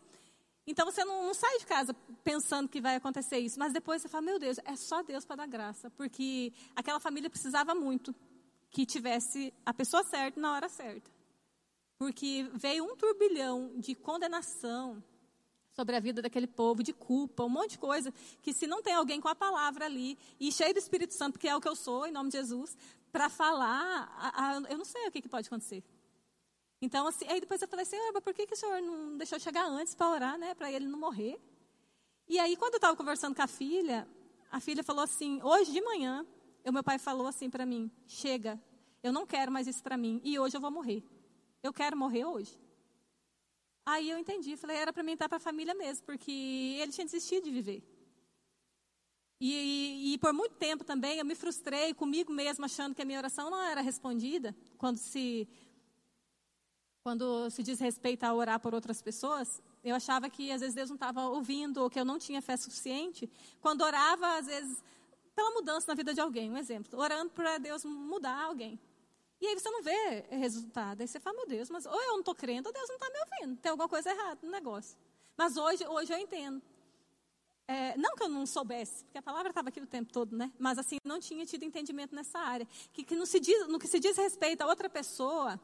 Então 0.67 0.85
você 0.85 1.05
não, 1.05 1.25
não, 1.25 1.33
sai 1.33 1.59
de 1.59 1.65
casa 1.65 1.93
pensando 2.23 2.67
que 2.67 2.81
vai 2.81 2.95
acontecer 2.95 3.37
isso, 3.37 3.59
mas 3.59 3.71
depois 3.71 4.01
você 4.01 4.07
fala, 4.07 4.25
meu 4.25 4.39
Deus, 4.39 4.57
é 4.65 4.75
só 4.75 5.03
Deus 5.03 5.25
para 5.25 5.37
dar 5.37 5.47
graça, 5.47 5.89
porque 5.91 6.51
aquela 6.75 6.99
família 6.99 7.29
precisava 7.29 7.75
muito 7.75 8.15
que 8.71 8.85
tivesse 8.85 9.53
a 9.65 9.73
pessoa 9.73 10.03
certa 10.03 10.39
na 10.39 10.53
hora 10.53 10.67
certa. 10.67 11.09
Porque 11.97 12.49
veio 12.53 12.83
um 12.83 12.95
turbilhão 12.95 13.73
de 13.77 13.95
condenação, 13.95 15.01
sobre 15.75 15.95
a 15.95 15.99
vida 15.99 16.21
daquele 16.21 16.47
povo, 16.47 16.81
de 16.81 16.93
culpa, 16.93 17.43
um 17.43 17.49
monte 17.49 17.71
de 17.71 17.77
coisa, 17.77 18.13
que 18.41 18.53
se 18.53 18.65
não 18.65 18.81
tem 18.81 18.93
alguém 18.93 19.19
com 19.19 19.27
a 19.27 19.35
palavra 19.35 19.85
ali, 19.85 20.17
e 20.39 20.49
cheio 20.51 20.73
do 20.73 20.79
Espírito 20.79 21.13
Santo, 21.13 21.37
que 21.37 21.49
é 21.49 21.55
o 21.55 21.59
que 21.59 21.67
eu 21.67 21.75
sou, 21.75 22.07
em 22.07 22.11
nome 22.11 22.29
de 22.29 22.37
Jesus, 22.37 22.77
para 23.11 23.29
falar, 23.29 24.09
a, 24.17 24.51
a, 24.51 24.61
eu 24.69 24.77
não 24.77 24.85
sei 24.85 25.05
o 25.07 25.11
que, 25.11 25.21
que 25.21 25.27
pode 25.27 25.47
acontecer. 25.47 25.83
Então, 26.81 27.07
assim, 27.07 27.25
aí 27.27 27.39
depois 27.39 27.61
eu 27.61 27.67
falei, 27.67 27.85
Senhor, 27.85 28.11
mas 28.13 28.23
por 28.23 28.33
que, 28.33 28.45
que 28.45 28.53
o 28.53 28.57
Senhor 28.57 28.81
não 28.81 29.17
deixou 29.17 29.39
chegar 29.39 29.65
antes 29.65 29.95
para 29.95 30.09
orar, 30.09 30.37
né, 30.37 30.53
para 30.53 30.71
ele 30.71 30.87
não 30.87 30.99
morrer? 30.99 31.39
E 32.27 32.39
aí, 32.39 32.55
quando 32.57 32.73
eu 32.73 32.77
estava 32.77 32.95
conversando 32.95 33.35
com 33.35 33.41
a 33.41 33.47
filha, 33.47 34.07
a 34.51 34.59
filha 34.59 34.83
falou 34.83 35.03
assim, 35.03 35.41
hoje 35.43 35.71
de 35.71 35.81
manhã, 35.81 36.25
o 36.65 36.71
meu 36.71 36.83
pai 36.83 36.97
falou 36.97 37.27
assim 37.27 37.49
para 37.49 37.65
mim, 37.65 37.91
chega, 38.07 38.59
eu 39.03 39.13
não 39.13 39.25
quero 39.25 39.51
mais 39.51 39.67
isso 39.67 39.83
para 39.83 39.97
mim, 39.97 40.19
e 40.23 40.37
hoje 40.39 40.57
eu 40.57 40.61
vou 40.61 40.71
morrer. 40.71 41.03
Eu 41.61 41.71
quero 41.71 41.95
morrer 41.95 42.25
hoje. 42.25 42.57
Aí 43.85 44.09
eu 44.09 44.17
entendi, 44.17 44.57
falei, 44.57 44.77
era 44.77 44.91
para 44.91 45.03
mim 45.03 45.13
estar 45.13 45.29
para 45.29 45.37
a 45.37 45.39
família 45.39 45.75
mesmo, 45.75 46.05
porque 46.05 46.31
ele 46.79 46.91
tinha 46.91 47.05
desistido 47.05 47.43
de 47.43 47.51
viver. 47.51 47.83
E, 49.39 49.51
e, 49.51 50.13
e, 50.13 50.17
por 50.17 50.33
muito 50.33 50.55
tempo 50.55 50.83
também 50.83 51.19
eu 51.19 51.25
me 51.25 51.35
frustrei 51.35 51.93
comigo 51.93 52.31
mesma, 52.31 52.65
achando 52.65 52.95
que 52.95 53.01
a 53.01 53.05
minha 53.05 53.19
oração 53.19 53.49
não 53.49 53.61
era 53.61 53.81
respondida, 53.81 54.55
quando 54.77 54.97
se, 54.97 55.47
quando 57.05 57.51
se 57.51 57.61
diz 57.61 57.79
respeito 57.79 58.23
a 58.23 58.33
orar 58.33 58.59
por 58.59 58.73
outras 58.73 58.99
pessoas. 58.99 59.61
Eu 59.83 59.95
achava 59.95 60.27
que 60.27 60.51
às 60.51 60.61
vezes 60.61 60.73
Deus 60.73 60.89
não 60.89 60.95
estava 60.95 61.21
ouvindo, 61.29 61.83
ou 61.83 61.87
que 61.87 61.99
eu 61.99 62.03
não 62.03 62.17
tinha 62.17 62.41
fé 62.41 62.57
suficiente. 62.57 63.29
Quando 63.61 63.81
orava, 63.81 64.39
às 64.39 64.47
vezes, 64.47 64.83
pela 65.35 65.51
mudança 65.51 65.85
na 65.87 65.93
vida 65.93 66.15
de 66.15 66.19
alguém, 66.19 66.49
um 66.49 66.57
exemplo, 66.57 66.99
orando 66.99 67.29
para 67.29 67.59
Deus 67.59 67.85
mudar 67.85 68.45
alguém. 68.45 68.79
E 69.39 69.45
aí 69.45 69.53
você 69.53 69.69
não 69.69 69.83
vê 69.83 70.25
resultado. 70.31 71.01
Aí 71.01 71.07
você 71.07 71.19
fala, 71.19 71.35
meu 71.35 71.45
Deus, 71.45 71.69
mas 71.69 71.85
ou 71.85 72.01
eu 72.01 72.13
não 72.13 72.21
estou 72.21 72.33
crendo, 72.33 72.69
ou 72.69 72.73
Deus 72.73 72.89
não 72.89 72.95
está 72.95 73.07
me 73.07 73.19
ouvindo. 73.19 73.61
Tem 73.61 73.69
alguma 73.69 73.87
coisa 73.87 74.09
errada 74.09 74.39
no 74.41 74.49
negócio. 74.49 74.97
Mas 75.37 75.57
hoje, 75.57 75.85
hoje 75.85 76.11
eu 76.11 76.17
entendo. 76.17 76.59
É, 77.67 77.95
não 77.97 78.15
que 78.15 78.23
eu 78.23 78.29
não 78.29 78.47
soubesse, 78.47 79.03
porque 79.03 79.19
a 79.19 79.21
palavra 79.21 79.51
estava 79.51 79.69
aqui 79.69 79.79
o 79.79 79.85
tempo 79.85 80.11
todo, 80.11 80.35
né? 80.35 80.51
Mas 80.57 80.79
assim, 80.79 80.97
não 81.03 81.19
tinha 81.19 81.45
tido 81.45 81.65
entendimento 81.65 82.15
nessa 82.15 82.39
área. 82.39 82.67
Que, 82.91 83.03
que 83.03 83.15
no, 83.15 83.27
se 83.27 83.39
diz, 83.39 83.67
no 83.67 83.77
que 83.77 83.87
se 83.87 83.99
diz 83.99 84.17
respeito 84.17 84.63
a 84.63 84.65
outra 84.65 84.89
pessoa, 84.89 85.61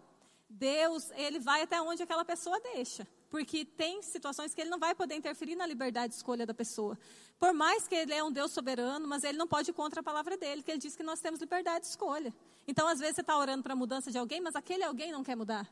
Deus, 0.52 1.10
ele 1.12 1.40
vai 1.40 1.62
até 1.62 1.82
onde 1.82 2.04
aquela 2.04 2.26
pessoa 2.26 2.60
deixa. 2.60 3.08
Porque 3.30 3.64
tem 3.64 4.02
situações 4.02 4.54
que 4.54 4.62
ele 4.62 4.70
não 4.70 4.78
vai 4.78 4.94
poder 4.94 5.16
interferir 5.16 5.56
na 5.56 5.66
liberdade 5.66 6.10
de 6.12 6.18
escolha 6.18 6.46
da 6.46 6.54
pessoa. 6.54 6.98
Por 7.40 7.54
mais 7.54 7.88
que 7.88 7.96
ele 7.96 8.14
é 8.14 8.24
um 8.24 8.32
Deus 8.32 8.52
soberano, 8.52 9.08
mas 9.08 9.24
ele 9.24 9.38
não 9.38 9.48
pode 9.48 9.72
ir 9.72 9.74
contra 9.74 10.02
a 10.02 10.04
palavra 10.04 10.36
dele, 10.36 10.62
que 10.62 10.70
ele 10.70 10.80
diz 10.80 10.96
que 10.96 11.04
nós 11.04 11.22
temos 11.22 11.40
liberdade 11.40 11.86
de 11.86 11.92
escolha. 11.92 12.34
Então, 12.68 12.88
às 12.88 13.00
vezes, 13.00 13.16
você 13.16 13.22
está 13.22 13.38
orando 13.38 13.64
para 13.64 13.74
a 13.74 13.76
mudança 13.76 14.12
de 14.12 14.18
alguém, 14.18 14.42
mas 14.42 14.56
aquele 14.56 14.84
alguém 14.84 15.12
não 15.12 15.24
quer 15.24 15.36
mudar. 15.36 15.72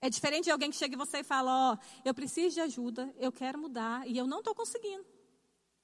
É 0.00 0.08
diferente 0.08 0.44
de 0.44 0.50
alguém 0.50 0.70
que 0.70 0.76
chega 0.76 0.94
em 0.94 0.98
você 0.98 1.18
e 1.18 1.24
fala: 1.24 1.72
Ó, 1.72 1.74
oh, 1.74 1.78
eu 2.04 2.14
preciso 2.14 2.54
de 2.54 2.60
ajuda, 2.60 3.12
eu 3.18 3.32
quero 3.32 3.58
mudar 3.58 4.06
e 4.06 4.16
eu 4.16 4.26
não 4.26 4.38
estou 4.38 4.54
conseguindo. 4.54 5.04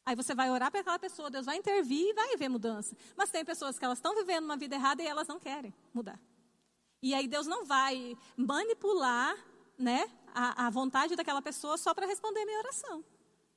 Aí 0.06 0.14
você 0.14 0.34
vai 0.34 0.50
orar 0.50 0.70
para 0.70 0.80
aquela 0.80 0.98
pessoa, 0.98 1.30
Deus 1.30 1.46
vai 1.46 1.56
intervir 1.56 2.08
e 2.08 2.14
vai 2.14 2.34
haver 2.34 2.48
mudança. 2.48 2.96
Mas 3.16 3.30
tem 3.30 3.44
pessoas 3.44 3.78
que 3.78 3.84
elas 3.84 3.98
estão 3.98 4.14
vivendo 4.14 4.44
uma 4.44 4.56
vida 4.56 4.76
errada 4.76 5.02
e 5.02 5.06
elas 5.06 5.26
não 5.26 5.38
querem 5.38 5.74
mudar. 5.92 6.18
E 7.02 7.14
aí 7.14 7.26
Deus 7.26 7.46
não 7.46 7.64
vai 7.64 8.16
manipular 8.36 9.36
né, 9.78 10.08
a, 10.34 10.66
a 10.66 10.70
vontade 10.70 11.16
daquela 11.16 11.40
pessoa 11.40 11.76
só 11.78 11.94
para 11.94 12.06
responder 12.06 12.40
a 12.40 12.46
minha 12.46 12.58
oração. 12.58 13.04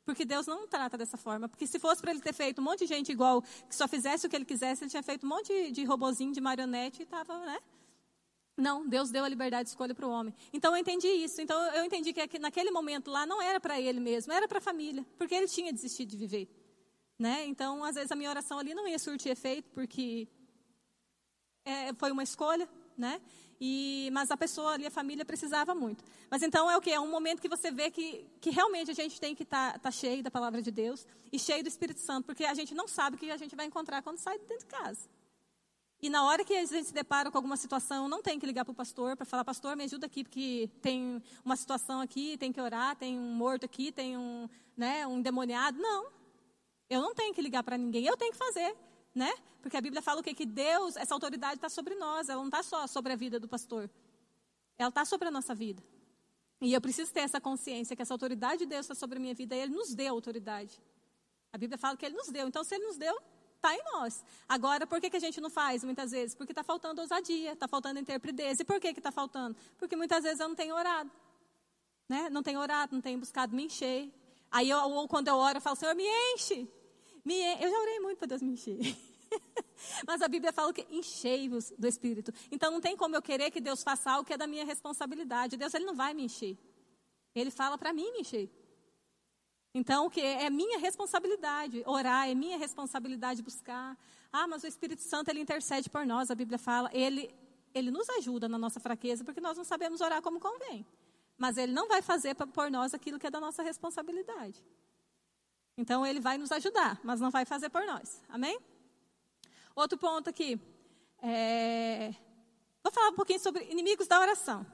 Porque 0.05 0.25
Deus 0.25 0.47
não 0.47 0.67
trata 0.67 0.97
dessa 0.97 1.17
forma. 1.17 1.47
Porque 1.47 1.65
se 1.65 1.79
fosse 1.79 2.01
para 2.01 2.11
ele 2.11 2.21
ter 2.21 2.33
feito 2.33 2.59
um 2.59 2.63
monte 2.63 2.79
de 2.79 2.87
gente 2.87 3.11
igual, 3.11 3.41
que 3.41 3.75
só 3.75 3.87
fizesse 3.87 4.25
o 4.25 4.29
que 4.29 4.35
ele 4.35 4.45
quisesse, 4.45 4.83
ele 4.83 4.91
tinha 4.91 5.03
feito 5.03 5.25
um 5.25 5.29
monte 5.29 5.47
de, 5.47 5.71
de 5.71 5.83
robozinho, 5.85 6.33
de 6.33 6.41
marionete 6.41 7.01
e 7.01 7.03
estava, 7.03 7.37
né? 7.45 7.59
Não, 8.55 8.87
Deus 8.87 9.09
deu 9.09 9.23
a 9.23 9.29
liberdade 9.29 9.63
de 9.63 9.69
escolha 9.69 9.95
para 9.95 10.05
o 10.05 10.11
homem. 10.11 10.33
Então 10.51 10.75
eu 10.75 10.77
entendi 10.77 11.07
isso. 11.07 11.41
Então 11.41 11.59
eu 11.73 11.83
entendi 11.85 12.13
que 12.13 12.37
naquele 12.37 12.69
momento 12.69 13.09
lá 13.09 13.25
não 13.25 13.41
era 13.41 13.59
para 13.59 13.79
ele 13.79 13.99
mesmo, 13.99 14.31
era 14.31 14.47
para 14.47 14.59
a 14.59 14.61
família, 14.61 15.05
porque 15.17 15.33
ele 15.33 15.47
tinha 15.47 15.73
desistido 15.73 16.09
de 16.09 16.17
viver. 16.17 16.47
Né? 17.17 17.45
Então, 17.45 17.83
às 17.83 17.95
vezes 17.95 18.11
a 18.11 18.15
minha 18.15 18.29
oração 18.29 18.59
ali 18.59 18.73
não 18.73 18.87
ia 18.87 18.99
surtir 18.99 19.31
efeito, 19.31 19.69
porque 19.71 20.27
é, 21.65 21.93
foi 21.93 22.11
uma 22.11 22.23
escolha, 22.23 22.67
né? 22.97 23.21
E, 23.59 24.09
mas 24.11 24.29
a 24.29 24.35
pessoa 24.35 24.73
ali, 24.73 24.85
a 24.85 24.91
família, 24.91 25.23
precisava 25.23 25.73
muito. 25.73 26.03
Mas 26.29 26.43
então 26.43 26.69
é 26.69 26.75
o 26.75 26.81
que? 26.81 26.91
É 26.91 26.99
um 26.99 27.09
momento 27.09 27.41
que 27.41 27.47
você 27.47 27.71
vê 27.71 27.89
que, 27.89 28.25
que 28.41 28.49
realmente 28.49 28.91
a 28.91 28.93
gente 28.93 29.19
tem 29.21 29.33
que 29.33 29.43
estar 29.43 29.73
tá, 29.73 29.79
tá 29.79 29.91
cheio 29.91 30.21
da 30.21 30.29
palavra 30.29 30.61
de 30.61 30.69
Deus 30.69 31.07
e 31.31 31.39
cheio 31.39 31.63
do 31.63 31.69
Espírito 31.69 31.99
Santo, 31.99 32.25
porque 32.25 32.43
a 32.43 32.53
gente 32.53 32.75
não 32.75 32.87
sabe 32.87 33.15
o 33.15 33.19
que 33.19 33.31
a 33.31 33.37
gente 33.37 33.55
vai 33.55 33.65
encontrar 33.65 34.01
quando 34.01 34.17
sai 34.17 34.37
de 34.37 34.45
dentro 34.45 34.65
de 34.67 34.71
casa. 34.73 35.07
E 36.01 36.09
na 36.09 36.25
hora 36.25 36.43
que 36.43 36.53
a 36.53 36.65
gente 36.65 36.83
se 36.83 36.93
depara 36.93 37.31
com 37.31 37.37
alguma 37.37 37.55
situação, 37.55 38.09
não 38.09 38.21
tem 38.21 38.37
que 38.37 38.45
ligar 38.45 38.65
para 38.65 38.73
o 38.73 38.75
pastor 38.75 39.15
para 39.15 39.25
falar, 39.25 39.45
pastor, 39.45 39.77
me 39.77 39.85
ajuda 39.85 40.07
aqui, 40.07 40.25
porque 40.25 40.69
tem 40.81 41.23
uma 41.45 41.55
situação 41.55 42.01
aqui, 42.01 42.37
tem 42.37 42.51
que 42.51 42.59
orar, 42.59 42.97
tem 42.97 43.17
um 43.17 43.33
morto 43.33 43.63
aqui, 43.63 43.89
tem 43.89 44.17
um, 44.17 44.49
né, 44.75 45.07
um 45.07 45.19
endemoniado. 45.19 45.79
Não. 45.79 46.11
Eu 46.89 47.01
não 47.01 47.15
tenho 47.15 47.33
que 47.33 47.41
ligar 47.41 47.63
para 47.63 47.77
ninguém, 47.77 48.05
eu 48.05 48.17
tenho 48.17 48.33
que 48.33 48.37
fazer 48.37 48.75
né? 49.13 49.33
Porque 49.61 49.77
a 49.77 49.81
Bíblia 49.81 50.01
fala 50.01 50.19
o 50.19 50.23
quê? 50.23 50.33
Que 50.33 50.45
Deus, 50.45 50.95
essa 50.95 51.13
autoridade 51.13 51.55
está 51.55 51.69
sobre 51.69 51.95
nós, 51.95 52.29
ela 52.29 52.39
não 52.39 52.49
está 52.49 52.61
só 52.63 52.85
sobre 52.87 53.13
a 53.13 53.15
vida 53.15 53.39
do 53.39 53.47
pastor. 53.47 53.89
Ela 54.77 54.89
está 54.89 55.05
sobre 55.05 55.27
a 55.27 55.31
nossa 55.31 55.55
vida. 55.55 55.81
E 56.59 56.73
eu 56.73 56.81
preciso 56.81 57.13
ter 57.13 57.21
essa 57.21 57.39
consciência 57.39 57.95
que 57.95 58.01
essa 58.01 58.13
autoridade 58.13 58.59
de 58.59 58.65
Deus 58.65 58.85
está 58.85 58.95
sobre 58.95 59.17
a 59.17 59.21
minha 59.21 59.33
vida 59.33 59.55
e 59.55 59.59
Ele 59.59 59.73
nos 59.73 59.93
deu 59.93 60.13
autoridade. 60.13 60.81
A 61.51 61.57
Bíblia 61.57 61.77
fala 61.77 61.95
que 61.95 62.05
Ele 62.05 62.15
nos 62.15 62.27
deu. 62.29 62.47
Então, 62.47 62.63
se 62.63 62.75
Ele 62.75 62.87
nos 62.87 62.97
deu, 62.97 63.15
está 63.55 63.73
em 63.73 63.83
nós. 63.93 64.23
Agora, 64.47 64.85
por 64.85 64.99
que, 64.99 65.09
que 65.09 65.17
a 65.17 65.19
gente 65.19 65.39
não 65.39 65.49
faz 65.49 65.83
muitas 65.83 66.11
vezes? 66.11 66.35
Porque 66.35 66.51
está 66.51 66.63
faltando 66.63 67.01
ousadia, 67.01 67.53
está 67.53 67.67
faltando 67.67 67.99
interpretez. 67.99 68.59
E 68.59 68.65
por 68.65 68.79
que 68.79 68.87
está 68.87 69.11
faltando? 69.11 69.55
Porque 69.77 69.95
muitas 69.95 70.23
vezes 70.23 70.39
eu 70.39 70.47
não 70.47 70.55
tenho 70.55 70.75
orado. 70.75 71.11
Né? 72.09 72.29
Não 72.29 72.43
tenho 72.43 72.59
orado, 72.59 72.93
não 72.93 73.01
tenho 73.01 73.19
buscado 73.19 73.55
me 73.55 73.65
encher. 73.65 74.11
Aí, 74.51 74.69
eu, 74.69 74.77
ou 74.77 75.07
quando 75.07 75.29
eu 75.29 75.35
oro, 75.35 75.57
eu 75.57 75.61
falo, 75.61 75.75
Senhor, 75.75 75.95
me 75.95 76.03
enche. 76.33 76.67
Me, 77.23 77.33
eu 77.33 77.69
já 77.69 77.79
orei 77.79 77.99
muito 77.99 78.17
para 78.17 78.27
Deus 78.27 78.41
me 78.41 78.53
encher. 78.53 78.77
Mas 80.07 80.21
a 80.21 80.27
Bíblia 80.27 80.51
fala 80.53 80.73
que 80.73 80.85
enchei-vos 80.89 81.71
do 81.77 81.87
Espírito. 81.87 82.33
Então 82.51 82.71
não 82.71 82.81
tem 82.81 82.95
como 82.95 83.15
eu 83.15 83.21
querer 83.21 83.51
que 83.51 83.61
Deus 83.61 83.83
faça 83.83 84.11
algo 84.11 84.25
que 84.25 84.33
é 84.33 84.37
da 84.37 84.47
minha 84.47 84.65
responsabilidade. 84.65 85.57
Deus 85.57 85.73
ele 85.73 85.85
não 85.85 85.95
vai 85.95 86.13
me 86.13 86.23
encher. 86.23 86.57
Ele 87.33 87.49
fala 87.49 87.77
para 87.77 87.93
mim 87.93 88.11
me 88.11 88.19
encher. 88.19 88.49
Então, 89.75 90.07
que 90.07 90.21
é 90.21 90.49
minha 90.51 90.77
responsabilidade 90.77 91.81
orar, 91.87 92.29
é 92.29 92.35
minha 92.35 92.57
responsabilidade 92.59 93.41
buscar. 93.41 93.97
Ah, 94.31 94.47
mas 94.47 94.63
o 94.63 94.67
Espírito 94.67 95.01
Santo 95.01 95.29
ele 95.29 95.39
intercede 95.39 95.89
por 95.89 96.05
nós, 96.05 96.29
a 96.29 96.35
Bíblia 96.35 96.59
fala, 96.59 96.91
ele 96.93 97.33
ele 97.73 97.89
nos 97.89 98.07
ajuda 98.11 98.47
na 98.47 98.57
nossa 98.57 98.79
fraqueza, 98.79 99.23
porque 99.23 99.41
nós 99.41 99.57
não 99.57 99.63
sabemos 99.63 99.99
orar 99.99 100.21
como 100.21 100.39
convém. 100.39 100.85
Mas 101.37 101.57
ele 101.57 101.71
não 101.71 101.87
vai 101.87 102.01
fazer 102.01 102.35
por 102.35 102.69
nós 102.69 102.93
aquilo 102.93 103.17
que 103.17 103.25
é 103.25 103.31
da 103.31 103.39
nossa 103.39 103.63
responsabilidade. 103.63 104.63
Então 105.77 106.05
ele 106.05 106.19
vai 106.19 106.37
nos 106.37 106.51
ajudar, 106.51 106.99
mas 107.03 107.19
não 107.19 107.31
vai 107.31 107.45
fazer 107.45 107.69
por 107.69 107.85
nós. 107.85 108.21
Amém? 108.29 108.59
Outro 109.75 109.97
ponto 109.97 110.29
aqui. 110.29 110.59
É... 111.21 112.13
Vou 112.83 112.91
falar 112.91 113.09
um 113.09 113.15
pouquinho 113.15 113.39
sobre 113.39 113.63
inimigos 113.71 114.07
da 114.07 114.19
oração. 114.19 114.65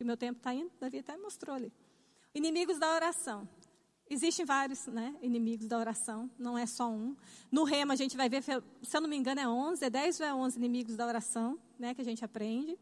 O 0.00 0.04
meu 0.04 0.16
tempo 0.16 0.38
está 0.38 0.52
indo, 0.52 0.70
Davi 0.80 0.98
até 0.98 1.16
mostrou 1.16 1.54
ali. 1.54 1.72
Inimigos 2.34 2.78
da 2.78 2.92
oração. 2.92 3.48
Existem 4.10 4.44
vários 4.44 4.86
né, 4.88 5.16
inimigos 5.22 5.66
da 5.68 5.78
oração, 5.78 6.30
não 6.38 6.58
é 6.58 6.66
só 6.66 6.90
um. 6.90 7.16
No 7.50 7.64
rema 7.64 7.94
a 7.94 7.96
gente 7.96 8.16
vai 8.16 8.28
ver, 8.28 8.42
se 8.42 8.52
eu 8.52 9.00
não 9.00 9.08
me 9.08 9.16
engano, 9.16 9.40
é 9.40 9.48
11, 9.48 9.84
é 9.84 9.88
10 9.88 10.20
ou 10.20 10.26
é 10.26 10.34
11 10.34 10.58
inimigos 10.58 10.96
da 10.96 11.06
oração 11.06 11.58
né, 11.78 11.94
que 11.94 12.00
a 12.00 12.04
gente 12.04 12.24
aprende. 12.24 12.78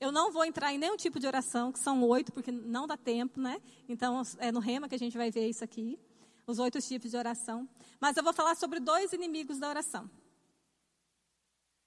Eu 0.00 0.12
não 0.12 0.30
vou 0.30 0.44
entrar 0.44 0.72
em 0.72 0.78
nenhum 0.78 0.96
tipo 0.96 1.18
de 1.18 1.26
oração, 1.26 1.72
que 1.72 1.78
são 1.78 2.02
oito, 2.04 2.32
porque 2.32 2.52
não 2.52 2.86
dá 2.86 2.96
tempo, 2.96 3.40
né? 3.40 3.60
Então, 3.88 4.22
é 4.38 4.52
no 4.52 4.60
rema 4.60 4.88
que 4.88 4.94
a 4.94 4.98
gente 4.98 5.16
vai 5.16 5.30
ver 5.30 5.48
isso 5.48 5.64
aqui, 5.64 5.98
os 6.46 6.60
oito 6.60 6.80
tipos 6.80 7.10
de 7.10 7.16
oração. 7.16 7.68
Mas 8.00 8.16
eu 8.16 8.22
vou 8.22 8.32
falar 8.32 8.54
sobre 8.54 8.78
dois 8.78 9.12
inimigos 9.12 9.58
da 9.58 9.68
oração. 9.68 10.08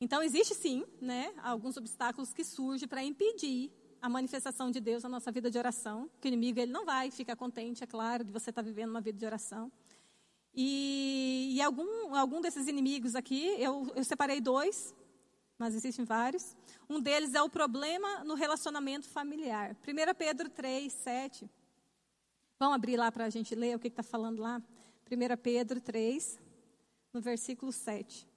Então, 0.01 0.21
existe 0.21 0.53
sim, 0.53 0.85
né, 0.99 1.33
alguns 1.41 1.77
obstáculos 1.77 2.33
que 2.33 2.43
surgem 2.43 2.87
para 2.87 3.03
impedir 3.03 3.71
a 4.01 4.09
manifestação 4.09 4.71
de 4.71 4.81
Deus 4.81 5.03
na 5.03 5.09
nossa 5.09 5.31
vida 5.31 5.49
de 5.49 5.57
oração. 5.57 6.09
Que 6.19 6.27
o 6.27 6.29
inimigo 6.29 6.59
ele 6.59 6.71
não 6.71 6.83
vai 6.83 7.11
ficar 7.11 7.37
contente, 7.37 7.81
é 7.81 7.87
claro, 7.87 8.25
de 8.25 8.31
você 8.31 8.49
estar 8.49 8.61
vivendo 8.61 8.89
uma 8.89 8.99
vida 8.99 9.17
de 9.17 9.25
oração. 9.25 9.71
E, 10.53 11.51
e 11.53 11.61
algum, 11.61 12.13
algum 12.13 12.41
desses 12.41 12.67
inimigos 12.67 13.15
aqui, 13.15 13.55
eu, 13.57 13.89
eu 13.95 14.03
separei 14.03 14.41
dois 14.41 14.93
mas 15.61 15.75
existem 15.75 16.03
vários. 16.03 16.57
Um 16.89 16.99
deles 16.99 17.35
é 17.35 17.41
o 17.43 17.47
problema 17.47 18.23
no 18.23 18.33
relacionamento 18.33 19.07
familiar. 19.07 19.77
1 19.87 20.15
Pedro 20.15 20.49
3, 20.49 20.91
7. 20.91 21.47
Vamos 22.57 22.73
abrir 22.73 22.97
lá 22.97 23.11
para 23.11 23.25
a 23.25 23.29
gente 23.29 23.53
ler 23.53 23.75
o 23.75 23.79
que 23.79 23.87
está 23.87 24.01
falando 24.01 24.39
lá? 24.39 24.59
1 25.05 25.37
Pedro 25.37 25.79
3, 25.79 26.39
no 27.13 27.21
versículo 27.21 27.71
7. 27.71 28.27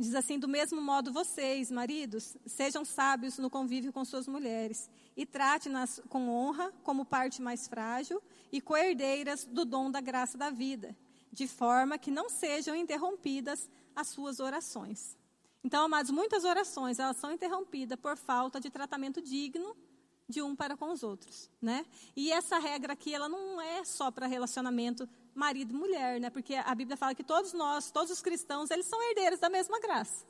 Diz 0.00 0.16
assim: 0.16 0.36
do 0.36 0.48
mesmo 0.48 0.80
modo, 0.80 1.12
vocês, 1.12 1.70
maridos, 1.70 2.36
sejam 2.44 2.84
sábios 2.84 3.38
no 3.38 3.48
convívio 3.48 3.92
com 3.92 4.04
suas 4.04 4.26
mulheres 4.26 4.90
e 5.16 5.24
trate-nas 5.24 6.00
com 6.08 6.28
honra, 6.28 6.72
como 6.82 7.04
parte 7.04 7.40
mais 7.40 7.68
frágil 7.68 8.20
e 8.50 8.60
coerdeiras 8.60 9.44
do 9.44 9.64
dom 9.64 9.90
da 9.90 10.00
graça 10.00 10.36
da 10.36 10.50
vida, 10.50 10.96
de 11.32 11.46
forma 11.46 11.98
que 11.98 12.10
não 12.10 12.28
sejam 12.28 12.74
interrompidas 12.74 13.68
as 13.94 14.08
suas 14.08 14.40
orações. 14.40 15.16
Então, 15.62 15.84
amados, 15.84 16.10
muitas 16.10 16.44
orações 16.44 16.98
elas 16.98 17.16
são 17.16 17.32
interrompidas 17.32 17.98
por 17.98 18.16
falta 18.16 18.60
de 18.60 18.70
tratamento 18.70 19.20
digno 19.20 19.76
de 20.28 20.42
um 20.42 20.54
para 20.54 20.76
com 20.76 20.90
os 20.90 21.02
outros, 21.02 21.50
né? 21.60 21.86
E 22.14 22.30
essa 22.30 22.58
regra 22.58 22.92
aqui, 22.92 23.14
ela 23.14 23.28
não 23.28 23.60
é 23.60 23.82
só 23.82 24.10
para 24.10 24.26
relacionamento 24.26 25.08
marido 25.34 25.72
e 25.72 25.76
mulher, 25.76 26.20
né? 26.20 26.28
Porque 26.28 26.54
a 26.54 26.74
Bíblia 26.74 26.96
fala 26.96 27.14
que 27.14 27.24
todos 27.24 27.52
nós, 27.52 27.90
todos 27.90 28.10
os 28.10 28.20
cristãos, 28.20 28.70
eles 28.70 28.86
são 28.86 29.02
herdeiros 29.08 29.40
da 29.40 29.48
mesma 29.48 29.80
graça. 29.80 30.26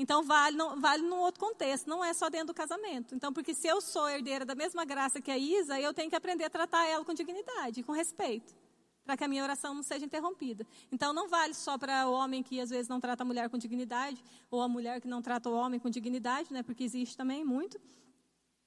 Então 0.00 0.22
vale, 0.22 0.56
não, 0.56 0.80
vale 0.80 1.02
num 1.02 1.18
outro 1.18 1.38
contexto, 1.38 1.86
não 1.86 2.02
é 2.02 2.14
só 2.14 2.30
dentro 2.30 2.46
do 2.46 2.54
casamento. 2.54 3.14
Então, 3.14 3.30
porque 3.34 3.52
se 3.52 3.68
eu 3.68 3.82
sou 3.82 4.08
herdeira 4.08 4.46
da 4.46 4.54
mesma 4.54 4.82
graça 4.82 5.20
que 5.20 5.30
a 5.30 5.36
Isa, 5.36 5.78
eu 5.78 5.92
tenho 5.92 6.08
que 6.08 6.16
aprender 6.16 6.42
a 6.44 6.48
tratar 6.48 6.86
ela 6.86 7.04
com 7.04 7.12
dignidade, 7.12 7.82
com 7.82 7.92
respeito, 7.92 8.56
para 9.04 9.14
que 9.14 9.24
a 9.24 9.28
minha 9.28 9.42
oração 9.42 9.74
não 9.74 9.82
seja 9.82 10.06
interrompida. 10.06 10.66
Então 10.90 11.12
não 11.12 11.28
vale 11.28 11.52
só 11.52 11.76
para 11.76 12.08
o 12.08 12.12
homem 12.12 12.42
que 12.42 12.58
às 12.62 12.70
vezes 12.70 12.88
não 12.88 12.98
trata 12.98 13.24
a 13.24 13.26
mulher 13.26 13.50
com 13.50 13.58
dignidade, 13.58 14.24
ou 14.50 14.62
a 14.62 14.68
mulher 14.68 15.02
que 15.02 15.06
não 15.06 15.20
trata 15.20 15.50
o 15.50 15.52
homem 15.52 15.78
com 15.78 15.90
dignidade, 15.90 16.50
né? 16.50 16.62
Porque 16.62 16.82
existe 16.82 17.14
também 17.14 17.44
muito. 17.44 17.78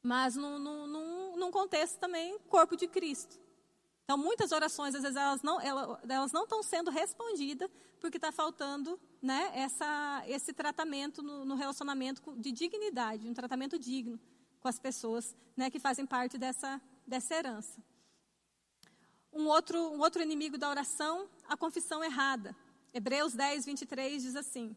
Mas 0.04 0.36
num, 0.36 0.60
num, 0.60 1.36
num 1.36 1.50
contexto 1.50 1.98
também 1.98 2.38
corpo 2.48 2.78
de 2.78 2.88
Cristo. 2.88 3.40
Então, 4.04 4.18
muitas 4.18 4.52
orações, 4.52 4.94
às 4.96 5.02
vezes, 5.02 5.16
elas 5.16 5.42
não, 5.42 5.62
elas 5.62 6.32
não 6.32 6.44
estão 6.44 6.62
sendo 6.62 6.92
respondidas 6.92 7.70
porque 8.00 8.18
está 8.18 8.34
faltando 8.34 9.00
né, 9.22 9.50
essa, 9.54 10.24
esse 10.28 10.52
tratamento 10.52 11.24
no, 11.24 11.46
no, 11.46 11.56
relacionamento 11.56 12.36
de 12.36 12.52
dignidade, 12.52 13.30
um 13.30 13.34
tratamento 13.34 13.80
digno 13.80 14.20
com 14.60 14.68
as 14.68 14.78
pessoas 14.78 15.34
né, 15.56 15.70
que 15.70 15.80
fazem 15.80 16.06
parte 16.06 16.38
dessa, 16.38 16.82
dessa 17.08 17.34
herança. 17.34 17.82
Um 19.32 19.48
outro, 19.48 19.80
um 19.80 20.02
outro 20.02 20.22
inimigo 20.22 20.58
da 20.58 20.70
oração, 20.70 21.30
a 21.48 21.56
confissão 21.56 22.04
errada. 22.04 22.54
Hebreus 22.94 23.34
10, 23.34 23.66
23 23.66 24.22
diz 24.22 24.36
assim: 24.36 24.76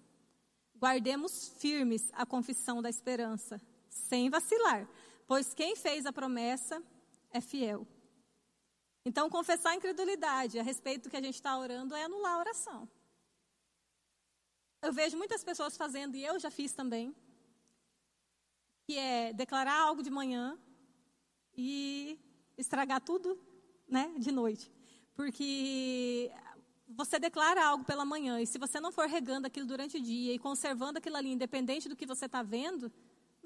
Guardemos 0.78 1.48
firmes 1.58 2.08
a 2.12 2.24
confissão 2.24 2.80
da 2.80 2.88
esperança, 2.88 3.60
sem 3.88 4.30
vacilar, 4.30 4.88
pois 5.26 5.52
quem 5.52 5.74
fez 5.74 6.06
a 6.06 6.12
promessa 6.12 6.80
é 7.32 7.40
fiel. 7.40 7.86
Então, 9.08 9.30
confessar 9.30 9.70
a 9.70 9.76
incredulidade 9.76 10.58
a 10.58 10.64
respeito 10.64 11.04
do 11.04 11.10
que 11.10 11.16
a 11.16 11.22
gente 11.22 11.36
está 11.36 11.56
orando 11.56 11.94
é 11.94 12.02
anular 12.02 12.32
a 12.32 12.38
oração. 12.40 12.88
Eu 14.82 14.92
vejo 14.92 15.16
muitas 15.16 15.44
pessoas 15.44 15.76
fazendo, 15.76 16.16
e 16.16 16.24
eu 16.24 16.40
já 16.40 16.50
fiz 16.50 16.72
também, 16.72 17.14
que 18.84 18.98
é 18.98 19.32
declarar 19.32 19.78
algo 19.78 20.02
de 20.02 20.10
manhã 20.10 20.58
e 21.56 22.18
estragar 22.58 23.00
tudo 23.00 23.38
né, 23.88 24.12
de 24.18 24.32
noite. 24.32 24.72
Porque 25.14 26.32
você 26.88 27.20
declara 27.20 27.64
algo 27.64 27.84
pela 27.84 28.04
manhã, 28.04 28.40
e 28.40 28.46
se 28.46 28.58
você 28.58 28.80
não 28.80 28.90
for 28.90 29.06
regando 29.06 29.46
aquilo 29.46 29.68
durante 29.68 29.98
o 29.98 30.02
dia 30.02 30.34
e 30.34 30.38
conservando 30.40 30.98
aquilo 30.98 31.16
ali, 31.16 31.30
independente 31.30 31.88
do 31.88 31.94
que 31.94 32.06
você 32.06 32.26
está 32.26 32.42
vendo, 32.42 32.92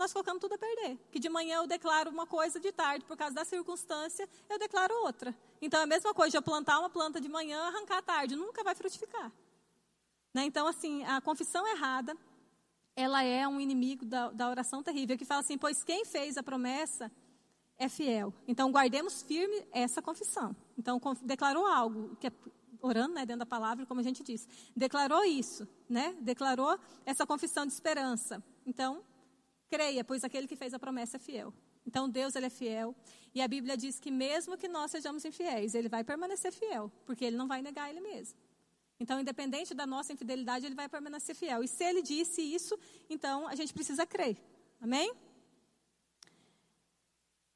nós 0.01 0.13
colocamos 0.13 0.41
tudo 0.41 0.55
a 0.55 0.59
perder. 0.59 0.99
Que 1.13 1.21
de 1.21 1.29
manhã 1.29 1.59
eu 1.59 1.67
declaro 1.67 2.11
uma 2.11 2.27
coisa, 2.27 2.59
de 2.59 2.73
tarde, 2.73 3.05
por 3.05 3.17
causa 3.17 3.35
da 3.35 3.45
circunstância, 3.45 4.27
eu 4.49 4.59
declaro 4.59 4.95
outra. 5.05 5.37
Então 5.61 5.79
é 5.79 5.83
a 5.83 5.87
mesma 5.87 6.15
coisa 6.15 6.31
de 6.31 6.37
eu 6.39 6.43
plantar 6.43 6.79
uma 6.81 6.89
planta 6.89 7.21
de 7.21 7.29
manhã, 7.29 7.61
arrancar 7.69 7.99
à 7.99 8.03
tarde, 8.03 8.35
nunca 8.35 8.65
vai 8.65 8.75
frutificar. 8.75 9.31
Né? 10.33 10.45
Então, 10.45 10.67
assim, 10.67 11.05
a 11.05 11.21
confissão 11.21 11.67
errada, 11.69 12.17
ela 12.97 13.23
é 13.23 13.47
um 13.47 13.61
inimigo 13.61 14.07
da, 14.07 14.31
da 14.31 14.49
oração 14.49 14.83
terrível, 14.83 15.19
que 15.19 15.25
fala 15.25 15.41
assim, 15.41 15.59
pois 15.59 15.85
quem 15.85 16.05
fez 16.05 16.39
a 16.39 16.43
promessa 16.43 17.13
é 17.77 17.89
fiel. 17.89 18.33
Então, 18.49 18.73
guardemos 18.73 19.23
firme 19.23 19.67
essa 19.71 20.01
confissão. 20.01 20.57
Então, 20.79 20.99
declarou 21.23 21.67
algo, 21.67 22.17
que 22.17 22.27
é 22.27 22.33
orando 22.81 23.15
né, 23.15 23.27
dentro 23.27 23.41
da 23.41 23.47
palavra, 23.47 23.85
como 23.85 24.01
a 24.01 24.03
gente 24.03 24.23
disse. 24.23 24.49
Declarou 24.75 25.25
isso, 25.25 25.69
né? 25.89 26.17
Declarou 26.21 26.79
essa 27.05 27.27
confissão 27.27 27.67
de 27.67 27.73
esperança. 27.73 28.43
Então, 28.65 29.03
Creia, 29.71 30.03
pois 30.05 30.25
aquele 30.25 30.47
que 30.47 30.57
fez 30.57 30.75
a 30.75 30.79
promessa 30.79 31.17
é 31.17 31.21
fiel. 31.21 31.55
Então 31.87 32.09
Deus 32.09 32.35
ele 32.35 32.47
é 32.47 32.51
fiel 32.51 32.95
e 33.35 33.41
a 33.41 33.49
Bíblia 33.49 33.77
diz 33.77 33.99
que 33.99 34.11
mesmo 34.11 34.57
que 34.57 34.69
nós 34.69 34.91
sejamos 34.91 35.25
infiéis, 35.25 35.75
ele 35.75 35.89
vai 35.89 36.03
permanecer 36.03 36.53
fiel, 36.53 36.91
porque 37.07 37.25
ele 37.25 37.37
não 37.37 37.47
vai 37.47 37.63
negar 37.63 37.89
ele 37.89 38.01
mesmo. 38.01 38.39
Então, 39.03 39.19
independente 39.19 39.73
da 39.73 39.87
nossa 39.87 40.13
infidelidade, 40.13 40.67
ele 40.67 40.75
vai 40.75 40.87
permanecer 40.87 41.35
fiel. 41.35 41.65
E 41.65 41.69
se 41.69 41.83
ele 41.83 42.03
disse 42.03 42.43
isso, 42.43 42.79
então 43.09 43.49
a 43.49 43.55
gente 43.55 43.73
precisa 43.73 44.05
crer. 44.05 44.37
Amém? 44.79 45.15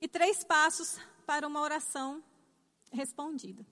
E 0.01 0.09
três 0.09 0.43
passos 0.43 0.99
para 1.27 1.47
uma 1.47 1.61
oração 1.61 2.25
respondida. 2.91 3.67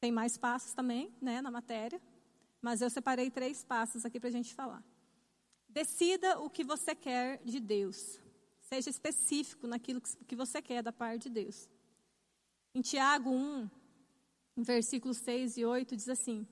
Tem 0.00 0.10
mais 0.10 0.38
passos 0.38 0.72
também, 0.72 1.14
né, 1.20 1.42
na 1.42 1.50
matéria, 1.50 2.00
mas 2.62 2.80
eu 2.80 2.88
separei 2.88 3.30
três 3.30 3.62
passos 3.62 4.06
aqui 4.06 4.18
para 4.18 4.30
a 4.30 4.32
gente 4.32 4.54
falar. 4.54 4.82
Decida 5.76 6.38
o 6.38 6.48
que 6.48 6.64
você 6.64 6.94
quer 6.94 7.38
de 7.44 7.60
Deus. 7.60 8.18
Seja 8.62 8.88
específico 8.88 9.66
naquilo 9.66 10.00
que 10.26 10.34
você 10.34 10.62
quer 10.62 10.82
da 10.82 10.90
parte 10.90 11.24
de 11.24 11.28
Deus. 11.28 11.68
Em 12.74 12.80
Tiago 12.80 13.28
1, 13.28 13.68
versículos 14.56 15.18
6 15.18 15.58
e 15.58 15.66
8, 15.66 15.94
diz 15.94 16.08
assim: 16.08 16.48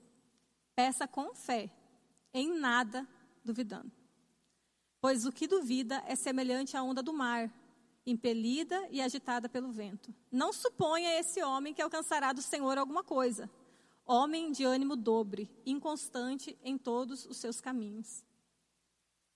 Peça 0.76 1.08
com 1.08 1.34
fé, 1.34 1.70
em 2.34 2.52
nada 2.58 3.08
duvidando. 3.42 3.90
Pois 5.00 5.24
o 5.24 5.32
que 5.32 5.46
duvida 5.46 6.04
é 6.06 6.14
semelhante 6.14 6.76
à 6.76 6.82
onda 6.82 7.02
do 7.02 7.14
mar, 7.14 7.50
impelida 8.04 8.86
e 8.90 9.00
agitada 9.00 9.48
pelo 9.48 9.72
vento. 9.72 10.14
Não 10.30 10.52
suponha 10.52 11.18
esse 11.18 11.42
homem 11.42 11.72
que 11.72 11.80
alcançará 11.80 12.34
do 12.34 12.42
Senhor 12.42 12.76
alguma 12.76 13.02
coisa. 13.02 13.50
Homem 14.04 14.52
de 14.52 14.64
ânimo 14.64 14.94
dobre, 14.94 15.50
inconstante 15.64 16.58
em 16.62 16.76
todos 16.76 17.24
os 17.24 17.38
seus 17.38 17.58
caminhos. 17.58 18.22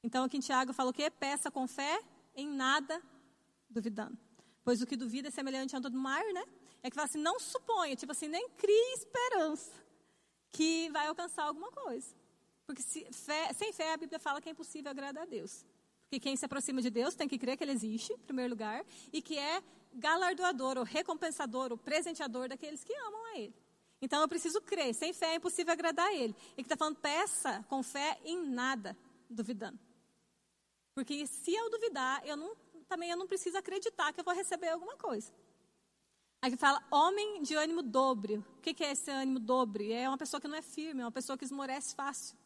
Então 0.02 0.24
aqui 0.24 0.36
em 0.36 0.40
Tiago 0.40 0.72
fala 0.72 0.90
o 0.90 0.92
quê? 0.92 1.10
Peça 1.10 1.50
com 1.50 1.66
fé, 1.66 2.02
em 2.34 2.48
nada 2.48 3.02
duvidando. 3.68 4.16
Pois 4.64 4.80
o 4.82 4.86
que 4.86 4.96
duvida 4.96 5.28
é 5.28 5.30
semelhante 5.30 5.74
à 5.74 5.78
onda 5.78 5.90
do 5.90 5.98
mar, 5.98 6.22
né? 6.32 6.44
É 6.82 6.90
que 6.90 6.94
fala 6.94 7.06
assim, 7.06 7.18
não 7.18 7.40
suponha, 7.40 7.96
tipo 7.96 8.12
assim, 8.12 8.28
nem 8.28 8.48
crie 8.50 8.94
esperança 8.94 9.72
que 10.50 10.88
vai 10.90 11.06
alcançar 11.06 11.44
alguma 11.44 11.70
coisa. 11.70 12.14
Porque 12.66 12.82
fé, 13.10 13.52
sem 13.54 13.72
fé 13.72 13.92
a 13.94 13.96
Bíblia 13.96 14.18
fala 14.18 14.40
que 14.40 14.48
é 14.48 14.52
impossível 14.52 14.90
agradar 14.90 15.24
a 15.24 15.26
Deus. 15.26 15.64
Porque 16.02 16.20
quem 16.20 16.36
se 16.36 16.44
aproxima 16.44 16.80
de 16.80 16.90
Deus 16.90 17.14
tem 17.14 17.28
que 17.28 17.38
crer 17.38 17.56
que 17.56 17.64
Ele 17.64 17.72
existe, 17.72 18.12
em 18.12 18.18
primeiro 18.18 18.50
lugar, 18.50 18.84
e 19.12 19.20
que 19.20 19.38
é 19.38 19.62
galardoador, 19.94 20.78
ou 20.78 20.84
recompensador, 20.84 21.70
ou 21.70 21.78
presenteador 21.78 22.48
daqueles 22.48 22.84
que 22.84 22.94
amam 22.94 23.24
a 23.26 23.38
Ele. 23.38 23.54
Então 24.00 24.20
eu 24.20 24.28
preciso 24.28 24.60
crer, 24.60 24.94
sem 24.94 25.12
fé 25.12 25.32
é 25.32 25.34
impossível 25.36 25.72
agradar 25.72 26.06
a 26.06 26.14
Ele. 26.14 26.34
E 26.52 26.56
que 26.56 26.62
está 26.62 26.76
falando, 26.76 26.96
peça 26.96 27.64
com 27.68 27.82
fé 27.82 28.18
em 28.24 28.46
nada, 28.48 28.96
duvidando. 29.28 29.78
Porque 30.98 31.28
se 31.28 31.54
eu 31.54 31.70
duvidar, 31.70 32.26
eu 32.26 32.36
não, 32.36 32.56
também 32.88 33.08
eu 33.08 33.16
não 33.16 33.28
preciso 33.28 33.56
acreditar 33.56 34.12
que 34.12 34.18
eu 34.18 34.24
vou 34.24 34.34
receber 34.34 34.70
alguma 34.70 34.96
coisa. 34.96 35.32
Aqui 36.42 36.56
fala 36.56 36.82
homem 36.90 37.40
de 37.40 37.54
ânimo 37.54 37.82
dobre. 37.82 38.38
O 38.38 38.60
que, 38.60 38.74
que 38.74 38.82
é 38.82 38.90
esse 38.90 39.08
ânimo 39.08 39.38
dobre? 39.38 39.92
É 39.92 40.08
uma 40.08 40.18
pessoa 40.18 40.40
que 40.40 40.48
não 40.48 40.56
é 40.56 40.60
firme, 40.60 41.02
é 41.02 41.04
uma 41.04 41.12
pessoa 41.12 41.38
que 41.38 41.44
esmorece 41.44 41.94
fácil. 41.94 42.36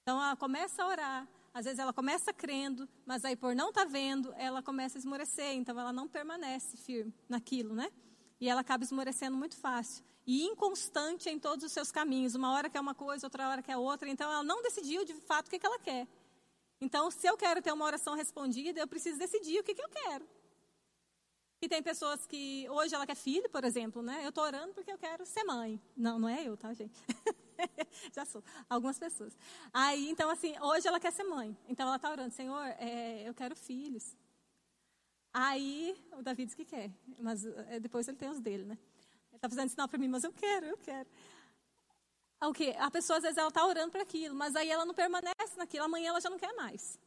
Então 0.00 0.16
ela 0.16 0.34
começa 0.36 0.82
a 0.82 0.86
orar, 0.86 1.28
às 1.52 1.66
vezes 1.66 1.78
ela 1.78 1.92
começa 1.92 2.32
crendo, 2.32 2.88
mas 3.04 3.26
aí 3.26 3.36
por 3.36 3.54
não 3.54 3.68
estar 3.68 3.84
tá 3.84 3.90
vendo, 3.90 4.32
ela 4.38 4.62
começa 4.62 4.96
a 4.96 5.00
esmorecer, 5.00 5.52
então 5.52 5.78
ela 5.78 5.92
não 5.92 6.08
permanece 6.08 6.78
firme 6.78 7.12
naquilo, 7.28 7.74
né? 7.74 7.92
E 8.40 8.48
ela 8.48 8.62
acaba 8.62 8.84
esmorecendo 8.84 9.36
muito 9.36 9.58
fácil. 9.58 10.02
E 10.26 10.46
inconstante 10.46 11.28
em 11.28 11.38
todos 11.38 11.62
os 11.62 11.72
seus 11.72 11.92
caminhos. 11.92 12.34
Uma 12.34 12.54
hora 12.54 12.70
quer 12.70 12.80
uma 12.80 12.94
coisa, 12.94 13.26
outra 13.26 13.50
hora 13.50 13.60
quer 13.60 13.76
outra. 13.76 14.08
Então 14.08 14.32
ela 14.32 14.42
não 14.42 14.62
decidiu 14.62 15.04
de 15.04 15.12
fato 15.12 15.48
o 15.48 15.50
que, 15.50 15.58
que 15.58 15.66
ela 15.66 15.78
quer. 15.78 16.08
Então, 16.84 17.10
se 17.10 17.26
eu 17.26 17.34
quero 17.34 17.62
ter 17.62 17.72
uma 17.72 17.86
oração 17.86 18.14
respondida, 18.14 18.78
eu 18.78 18.86
preciso 18.86 19.18
decidir 19.18 19.58
o 19.58 19.64
que, 19.64 19.74
que 19.74 19.82
eu 19.82 19.88
quero. 19.88 20.28
E 21.62 21.66
tem 21.66 21.82
pessoas 21.82 22.26
que, 22.26 22.68
hoje 22.68 22.94
ela 22.94 23.06
quer 23.06 23.14
filho, 23.16 23.48
por 23.48 23.64
exemplo, 23.64 24.02
né? 24.02 24.22
Eu 24.22 24.28
estou 24.28 24.44
orando 24.44 24.74
porque 24.74 24.92
eu 24.92 24.98
quero 24.98 25.24
ser 25.24 25.44
mãe. 25.44 25.80
Não, 25.96 26.18
não 26.18 26.28
é 26.28 26.46
eu, 26.46 26.58
tá, 26.58 26.74
gente? 26.74 26.92
Já 28.14 28.26
sou. 28.26 28.44
Algumas 28.68 28.98
pessoas. 28.98 29.34
Aí, 29.72 30.10
então, 30.10 30.28
assim, 30.28 30.54
hoje 30.60 30.86
ela 30.86 31.00
quer 31.00 31.10
ser 31.10 31.24
mãe. 31.24 31.56
Então, 31.66 31.86
ela 31.86 31.96
está 31.96 32.10
orando, 32.10 32.34
Senhor, 32.34 32.66
é, 32.78 33.26
eu 33.26 33.32
quero 33.32 33.56
filhos. 33.56 34.14
Aí, 35.32 35.96
o 36.18 36.22
Davi 36.22 36.44
diz 36.44 36.54
que 36.54 36.66
quer. 36.66 36.90
Mas 37.18 37.46
é, 37.46 37.80
depois 37.80 38.06
ele 38.06 38.18
tem 38.18 38.28
os 38.28 38.40
dele, 38.40 38.64
né? 38.64 38.76
Ele 39.30 39.36
está 39.36 39.48
fazendo 39.48 39.70
sinal 39.70 39.88
para 39.88 39.98
mim, 39.98 40.08
mas 40.08 40.22
eu 40.22 40.34
quero, 40.34 40.66
eu 40.66 40.76
quero. 40.76 41.08
O 42.46 42.52
quê? 42.52 42.74
A 42.78 42.90
pessoa, 42.90 43.16
às 43.18 43.22
vezes, 43.22 43.38
ela 43.38 43.48
está 43.48 43.64
orando 43.64 43.90
para 43.90 44.02
aquilo, 44.02 44.34
mas 44.34 44.54
aí 44.56 44.70
ela 44.70 44.84
não 44.84 44.94
permanece 44.94 45.56
naquilo, 45.56 45.84
amanhã 45.84 46.10
ela 46.10 46.20
já 46.20 46.30
não 46.30 46.38
quer 46.38 46.52
mais. 46.54 46.98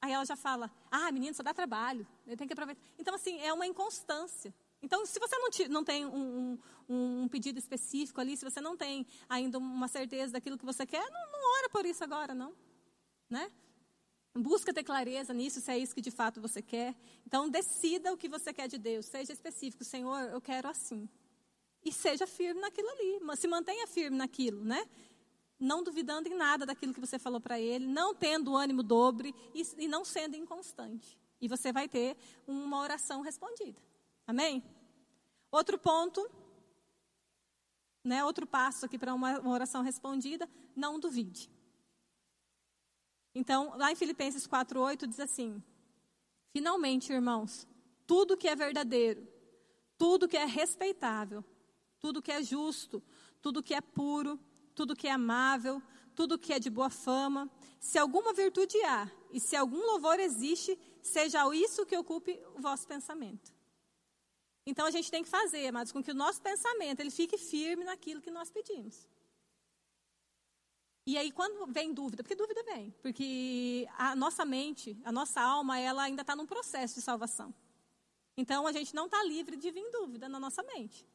Aí 0.00 0.12
ela 0.12 0.24
já 0.24 0.34
fala, 0.34 0.70
ah, 0.90 1.12
menino, 1.12 1.34
só 1.34 1.42
dá 1.42 1.54
trabalho, 1.54 2.06
eu 2.26 2.36
tenho 2.36 2.48
que 2.48 2.52
aproveitar. 2.52 2.82
Então, 2.98 3.14
assim, 3.14 3.40
é 3.40 3.52
uma 3.52 3.66
inconstância. 3.66 4.52
Então, 4.82 5.06
se 5.06 5.18
você 5.20 5.38
não, 5.38 5.50
te, 5.50 5.68
não 5.68 5.84
tem 5.84 6.04
um, 6.04 6.58
um, 6.88 7.22
um, 7.22 7.28
pedido 7.28 7.58
específico 7.58 8.20
ali, 8.20 8.36
se 8.36 8.44
você 8.44 8.60
não 8.60 8.76
tem 8.76 9.06
ainda 9.28 9.58
uma 9.58 9.86
certeza 9.86 10.32
daquilo 10.32 10.58
que 10.58 10.64
você 10.64 10.84
quer, 10.84 11.08
não, 11.08 11.30
não 11.30 11.58
ora 11.58 11.68
por 11.68 11.86
isso 11.86 12.02
agora, 12.02 12.34
não. 12.34 12.52
Né? 13.30 13.48
Busca 14.34 14.74
ter 14.74 14.82
clareza 14.82 15.32
nisso, 15.32 15.60
se 15.60 15.70
é 15.70 15.78
isso 15.78 15.94
que 15.94 16.00
de 16.00 16.10
fato 16.10 16.40
você 16.40 16.60
quer. 16.60 16.96
Então, 17.24 17.48
decida 17.48 18.12
o 18.12 18.16
que 18.16 18.28
você 18.28 18.52
quer 18.52 18.66
de 18.66 18.78
Deus. 18.78 19.06
Seja 19.06 19.32
específico. 19.32 19.84
Senhor, 19.84 20.20
eu 20.30 20.40
quero 20.40 20.68
assim. 20.68 21.08
E 21.84 21.92
seja 21.92 22.26
firme 22.26 22.60
naquilo 22.60 22.88
ali. 22.90 23.20
Se 23.36 23.48
mantenha 23.48 23.86
firme 23.86 24.16
naquilo, 24.16 24.64
né? 24.64 24.88
Não 25.58 25.82
duvidando 25.82 26.28
em 26.28 26.34
nada 26.34 26.66
daquilo 26.66 26.92
que 26.92 27.00
você 27.00 27.18
falou 27.18 27.40
para 27.40 27.58
ele, 27.58 27.86
não 27.86 28.14
tendo 28.14 28.56
ânimo 28.56 28.82
dobre 28.82 29.34
e, 29.54 29.62
e 29.78 29.88
não 29.88 30.04
sendo 30.04 30.36
inconstante. 30.36 31.18
E 31.40 31.48
você 31.48 31.72
vai 31.72 31.88
ter 31.88 32.16
uma 32.46 32.80
oração 32.80 33.20
respondida. 33.20 33.80
Amém? 34.26 34.62
Outro 35.50 35.78
ponto, 35.78 36.28
né, 38.04 38.24
outro 38.24 38.46
passo 38.46 38.86
aqui 38.86 38.98
para 38.98 39.14
uma, 39.14 39.38
uma 39.40 39.52
oração 39.52 39.82
respondida, 39.82 40.48
não 40.74 40.98
duvide. 40.98 41.50
Então, 43.34 43.76
lá 43.76 43.90
em 43.90 43.96
Filipenses 43.96 44.46
4:8 44.46 45.06
diz 45.06 45.20
assim: 45.20 45.62
Finalmente, 46.52 47.12
irmãos, 47.12 47.66
tudo 48.06 48.36
que 48.36 48.48
é 48.48 48.54
verdadeiro, 48.54 49.26
tudo 49.96 50.28
que 50.28 50.36
é 50.36 50.44
respeitável, 50.44 51.44
tudo 52.02 52.20
que 52.20 52.32
é 52.32 52.42
justo, 52.42 53.00
tudo 53.40 53.62
que 53.62 53.72
é 53.72 53.80
puro, 53.80 54.38
tudo 54.74 54.96
que 54.96 55.06
é 55.06 55.12
amável, 55.12 55.80
tudo 56.16 56.38
que 56.38 56.52
é 56.52 56.58
de 56.58 56.68
boa 56.68 56.90
fama, 56.90 57.48
se 57.78 57.96
alguma 57.96 58.32
virtude 58.32 58.76
há 58.82 59.08
e 59.30 59.38
se 59.38 59.54
algum 59.54 59.80
louvor 59.92 60.18
existe, 60.18 60.76
seja 61.00 61.42
isso 61.54 61.86
que 61.86 61.96
ocupe 61.96 62.42
o 62.56 62.60
vosso 62.60 62.88
pensamento. 62.88 63.54
Então 64.66 64.84
a 64.84 64.90
gente 64.90 65.10
tem 65.10 65.22
que 65.22 65.28
fazer, 65.28 65.68
amados, 65.68 65.92
com 65.92 66.02
que 66.02 66.10
o 66.10 66.14
nosso 66.14 66.42
pensamento 66.42 66.98
ele 67.00 67.10
fique 67.10 67.38
firme 67.38 67.84
naquilo 67.84 68.20
que 68.20 68.30
nós 68.32 68.50
pedimos. 68.50 69.08
E 71.06 71.16
aí 71.16 71.30
quando 71.30 71.72
vem 71.72 71.94
dúvida, 71.94 72.24
porque 72.24 72.34
dúvida 72.34 72.64
vem, 72.64 72.90
porque 73.00 73.88
a 73.96 74.14
nossa 74.16 74.44
mente, 74.44 75.00
a 75.04 75.12
nossa 75.12 75.40
alma, 75.40 75.78
ela 75.78 76.02
ainda 76.02 76.22
está 76.22 76.34
num 76.34 76.46
processo 76.46 76.96
de 76.96 77.00
salvação. 77.00 77.54
Então 78.36 78.66
a 78.66 78.72
gente 78.72 78.92
não 78.92 79.06
está 79.06 79.22
livre 79.22 79.56
de 79.56 79.70
vir 79.70 79.88
dúvida 79.90 80.28
na 80.28 80.40
nossa 80.40 80.62
mente. 80.64 81.06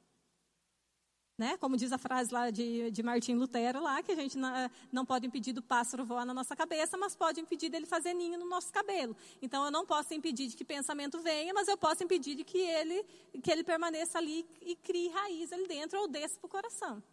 Né? 1.37 1.55
Como 1.57 1.77
diz 1.77 1.91
a 1.91 1.99
frase 1.99 2.33
lá 2.33 2.49
de, 2.49 2.89
de 2.89 3.03
Martim 3.03 3.35
Lutero, 3.35 3.79
lá, 3.79 4.01
que 4.01 4.11
a 4.11 4.15
gente 4.15 4.35
não, 4.39 4.49
não 4.91 5.05
pode 5.05 5.27
impedir 5.27 5.53
do 5.53 5.61
pássaro 5.61 6.03
voar 6.03 6.25
na 6.25 6.33
nossa 6.33 6.55
cabeça, 6.55 6.97
mas 6.97 7.15
pode 7.15 7.39
impedir 7.39 7.69
dele 7.69 7.85
fazer 7.85 8.15
ninho 8.15 8.39
no 8.39 8.49
nosso 8.49 8.73
cabelo. 8.73 9.15
Então, 9.39 9.63
eu 9.63 9.69
não 9.69 9.85
posso 9.85 10.15
impedir 10.15 10.47
de 10.47 10.57
que 10.57 10.65
pensamento 10.65 11.19
venha, 11.19 11.53
mas 11.53 11.67
eu 11.67 11.77
posso 11.77 12.03
impedir 12.03 12.33
de 12.33 12.43
que 12.43 12.57
ele, 12.57 13.05
que 13.43 13.51
ele 13.51 13.63
permaneça 13.63 14.17
ali 14.17 14.47
e 14.61 14.75
crie 14.75 15.09
raiz 15.09 15.53
ali 15.53 15.67
dentro 15.67 15.99
ou 15.99 16.07
desça 16.07 16.39
para 16.39 16.47
o 16.47 16.49
coração. 16.49 17.03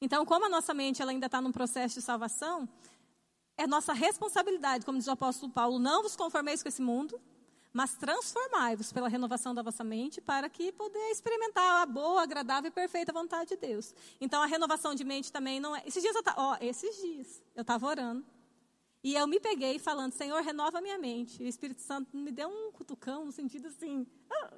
Então, 0.00 0.24
como 0.24 0.46
a 0.46 0.48
nossa 0.48 0.72
mente 0.72 1.02
ela 1.02 1.10
ainda 1.10 1.26
está 1.26 1.38
num 1.38 1.52
processo 1.52 1.96
de 1.96 2.02
salvação, 2.02 2.66
é 3.58 3.66
nossa 3.66 3.92
responsabilidade, 3.92 4.86
como 4.86 4.96
diz 4.96 5.06
o 5.06 5.10
apóstolo 5.10 5.52
Paulo, 5.52 5.78
não 5.78 6.02
vos 6.02 6.16
conformeis 6.16 6.62
com 6.62 6.68
esse 6.70 6.80
mundo, 6.80 7.20
mas 7.74 7.94
transformai-vos 7.94 8.92
pela 8.92 9.08
renovação 9.08 9.52
da 9.52 9.60
vossa 9.60 9.82
mente 9.82 10.20
para 10.20 10.48
que 10.48 10.70
poder 10.70 11.10
experimentar 11.10 11.82
a 11.82 11.86
boa, 11.86 12.22
agradável 12.22 12.68
e 12.68 12.70
perfeita 12.70 13.12
vontade 13.12 13.50
de 13.50 13.56
Deus. 13.56 13.92
Então 14.20 14.40
a 14.40 14.46
renovação 14.46 14.94
de 14.94 15.02
mente 15.02 15.32
também 15.32 15.58
não 15.58 15.74
é. 15.74 15.82
Esses 15.84 16.00
dias 16.00 16.14
eu 16.14 16.22
ó, 16.36 16.56
esses 16.60 16.96
dias 17.02 17.42
eu 17.56 17.62
estava 17.62 17.84
orando 17.84 18.24
e 19.02 19.16
eu 19.16 19.26
me 19.26 19.40
peguei 19.40 19.80
falando, 19.80 20.12
Senhor, 20.12 20.40
renova 20.40 20.80
minha 20.80 20.96
mente. 20.96 21.42
E 21.42 21.46
o 21.46 21.48
Espírito 21.48 21.82
Santo 21.82 22.16
me 22.16 22.30
deu 22.30 22.48
um 22.48 22.70
cutucão 22.70 23.26
no 23.26 23.32
sentido 23.32 23.66
assim. 23.66 24.06
Ah. 24.30 24.52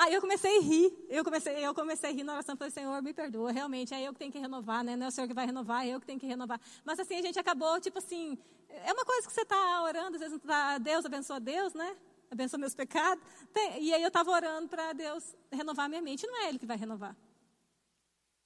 Aí 0.00 0.14
eu 0.14 0.20
comecei 0.20 0.58
a 0.58 0.60
rir, 0.60 1.06
eu 1.08 1.24
comecei, 1.24 1.66
eu 1.66 1.74
comecei 1.74 2.10
a 2.10 2.12
rir 2.12 2.22
na 2.22 2.34
oração, 2.34 2.56
falei, 2.56 2.70
Senhor, 2.70 3.02
me 3.02 3.12
perdoa, 3.12 3.50
realmente, 3.50 3.92
é 3.92 4.00
eu 4.00 4.12
que 4.12 4.18
tenho 4.20 4.30
que 4.30 4.38
renovar, 4.38 4.84
né? 4.84 4.94
Não 4.94 5.06
é 5.06 5.08
o 5.08 5.10
Senhor 5.10 5.26
que 5.26 5.34
vai 5.34 5.44
renovar, 5.44 5.84
é 5.84 5.88
eu 5.88 5.98
que 5.98 6.06
tenho 6.06 6.20
que 6.20 6.26
renovar. 6.26 6.60
Mas 6.84 7.00
assim, 7.00 7.16
a 7.16 7.22
gente 7.22 7.36
acabou, 7.36 7.80
tipo 7.80 7.98
assim, 7.98 8.38
é 8.68 8.92
uma 8.92 9.04
coisa 9.04 9.26
que 9.26 9.32
você 9.32 9.42
está 9.42 9.82
orando, 9.82 10.14
às 10.14 10.20
vezes 10.20 10.38
tá, 10.40 10.78
Deus 10.78 11.04
abençoa 11.04 11.40
Deus, 11.40 11.74
né? 11.74 11.96
Abençoa 12.30 12.60
meus 12.60 12.76
pecados. 12.76 13.24
Tem, 13.52 13.82
e 13.82 13.92
aí 13.92 14.00
eu 14.00 14.06
estava 14.06 14.30
orando 14.30 14.68
para 14.68 14.92
Deus 14.92 15.34
renovar 15.50 15.88
minha 15.88 16.02
mente. 16.02 16.26
Não 16.26 16.44
é 16.44 16.48
Ele 16.48 16.60
que 16.60 16.66
vai 16.66 16.76
renovar. 16.76 17.16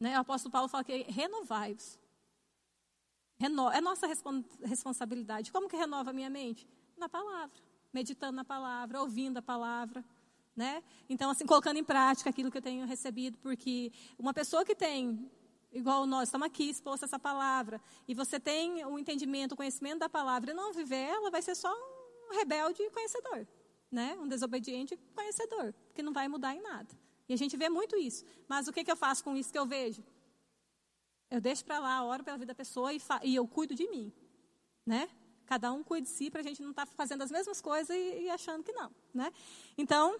Né? 0.01 0.17
O 0.17 0.21
apóstolo 0.21 0.53
Paulo 0.53 0.69
fala 0.69 0.85
que 0.85 1.03
renovai-os. 1.03 1.99
Reno, 3.37 3.71
é 3.71 3.81
nossa 3.81 4.07
responsabilidade. 4.65 5.53
Como 5.53 5.69
que 5.69 5.77
renova 5.77 6.11
a 6.11 6.13
minha 6.13 6.31
mente? 6.31 6.67
Na 6.97 7.09
palavra. 7.09 7.61
Meditando 7.93 8.37
na 8.37 8.45
palavra, 8.45 9.01
ouvindo 9.01 9.39
a 9.39 9.43
palavra. 9.43 10.05
Né? 10.55 10.83
Então, 11.09 11.31
assim, 11.31 11.47
colocando 11.47 11.79
em 11.79 11.85
prática 11.85 12.29
aquilo 12.29 12.51
que 12.51 12.59
eu 12.59 12.63
tenho 12.63 12.87
recebido, 12.87 13.39
porque 13.39 13.91
uma 14.19 14.35
pessoa 14.35 14.65
que 14.65 14.75
tem 14.75 15.31
igual 15.73 16.07
nós 16.07 16.29
estamos 16.29 16.47
aqui 16.47 16.69
exposto 16.69 17.05
a 17.05 17.07
essa 17.07 17.19
palavra, 17.19 17.81
e 18.07 18.15
você 18.15 18.39
tem 18.39 18.85
o 18.85 18.99
entendimento, 18.99 19.53
o 19.53 19.57
conhecimento 19.57 20.01
da 20.01 20.09
palavra 20.09 20.51
e 20.51 20.55
não 20.55 20.73
viver 20.73 20.97
ela, 20.97 21.31
vai 21.31 21.41
ser 21.41 21.55
só 21.55 21.73
um 21.73 22.37
rebelde 22.37 22.89
conhecedor, 22.91 23.47
né? 23.91 24.17
Um 24.21 24.29
desobediente 24.29 24.97
conhecedor, 25.15 25.75
que 25.95 26.03
não 26.03 26.13
vai 26.13 26.29
mudar 26.29 26.55
em 26.55 26.61
nada. 26.61 26.89
E 27.29 27.33
a 27.33 27.37
gente 27.37 27.57
vê 27.57 27.69
muito 27.69 27.97
isso. 27.97 28.25
Mas 28.47 28.69
o 28.69 28.73
que, 28.73 28.85
que 28.85 28.91
eu 28.91 28.97
faço 28.97 29.25
com 29.25 29.37
isso 29.37 29.51
que 29.51 29.59
eu 29.59 29.67
vejo? 29.67 30.05
Eu 31.31 31.41
deixo 31.41 31.65
para 31.65 31.79
lá, 31.79 32.05
oro 32.05 32.23
pela 32.23 32.37
vida 32.37 32.53
da 32.53 32.55
pessoa 32.55 32.93
e, 32.93 33.01
e, 33.23 33.35
eu 33.35 33.49
cuido 33.49 33.75
de 33.75 33.89
mim, 33.89 34.13
né? 34.85 35.09
Cada 35.47 35.73
um 35.73 35.83
cuida 35.83 36.05
de 36.05 36.11
si 36.11 36.31
para 36.31 36.41
a 36.41 36.43
gente 36.43 36.61
não 36.63 36.71
estar 36.71 36.87
tá 36.87 36.93
fazendo 36.95 37.23
as 37.23 37.31
mesmas 37.31 37.61
coisas 37.61 37.95
e, 37.97 38.25
e 38.25 38.31
achando 38.31 38.63
que 38.63 38.73
não, 38.73 38.91
né? 39.15 39.33
Então, 39.79 40.17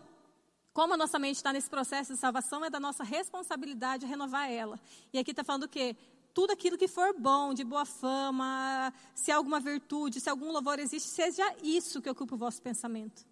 como 0.73 0.95
a 0.95 0.97
nossa 0.97 1.19
mente 1.19 1.37
está 1.37 1.53
nesse 1.53 1.69
processo 1.69 2.15
de 2.15 2.19
salvação, 2.19 2.65
é 2.65 2.71
da 2.71 2.81
nossa 2.81 3.05
responsabilidade 3.05 4.07
renovar 4.07 4.51
ela. 4.51 4.81
E 5.13 5.19
aqui 5.19 5.31
está 5.31 5.45
falando 5.45 5.65
o 5.65 5.69
quê? 5.69 5.97
Tudo 6.33 6.53
aquilo 6.53 6.79
que 6.79 6.89
for 6.89 7.13
bom, 7.19 7.53
de 7.53 7.63
boa 7.63 7.85
fama, 7.85 8.93
se 9.15 9.31
há 9.31 9.37
alguma 9.37 9.61
virtude, 9.61 10.21
se 10.21 10.31
algum 10.31 10.51
louvor 10.51 10.79
existe, 10.79 11.09
seja 11.09 11.45
isso 11.63 12.01
que 12.01 12.09
ocupe 12.09 12.33
o 12.33 12.39
vosso 12.39 12.63
pensamento. 12.63 13.27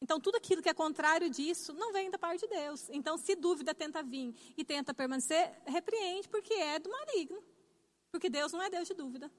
Então, 0.00 0.20
tudo 0.20 0.36
aquilo 0.36 0.62
que 0.62 0.68
é 0.68 0.74
contrário 0.74 1.28
disso 1.28 1.72
não 1.72 1.92
vem 1.92 2.10
da 2.10 2.18
parte 2.18 2.46
de 2.46 2.48
Deus. 2.48 2.88
Então, 2.90 3.16
se 3.18 3.34
dúvida 3.34 3.74
tenta 3.74 4.02
vir 4.02 4.34
e 4.56 4.64
tenta 4.64 4.94
permanecer, 4.94 5.52
repreende, 5.66 6.28
porque 6.28 6.54
é 6.54 6.78
do 6.78 6.90
maligno. 6.90 7.42
Porque 8.10 8.30
Deus 8.30 8.52
não 8.52 8.62
é 8.62 8.70
Deus 8.70 8.86
de 8.86 8.94
dúvida. 8.94 9.30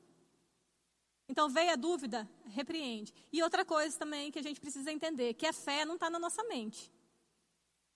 Então, 1.30 1.48
veio 1.48 1.72
a 1.72 1.76
dúvida, 1.76 2.28
repreende. 2.48 3.14
E 3.32 3.44
outra 3.44 3.64
coisa 3.64 3.96
também 3.98 4.32
que 4.32 4.40
a 4.40 4.42
gente 4.42 4.60
precisa 4.60 4.92
entender, 4.92 5.36
que 5.36 5.46
a 5.46 5.54
fé 5.54 5.86
não 5.86 5.94
está 5.94 6.10
na 6.10 6.18
nossa 6.18 6.44
mente. 6.46 6.92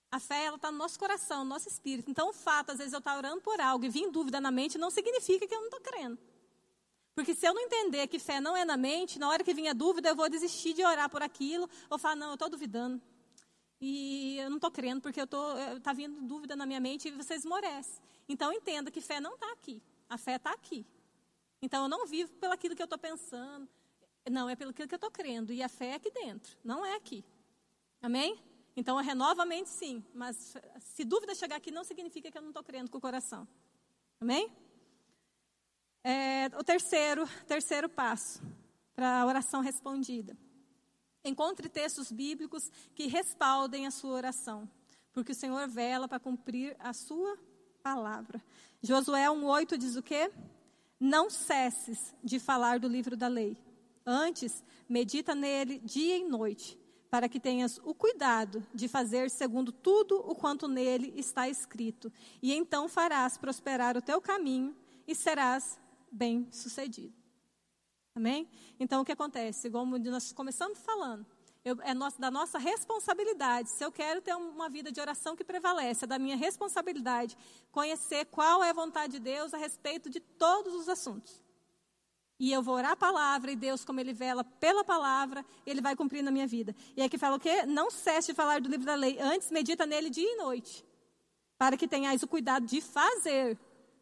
A 0.08 0.20
fé, 0.20 0.44
ela 0.44 0.54
está 0.54 0.70
no 0.70 0.78
nosso 0.78 0.96
coração, 0.96 1.42
no 1.42 1.50
nosso 1.50 1.68
espírito. 1.68 2.08
Então, 2.08 2.30
o 2.30 2.32
fato, 2.32 2.70
às 2.70 2.78
vezes, 2.78 2.92
eu 2.92 3.00
estar 3.00 3.10
tá 3.10 3.16
orando 3.16 3.40
por 3.42 3.60
algo 3.60 3.84
e 3.84 3.88
vir 3.88 4.08
dúvida 4.08 4.40
na 4.40 4.52
mente, 4.52 4.78
não 4.78 4.88
significa 4.88 5.44
que 5.48 5.52
eu 5.52 5.58
não 5.58 5.66
estou 5.66 5.80
crendo. 5.80 6.16
Porque 7.12 7.34
se 7.34 7.44
eu 7.44 7.52
não 7.52 7.60
entender 7.62 8.06
que 8.06 8.20
fé 8.20 8.40
não 8.40 8.56
é 8.56 8.64
na 8.64 8.76
mente, 8.76 9.18
na 9.18 9.28
hora 9.28 9.42
que 9.42 9.52
vinha 9.52 9.74
dúvida, 9.74 10.10
eu 10.10 10.14
vou 10.14 10.28
desistir 10.28 10.72
de 10.72 10.84
orar 10.84 11.10
por 11.10 11.20
aquilo, 11.20 11.68
ou 11.90 11.98
falar, 11.98 12.14
não, 12.14 12.28
eu 12.28 12.34
estou 12.34 12.48
duvidando. 12.48 13.02
E 13.80 14.38
eu 14.38 14.48
não 14.48 14.56
estou 14.56 14.70
crendo, 14.70 15.00
porque 15.00 15.20
está 15.20 15.92
vindo 15.92 16.20
dúvida 16.22 16.54
na 16.54 16.64
minha 16.66 16.78
mente 16.78 17.08
e 17.08 17.10
você 17.10 17.34
esmorece. 17.34 18.00
Então, 18.28 18.52
entenda 18.52 18.92
que 18.92 19.00
fé 19.00 19.18
não 19.18 19.34
está 19.34 19.50
aqui. 19.50 19.82
A 20.08 20.16
fé 20.16 20.36
está 20.36 20.52
aqui. 20.52 20.86
Então 21.64 21.84
eu 21.84 21.88
não 21.88 22.06
vivo 22.06 22.30
pelo 22.34 22.52
aquilo 22.52 22.76
que 22.76 22.82
eu 22.82 22.84
estou 22.84 22.98
pensando. 22.98 23.66
Não, 24.30 24.50
é 24.50 24.54
pelo 24.54 24.70
que 24.70 24.82
eu 24.82 24.84
estou 24.84 25.10
crendo. 25.10 25.50
E 25.50 25.62
a 25.62 25.68
fé 25.68 25.92
é 25.92 25.94
aqui 25.94 26.10
dentro, 26.10 26.58
não 26.62 26.84
é 26.84 26.94
aqui. 26.94 27.24
Amém? 28.02 28.38
Então 28.76 29.00
eu 29.00 29.40
a 29.40 29.46
mente 29.46 29.70
sim. 29.70 30.04
Mas 30.12 30.54
se 30.78 31.04
dúvida 31.04 31.34
chegar 31.34 31.56
aqui, 31.56 31.70
não 31.70 31.82
significa 31.82 32.30
que 32.30 32.36
eu 32.36 32.42
não 32.42 32.50
estou 32.50 32.62
crendo 32.62 32.90
com 32.90 32.98
o 32.98 33.00
coração. 33.00 33.48
Amém? 34.20 34.52
É, 36.02 36.48
o 36.58 36.62
terceiro, 36.62 37.26
terceiro 37.46 37.88
passo 37.88 38.42
para 38.94 39.22
a 39.22 39.26
oração 39.26 39.62
respondida. 39.62 40.36
Encontre 41.24 41.70
textos 41.70 42.12
bíblicos 42.12 42.70
que 42.94 43.06
respaldem 43.06 43.86
a 43.86 43.90
sua 43.90 44.12
oração, 44.12 44.68
porque 45.14 45.32
o 45.32 45.34
Senhor 45.34 45.66
vela 45.66 46.06
para 46.06 46.20
cumprir 46.20 46.76
a 46.78 46.92
sua 46.92 47.38
palavra. 47.82 48.42
Josué 48.82 49.24
1,8 49.28 49.78
diz 49.78 49.96
o 49.96 50.02
quê? 50.02 50.30
Não 50.98 51.28
cesses 51.28 52.14
de 52.22 52.38
falar 52.38 52.78
do 52.78 52.88
livro 52.88 53.16
da 53.16 53.28
lei. 53.28 53.56
Antes, 54.06 54.62
medita 54.88 55.34
nele 55.34 55.78
dia 55.78 56.16
e 56.16 56.24
noite, 56.24 56.78
para 57.10 57.28
que 57.28 57.40
tenhas 57.40 57.78
o 57.84 57.94
cuidado 57.94 58.66
de 58.74 58.88
fazer 58.88 59.30
segundo 59.30 59.72
tudo 59.72 60.16
o 60.18 60.34
quanto 60.34 60.68
nele 60.68 61.12
está 61.16 61.48
escrito. 61.48 62.12
E 62.42 62.52
então 62.52 62.88
farás 62.88 63.38
prosperar 63.38 63.96
o 63.96 64.02
teu 64.02 64.20
caminho 64.20 64.76
e 65.06 65.14
serás 65.14 65.78
bem-sucedido. 66.10 67.14
Amém? 68.14 68.48
Então, 68.78 69.02
o 69.02 69.04
que 69.04 69.12
acontece? 69.12 69.68
Como 69.70 69.98
nós 69.98 70.32
começamos 70.32 70.78
falando, 70.78 71.26
Eu, 71.64 71.78
é 71.80 71.94
no, 71.94 72.06
da 72.18 72.30
nossa 72.30 72.58
responsabilidade. 72.58 73.70
Se 73.70 73.82
eu 73.82 73.90
quero 73.90 74.20
ter 74.20 74.34
uma 74.34 74.68
vida 74.68 74.92
de 74.92 75.00
oração 75.00 75.34
que 75.34 75.42
prevalece, 75.42 76.04
é 76.04 76.06
da 76.06 76.18
minha 76.18 76.36
responsabilidade 76.36 77.38
conhecer 77.72 78.26
qual 78.26 78.62
é 78.62 78.68
a 78.68 78.74
vontade 78.74 79.14
de 79.14 79.18
Deus 79.18 79.54
a 79.54 79.56
respeito 79.56 80.10
de 80.10 80.20
todos 80.20 80.74
os 80.74 80.90
assuntos. 80.90 81.42
E 82.38 82.52
eu 82.52 82.62
vou 82.62 82.74
orar 82.74 82.92
a 82.92 82.96
palavra, 82.96 83.50
e 83.52 83.56
Deus, 83.56 83.82
como 83.82 83.98
Ele 83.98 84.12
vela 84.12 84.44
pela 84.44 84.84
palavra, 84.84 85.42
Ele 85.64 85.80
vai 85.80 85.96
cumprir 85.96 86.22
na 86.22 86.30
minha 86.30 86.46
vida. 86.46 86.76
E 86.94 87.00
aqui 87.00 87.16
fala 87.16 87.36
o 87.36 87.40
quê? 87.40 87.64
Não 87.64 87.90
cesse 87.90 88.32
de 88.32 88.34
falar 88.34 88.60
do 88.60 88.68
livro 88.68 88.84
da 88.84 88.94
lei. 88.94 89.18
Antes, 89.18 89.50
medita 89.50 89.86
nele 89.86 90.10
dia 90.10 90.30
e 90.30 90.36
noite. 90.36 90.84
Para 91.56 91.78
que 91.78 91.88
tenhais 91.88 92.22
o 92.22 92.28
cuidado 92.28 92.66
de 92.66 92.82
fazer, 92.82 93.58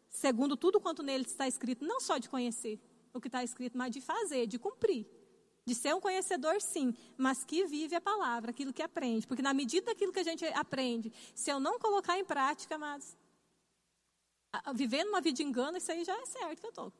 segundo 0.09 0.57
tudo 0.57 0.81
quanto 0.81 1.01
nele 1.01 1.23
está 1.23 1.47
escrito. 1.47 1.85
Não 1.85 2.01
só 2.01 2.17
de 2.17 2.27
conhecer 2.27 2.77
o 3.13 3.21
que 3.21 3.29
está 3.29 3.41
escrito, 3.41 3.77
mas 3.77 3.91
de 3.91 4.01
fazer, 4.01 4.47
de 4.47 4.59
cumprir. 4.59 5.07
De 5.65 5.73
ser 5.73 5.95
um 5.95 6.01
conhecedor, 6.01 6.61
sim, 6.61 6.93
mas 7.17 7.43
que 7.43 7.65
vive 7.65 7.95
a 7.95 8.01
palavra, 8.01 8.51
aquilo 8.51 8.73
que 8.73 8.81
aprende. 8.81 9.25
Porque 9.25 9.41
na 9.41 9.53
medida 9.53 9.87
daquilo 9.87 10.11
que 10.11 10.19
a 10.19 10.23
gente 10.23 10.45
aprende, 10.45 11.11
se 11.33 11.49
eu 11.49 11.59
não 11.59 11.79
colocar 11.79 12.17
em 12.19 12.25
prática, 12.25 12.77
mas 12.77 13.17
vivendo 14.75 15.07
uma 15.09 15.21
vida 15.21 15.37
de 15.37 15.43
engano, 15.43 15.77
isso 15.77 15.91
aí 15.91 16.03
já 16.03 16.15
é 16.15 16.25
certo 16.25 16.59
que 16.59 16.65
eu 16.65 16.69
estou. 16.69 16.93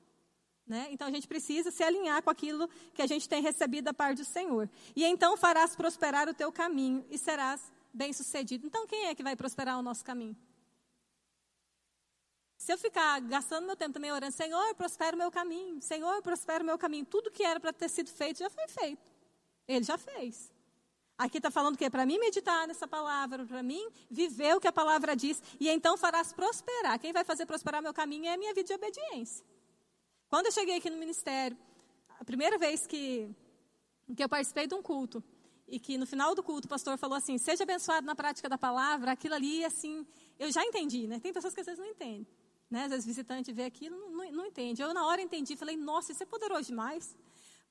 Né? 0.66 0.88
Então 0.92 1.08
a 1.08 1.12
gente 1.12 1.28
precisa 1.28 1.72
se 1.72 1.84
alinhar 1.84 2.24
com 2.24 2.30
aquilo 2.30 2.70
que 2.94 3.02
a 3.02 3.08
gente 3.08 3.28
tem 3.28 3.42
recebido 3.42 3.86
da 3.86 3.94
parte 3.94 4.20
do 4.20 4.26
Senhor. 4.26 4.70
E 4.96 5.04
então 5.04 5.36
farás 5.36 5.76
prosperar 5.76 6.30
o 6.30 6.34
teu 6.34 6.52
caminho 6.52 7.06
e 7.12 7.18
serás 7.18 7.70
bem-sucedido. 7.94 8.66
Então 8.66 8.88
quem 8.88 9.08
é 9.08 9.16
que 9.16 9.24
vai 9.24 9.36
prosperar 9.36 9.78
o 9.78 9.82
nosso 9.82 10.06
caminho? 10.06 10.38
Se 12.58 12.72
eu 12.72 12.78
ficar 12.78 13.20
gastando 13.22 13.66
meu 13.66 13.76
tempo 13.76 13.94
também 13.94 14.12
orando, 14.12 14.34
Senhor, 14.34 14.74
prospera 14.76 15.16
o 15.16 15.20
meu 15.20 15.30
caminho, 15.32 15.82
Senhor, 15.82 16.22
prospera 16.22 16.64
o 16.64 16.66
meu 16.66 16.78
caminho, 16.78 17.06
tudo 17.06 17.30
que 17.30 17.44
era 17.44 17.60
para 17.60 17.74
ter 17.74 17.90
sido 17.90 18.10
feito 18.10 18.40
já 18.40 18.50
foi 18.50 18.68
feito. 18.68 19.02
Ele 19.68 19.84
já 19.84 19.98
fez. 19.98 20.52
Aqui 21.18 21.38
está 21.38 21.52
falando 21.52 21.78
que 21.78 21.86
é 21.86 21.90
para 21.90 22.06
mim 22.06 22.18
meditar 22.18 22.68
nessa 22.68 22.88
palavra, 22.88 23.46
para 23.46 23.62
mim 23.62 23.88
viver 24.10 24.56
o 24.56 24.60
que 24.60 24.68
a 24.68 24.72
palavra 24.72 25.16
diz, 25.16 25.42
e 25.60 25.70
então 25.70 25.98
farás 25.98 26.34
prosperar. 26.34 27.00
Quem 27.00 27.14
vai 27.14 27.24
fazer 27.24 27.46
prosperar 27.46 27.82
meu 27.82 27.94
caminho 27.94 28.26
é 28.26 28.34
a 28.34 28.38
minha 28.38 28.54
vida 28.54 28.68
de 28.68 28.74
obediência. 28.74 29.46
Quando 30.28 30.48
eu 30.48 30.52
cheguei 30.52 30.78
aqui 30.78 30.90
no 30.90 30.98
ministério, 30.98 31.58
a 32.20 32.26
primeira 32.26 32.58
vez 32.58 32.88
que, 32.88 33.30
que 34.16 34.24
eu 34.24 34.30
participei 34.30 34.66
de 34.66 34.74
um 34.74 34.82
culto, 34.82 35.24
e 35.68 35.80
que 35.80 35.98
no 35.98 36.06
final 36.06 36.36
do 36.36 36.44
culto 36.44 36.66
o 36.66 36.70
pastor 36.70 36.98
falou 36.98 37.18
assim: 37.18 37.38
seja 37.38 37.64
abençoado 37.64 38.06
na 38.06 38.16
prática 38.16 38.50
da 38.50 38.58
palavra, 38.58 39.12
aquilo 39.12 39.36
ali, 39.36 39.64
assim, 39.64 40.06
eu 40.40 40.52
já 40.52 40.64
entendi, 40.64 41.08
né? 41.08 41.20
Tem 41.20 41.32
pessoas 41.32 41.54
que 41.54 41.60
às 41.62 41.66
vezes 41.66 41.80
não 41.80 41.88
entendem. 41.88 42.28
Né? 42.74 42.86
Às 42.86 42.90
vezes 42.90 43.06
visitante 43.06 43.54
vê 43.54 43.66
aquilo, 43.66 43.96
não, 44.10 44.32
não, 44.32 44.46
entende. 44.48 44.82
Eu 44.82 44.96
na 44.96 45.06
hora 45.06 45.22
entendi, 45.22 45.56
falei, 45.56 45.78
nossa, 45.78 46.12
isso 46.12 46.24
é 46.24 46.26
poderoso 46.26 46.70
demais. 46.70 47.16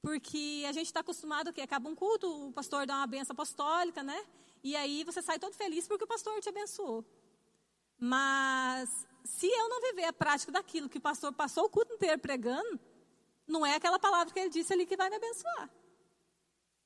Porque 0.01 0.65
a 0.69 0.71
gente 0.71 0.87
está 0.87 1.01
acostumado 1.01 1.53
que 1.53 1.61
acaba 1.61 1.89
um 1.89 1.95
culto, 1.97 2.29
o 2.47 2.53
pastor 2.53 2.87
dá 2.87 2.95
uma 2.99 3.07
benção 3.09 3.35
apostólica, 3.35 4.01
né? 4.01 4.25
E 4.63 4.77
aí 4.77 5.03
você 5.03 5.21
sai 5.21 5.41
todo 5.41 5.55
feliz 5.55 5.89
porque 5.89 6.05
o 6.05 6.07
pastor 6.07 6.41
te 6.41 6.49
abençoou. 6.49 7.05
Mas 7.99 8.89
se 9.25 9.49
eu 9.49 9.69
não 9.69 9.81
viver 9.81 10.05
a 10.05 10.13
prática 10.13 10.53
daquilo 10.53 10.89
que 10.89 10.99
o 10.99 11.01
pastor 11.01 11.33
passou 11.33 11.65
o 11.65 11.69
culto 11.69 11.93
inteiro 11.95 12.21
pregando, 12.21 12.79
não 13.45 13.67
é 13.67 13.75
aquela 13.75 13.99
palavra 13.99 14.33
que 14.33 14.39
ele 14.39 14.51
disse 14.51 14.73
ali 14.73 14.87
que 14.87 14.97
vai 14.97 15.11
me 15.11 15.17
abençoar. 15.17 15.69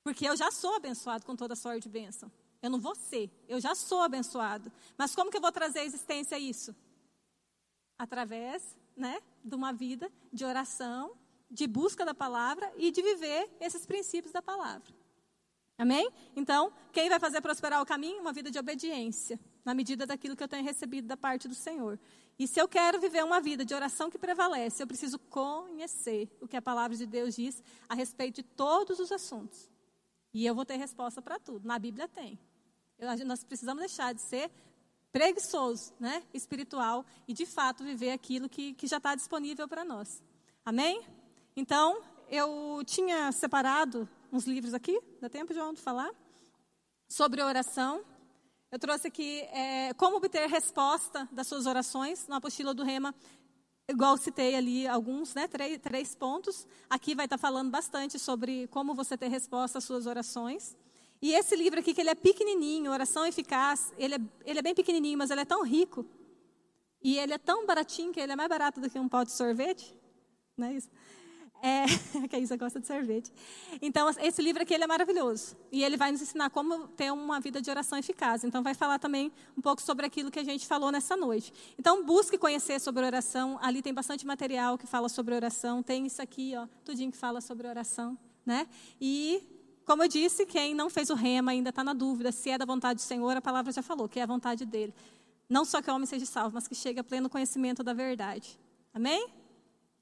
Porque 0.02 0.26
eu 0.26 0.34
já 0.38 0.50
sou 0.50 0.74
abençoado 0.74 1.26
com 1.26 1.36
toda 1.36 1.54
sorte 1.54 1.82
de 1.82 1.90
bênção. 1.90 2.32
Eu 2.62 2.70
não 2.70 2.80
vou 2.80 2.94
ser, 2.94 3.30
eu 3.46 3.60
já 3.60 3.74
sou 3.74 4.00
abençoado. 4.00 4.72
Mas 4.96 5.14
como 5.14 5.30
que 5.30 5.36
eu 5.36 5.42
vou 5.42 5.52
trazer 5.52 5.80
à 5.80 5.84
existência 5.84 6.38
isso? 6.38 6.74
Através 7.99 8.76
né, 8.97 9.20
de 9.44 9.55
uma 9.55 9.72
vida 9.72 10.11
de 10.32 10.44
oração, 10.44 11.12
de 11.51 11.66
busca 11.66 12.05
da 12.05 12.14
palavra 12.14 12.72
e 12.76 12.90
de 12.90 13.03
viver 13.03 13.49
esses 13.61 13.86
princípios 13.86 14.32
da 14.32 14.42
palavra. 14.42 14.94
Amém? 15.78 16.11
Então, 16.34 16.72
quem 16.92 17.09
vai 17.09 17.20
fazer 17.20 17.40
prosperar 17.42 17.82
o 17.82 17.86
caminho? 17.86 18.20
Uma 18.20 18.32
vida 18.32 18.51
de 18.51 18.59
obediência, 18.59 19.38
na 19.64 19.74
medida 19.74 20.07
daquilo 20.07 20.34
que 20.34 20.42
eu 20.42 20.49
tenho 20.49 20.64
recebido 20.64 21.07
da 21.07 21.16
parte 21.16 21.47
do 21.47 21.55
Senhor. 21.55 21.99
E 22.38 22.47
se 22.47 22.61
eu 22.61 22.66
quero 22.66 23.01
viver 23.01 23.22
uma 23.24 23.40
vida 23.40 23.64
de 23.64 23.74
oração 23.74 24.11
que 24.11 24.18
prevalece, 24.18 24.82
eu 24.82 24.86
preciso 24.86 25.18
conhecer 25.18 26.30
o 26.40 26.49
que 26.49 26.57
a 26.57 26.62
palavra 26.62 26.97
de 26.97 27.07
Deus 27.07 27.34
diz 27.34 27.62
a 27.88 27.94
respeito 27.94 28.36
de 28.36 28.42
todos 28.42 28.99
os 28.99 29.12
assuntos. 29.12 29.70
E 30.32 30.44
eu 30.44 30.55
vou 30.55 30.64
ter 30.64 30.76
resposta 30.76 31.20
para 31.20 31.38
tudo. 31.38 31.66
Na 31.66 31.78
Bíblia 31.78 32.09
tem. 32.09 32.38
Eu, 32.99 33.26
nós 33.26 33.44
precisamos 33.44 33.80
deixar 33.80 34.14
de 34.14 34.20
ser 34.20 34.51
preguiçoso, 35.16 35.94
né, 35.98 36.22
espiritual, 36.34 37.02
e 37.26 37.32
de 37.32 37.46
fato 37.46 37.82
viver 37.82 38.10
aquilo 38.10 38.50
que, 38.50 38.74
que 38.74 38.86
já 38.86 38.98
está 38.98 39.14
disponível 39.14 39.66
para 39.66 39.82
nós. 39.82 40.22
Amém? 40.62 41.02
Então, 41.56 42.02
eu 42.28 42.82
tinha 42.84 43.32
separado 43.32 44.06
uns 44.30 44.44
livros 44.44 44.74
aqui, 44.74 45.00
dá 45.18 45.30
tempo, 45.30 45.54
João, 45.54 45.72
de 45.72 45.80
falar? 45.80 46.10
Sobre 47.08 47.42
oração. 47.42 48.04
Eu 48.70 48.78
trouxe 48.78 49.08
aqui 49.08 49.40
é, 49.52 49.94
como 49.94 50.18
obter 50.18 50.50
resposta 50.50 51.26
das 51.32 51.46
suas 51.46 51.64
orações, 51.64 52.28
na 52.28 52.36
apostila 52.36 52.74
do 52.74 52.84
Rema, 52.84 53.14
igual 53.88 54.18
citei 54.18 54.54
ali 54.54 54.86
alguns, 54.86 55.34
né, 55.34 55.48
três, 55.48 55.78
três 55.78 56.14
pontos. 56.14 56.66
Aqui 56.90 57.14
vai 57.14 57.24
estar 57.24 57.38
tá 57.38 57.40
falando 57.40 57.70
bastante 57.70 58.18
sobre 58.18 58.66
como 58.66 58.94
você 58.94 59.16
ter 59.16 59.28
resposta 59.28 59.78
às 59.78 59.84
suas 59.84 60.04
orações. 60.04 60.76
E 61.20 61.32
esse 61.32 61.56
livro 61.56 61.80
aqui, 61.80 61.94
que 61.94 62.00
ele 62.00 62.10
é 62.10 62.14
pequenininho, 62.14 62.92
Oração 62.92 63.24
Eficaz, 63.26 63.92
ele 63.96 64.16
é, 64.16 64.18
ele 64.44 64.58
é 64.58 64.62
bem 64.62 64.74
pequenininho, 64.74 65.18
mas 65.18 65.30
ele 65.30 65.40
é 65.40 65.44
tão 65.44 65.62
rico. 65.62 66.06
E 67.02 67.18
ele 67.18 67.32
é 67.32 67.38
tão 67.38 67.66
baratinho 67.66 68.12
que 68.12 68.20
ele 68.20 68.32
é 68.32 68.36
mais 68.36 68.48
barato 68.48 68.80
do 68.80 68.90
que 68.90 68.98
um 68.98 69.08
pau 69.08 69.24
de 69.24 69.32
sorvete. 69.32 69.96
Não 70.56 70.68
é 70.68 70.74
isso? 70.74 70.90
É, 71.62 71.86
que 72.28 72.36
a 72.36 72.38
Isa 72.38 72.56
gosta 72.56 72.80
de 72.80 72.86
sorvete. 72.86 73.32
Então, 73.80 74.08
esse 74.20 74.42
livro 74.42 74.62
aqui 74.62 74.74
ele 74.74 74.84
é 74.84 74.86
maravilhoso. 74.86 75.56
E 75.72 75.82
ele 75.82 75.96
vai 75.96 76.12
nos 76.12 76.20
ensinar 76.20 76.50
como 76.50 76.88
ter 76.88 77.12
uma 77.12 77.40
vida 77.40 77.60
de 77.60 77.70
oração 77.70 77.98
eficaz. 77.98 78.44
Então, 78.44 78.62
vai 78.62 78.74
falar 78.74 78.98
também 78.98 79.32
um 79.56 79.60
pouco 79.60 79.80
sobre 79.80 80.04
aquilo 80.04 80.30
que 80.30 80.38
a 80.38 80.44
gente 80.44 80.66
falou 80.66 80.90
nessa 80.90 81.16
noite. 81.16 81.52
Então, 81.78 82.04
busque 82.04 82.36
conhecer 82.36 82.80
sobre 82.80 83.04
oração. 83.04 83.58
Ali 83.62 83.82
tem 83.82 83.94
bastante 83.94 84.26
material 84.26 84.76
que 84.76 84.86
fala 84.86 85.08
sobre 85.08 85.34
oração. 85.34 85.82
Tem 85.82 86.06
isso 86.06 86.20
aqui, 86.20 86.54
ó, 86.56 86.66
tudinho 86.84 87.10
que 87.10 87.16
fala 87.16 87.40
sobre 87.40 87.66
oração. 87.66 88.18
Né? 88.44 88.68
E 89.00 89.55
como 89.87 90.03
eu 90.03 90.09
disse, 90.09 90.45
quem 90.45 90.74
não 90.74 90.91
fez 90.91 91.11
o 91.11 91.14
rema 91.14 91.53
ainda 91.53 91.70
está 91.70 91.84
na 91.84 91.93
dúvida 91.95 92.32
se 92.32 92.51
é 92.51 92.59
da 92.59 92.64
vontade 92.64 92.97
do 92.97 93.03
Senhor, 93.03 93.37
a 93.37 93.41
palavra 93.41 93.72
já 93.72 93.82
falou, 93.82 94.09
que 94.09 94.18
é 94.18 94.24
a 94.24 94.26
vontade 94.26 94.66
dele. 94.66 94.93
Não 95.49 95.64
só 95.64 95.80
que 95.80 95.89
o 95.89 95.95
homem 95.95 96.07
seja 96.07 96.26
salvo, 96.26 96.55
mas 96.55 96.66
que 96.66 96.74
chegue 96.74 96.99
a 96.99 97.05
pleno 97.05 97.30
conhecimento 97.30 97.84
da 97.84 97.93
verdade. 97.93 98.59
Amém? 98.93 99.28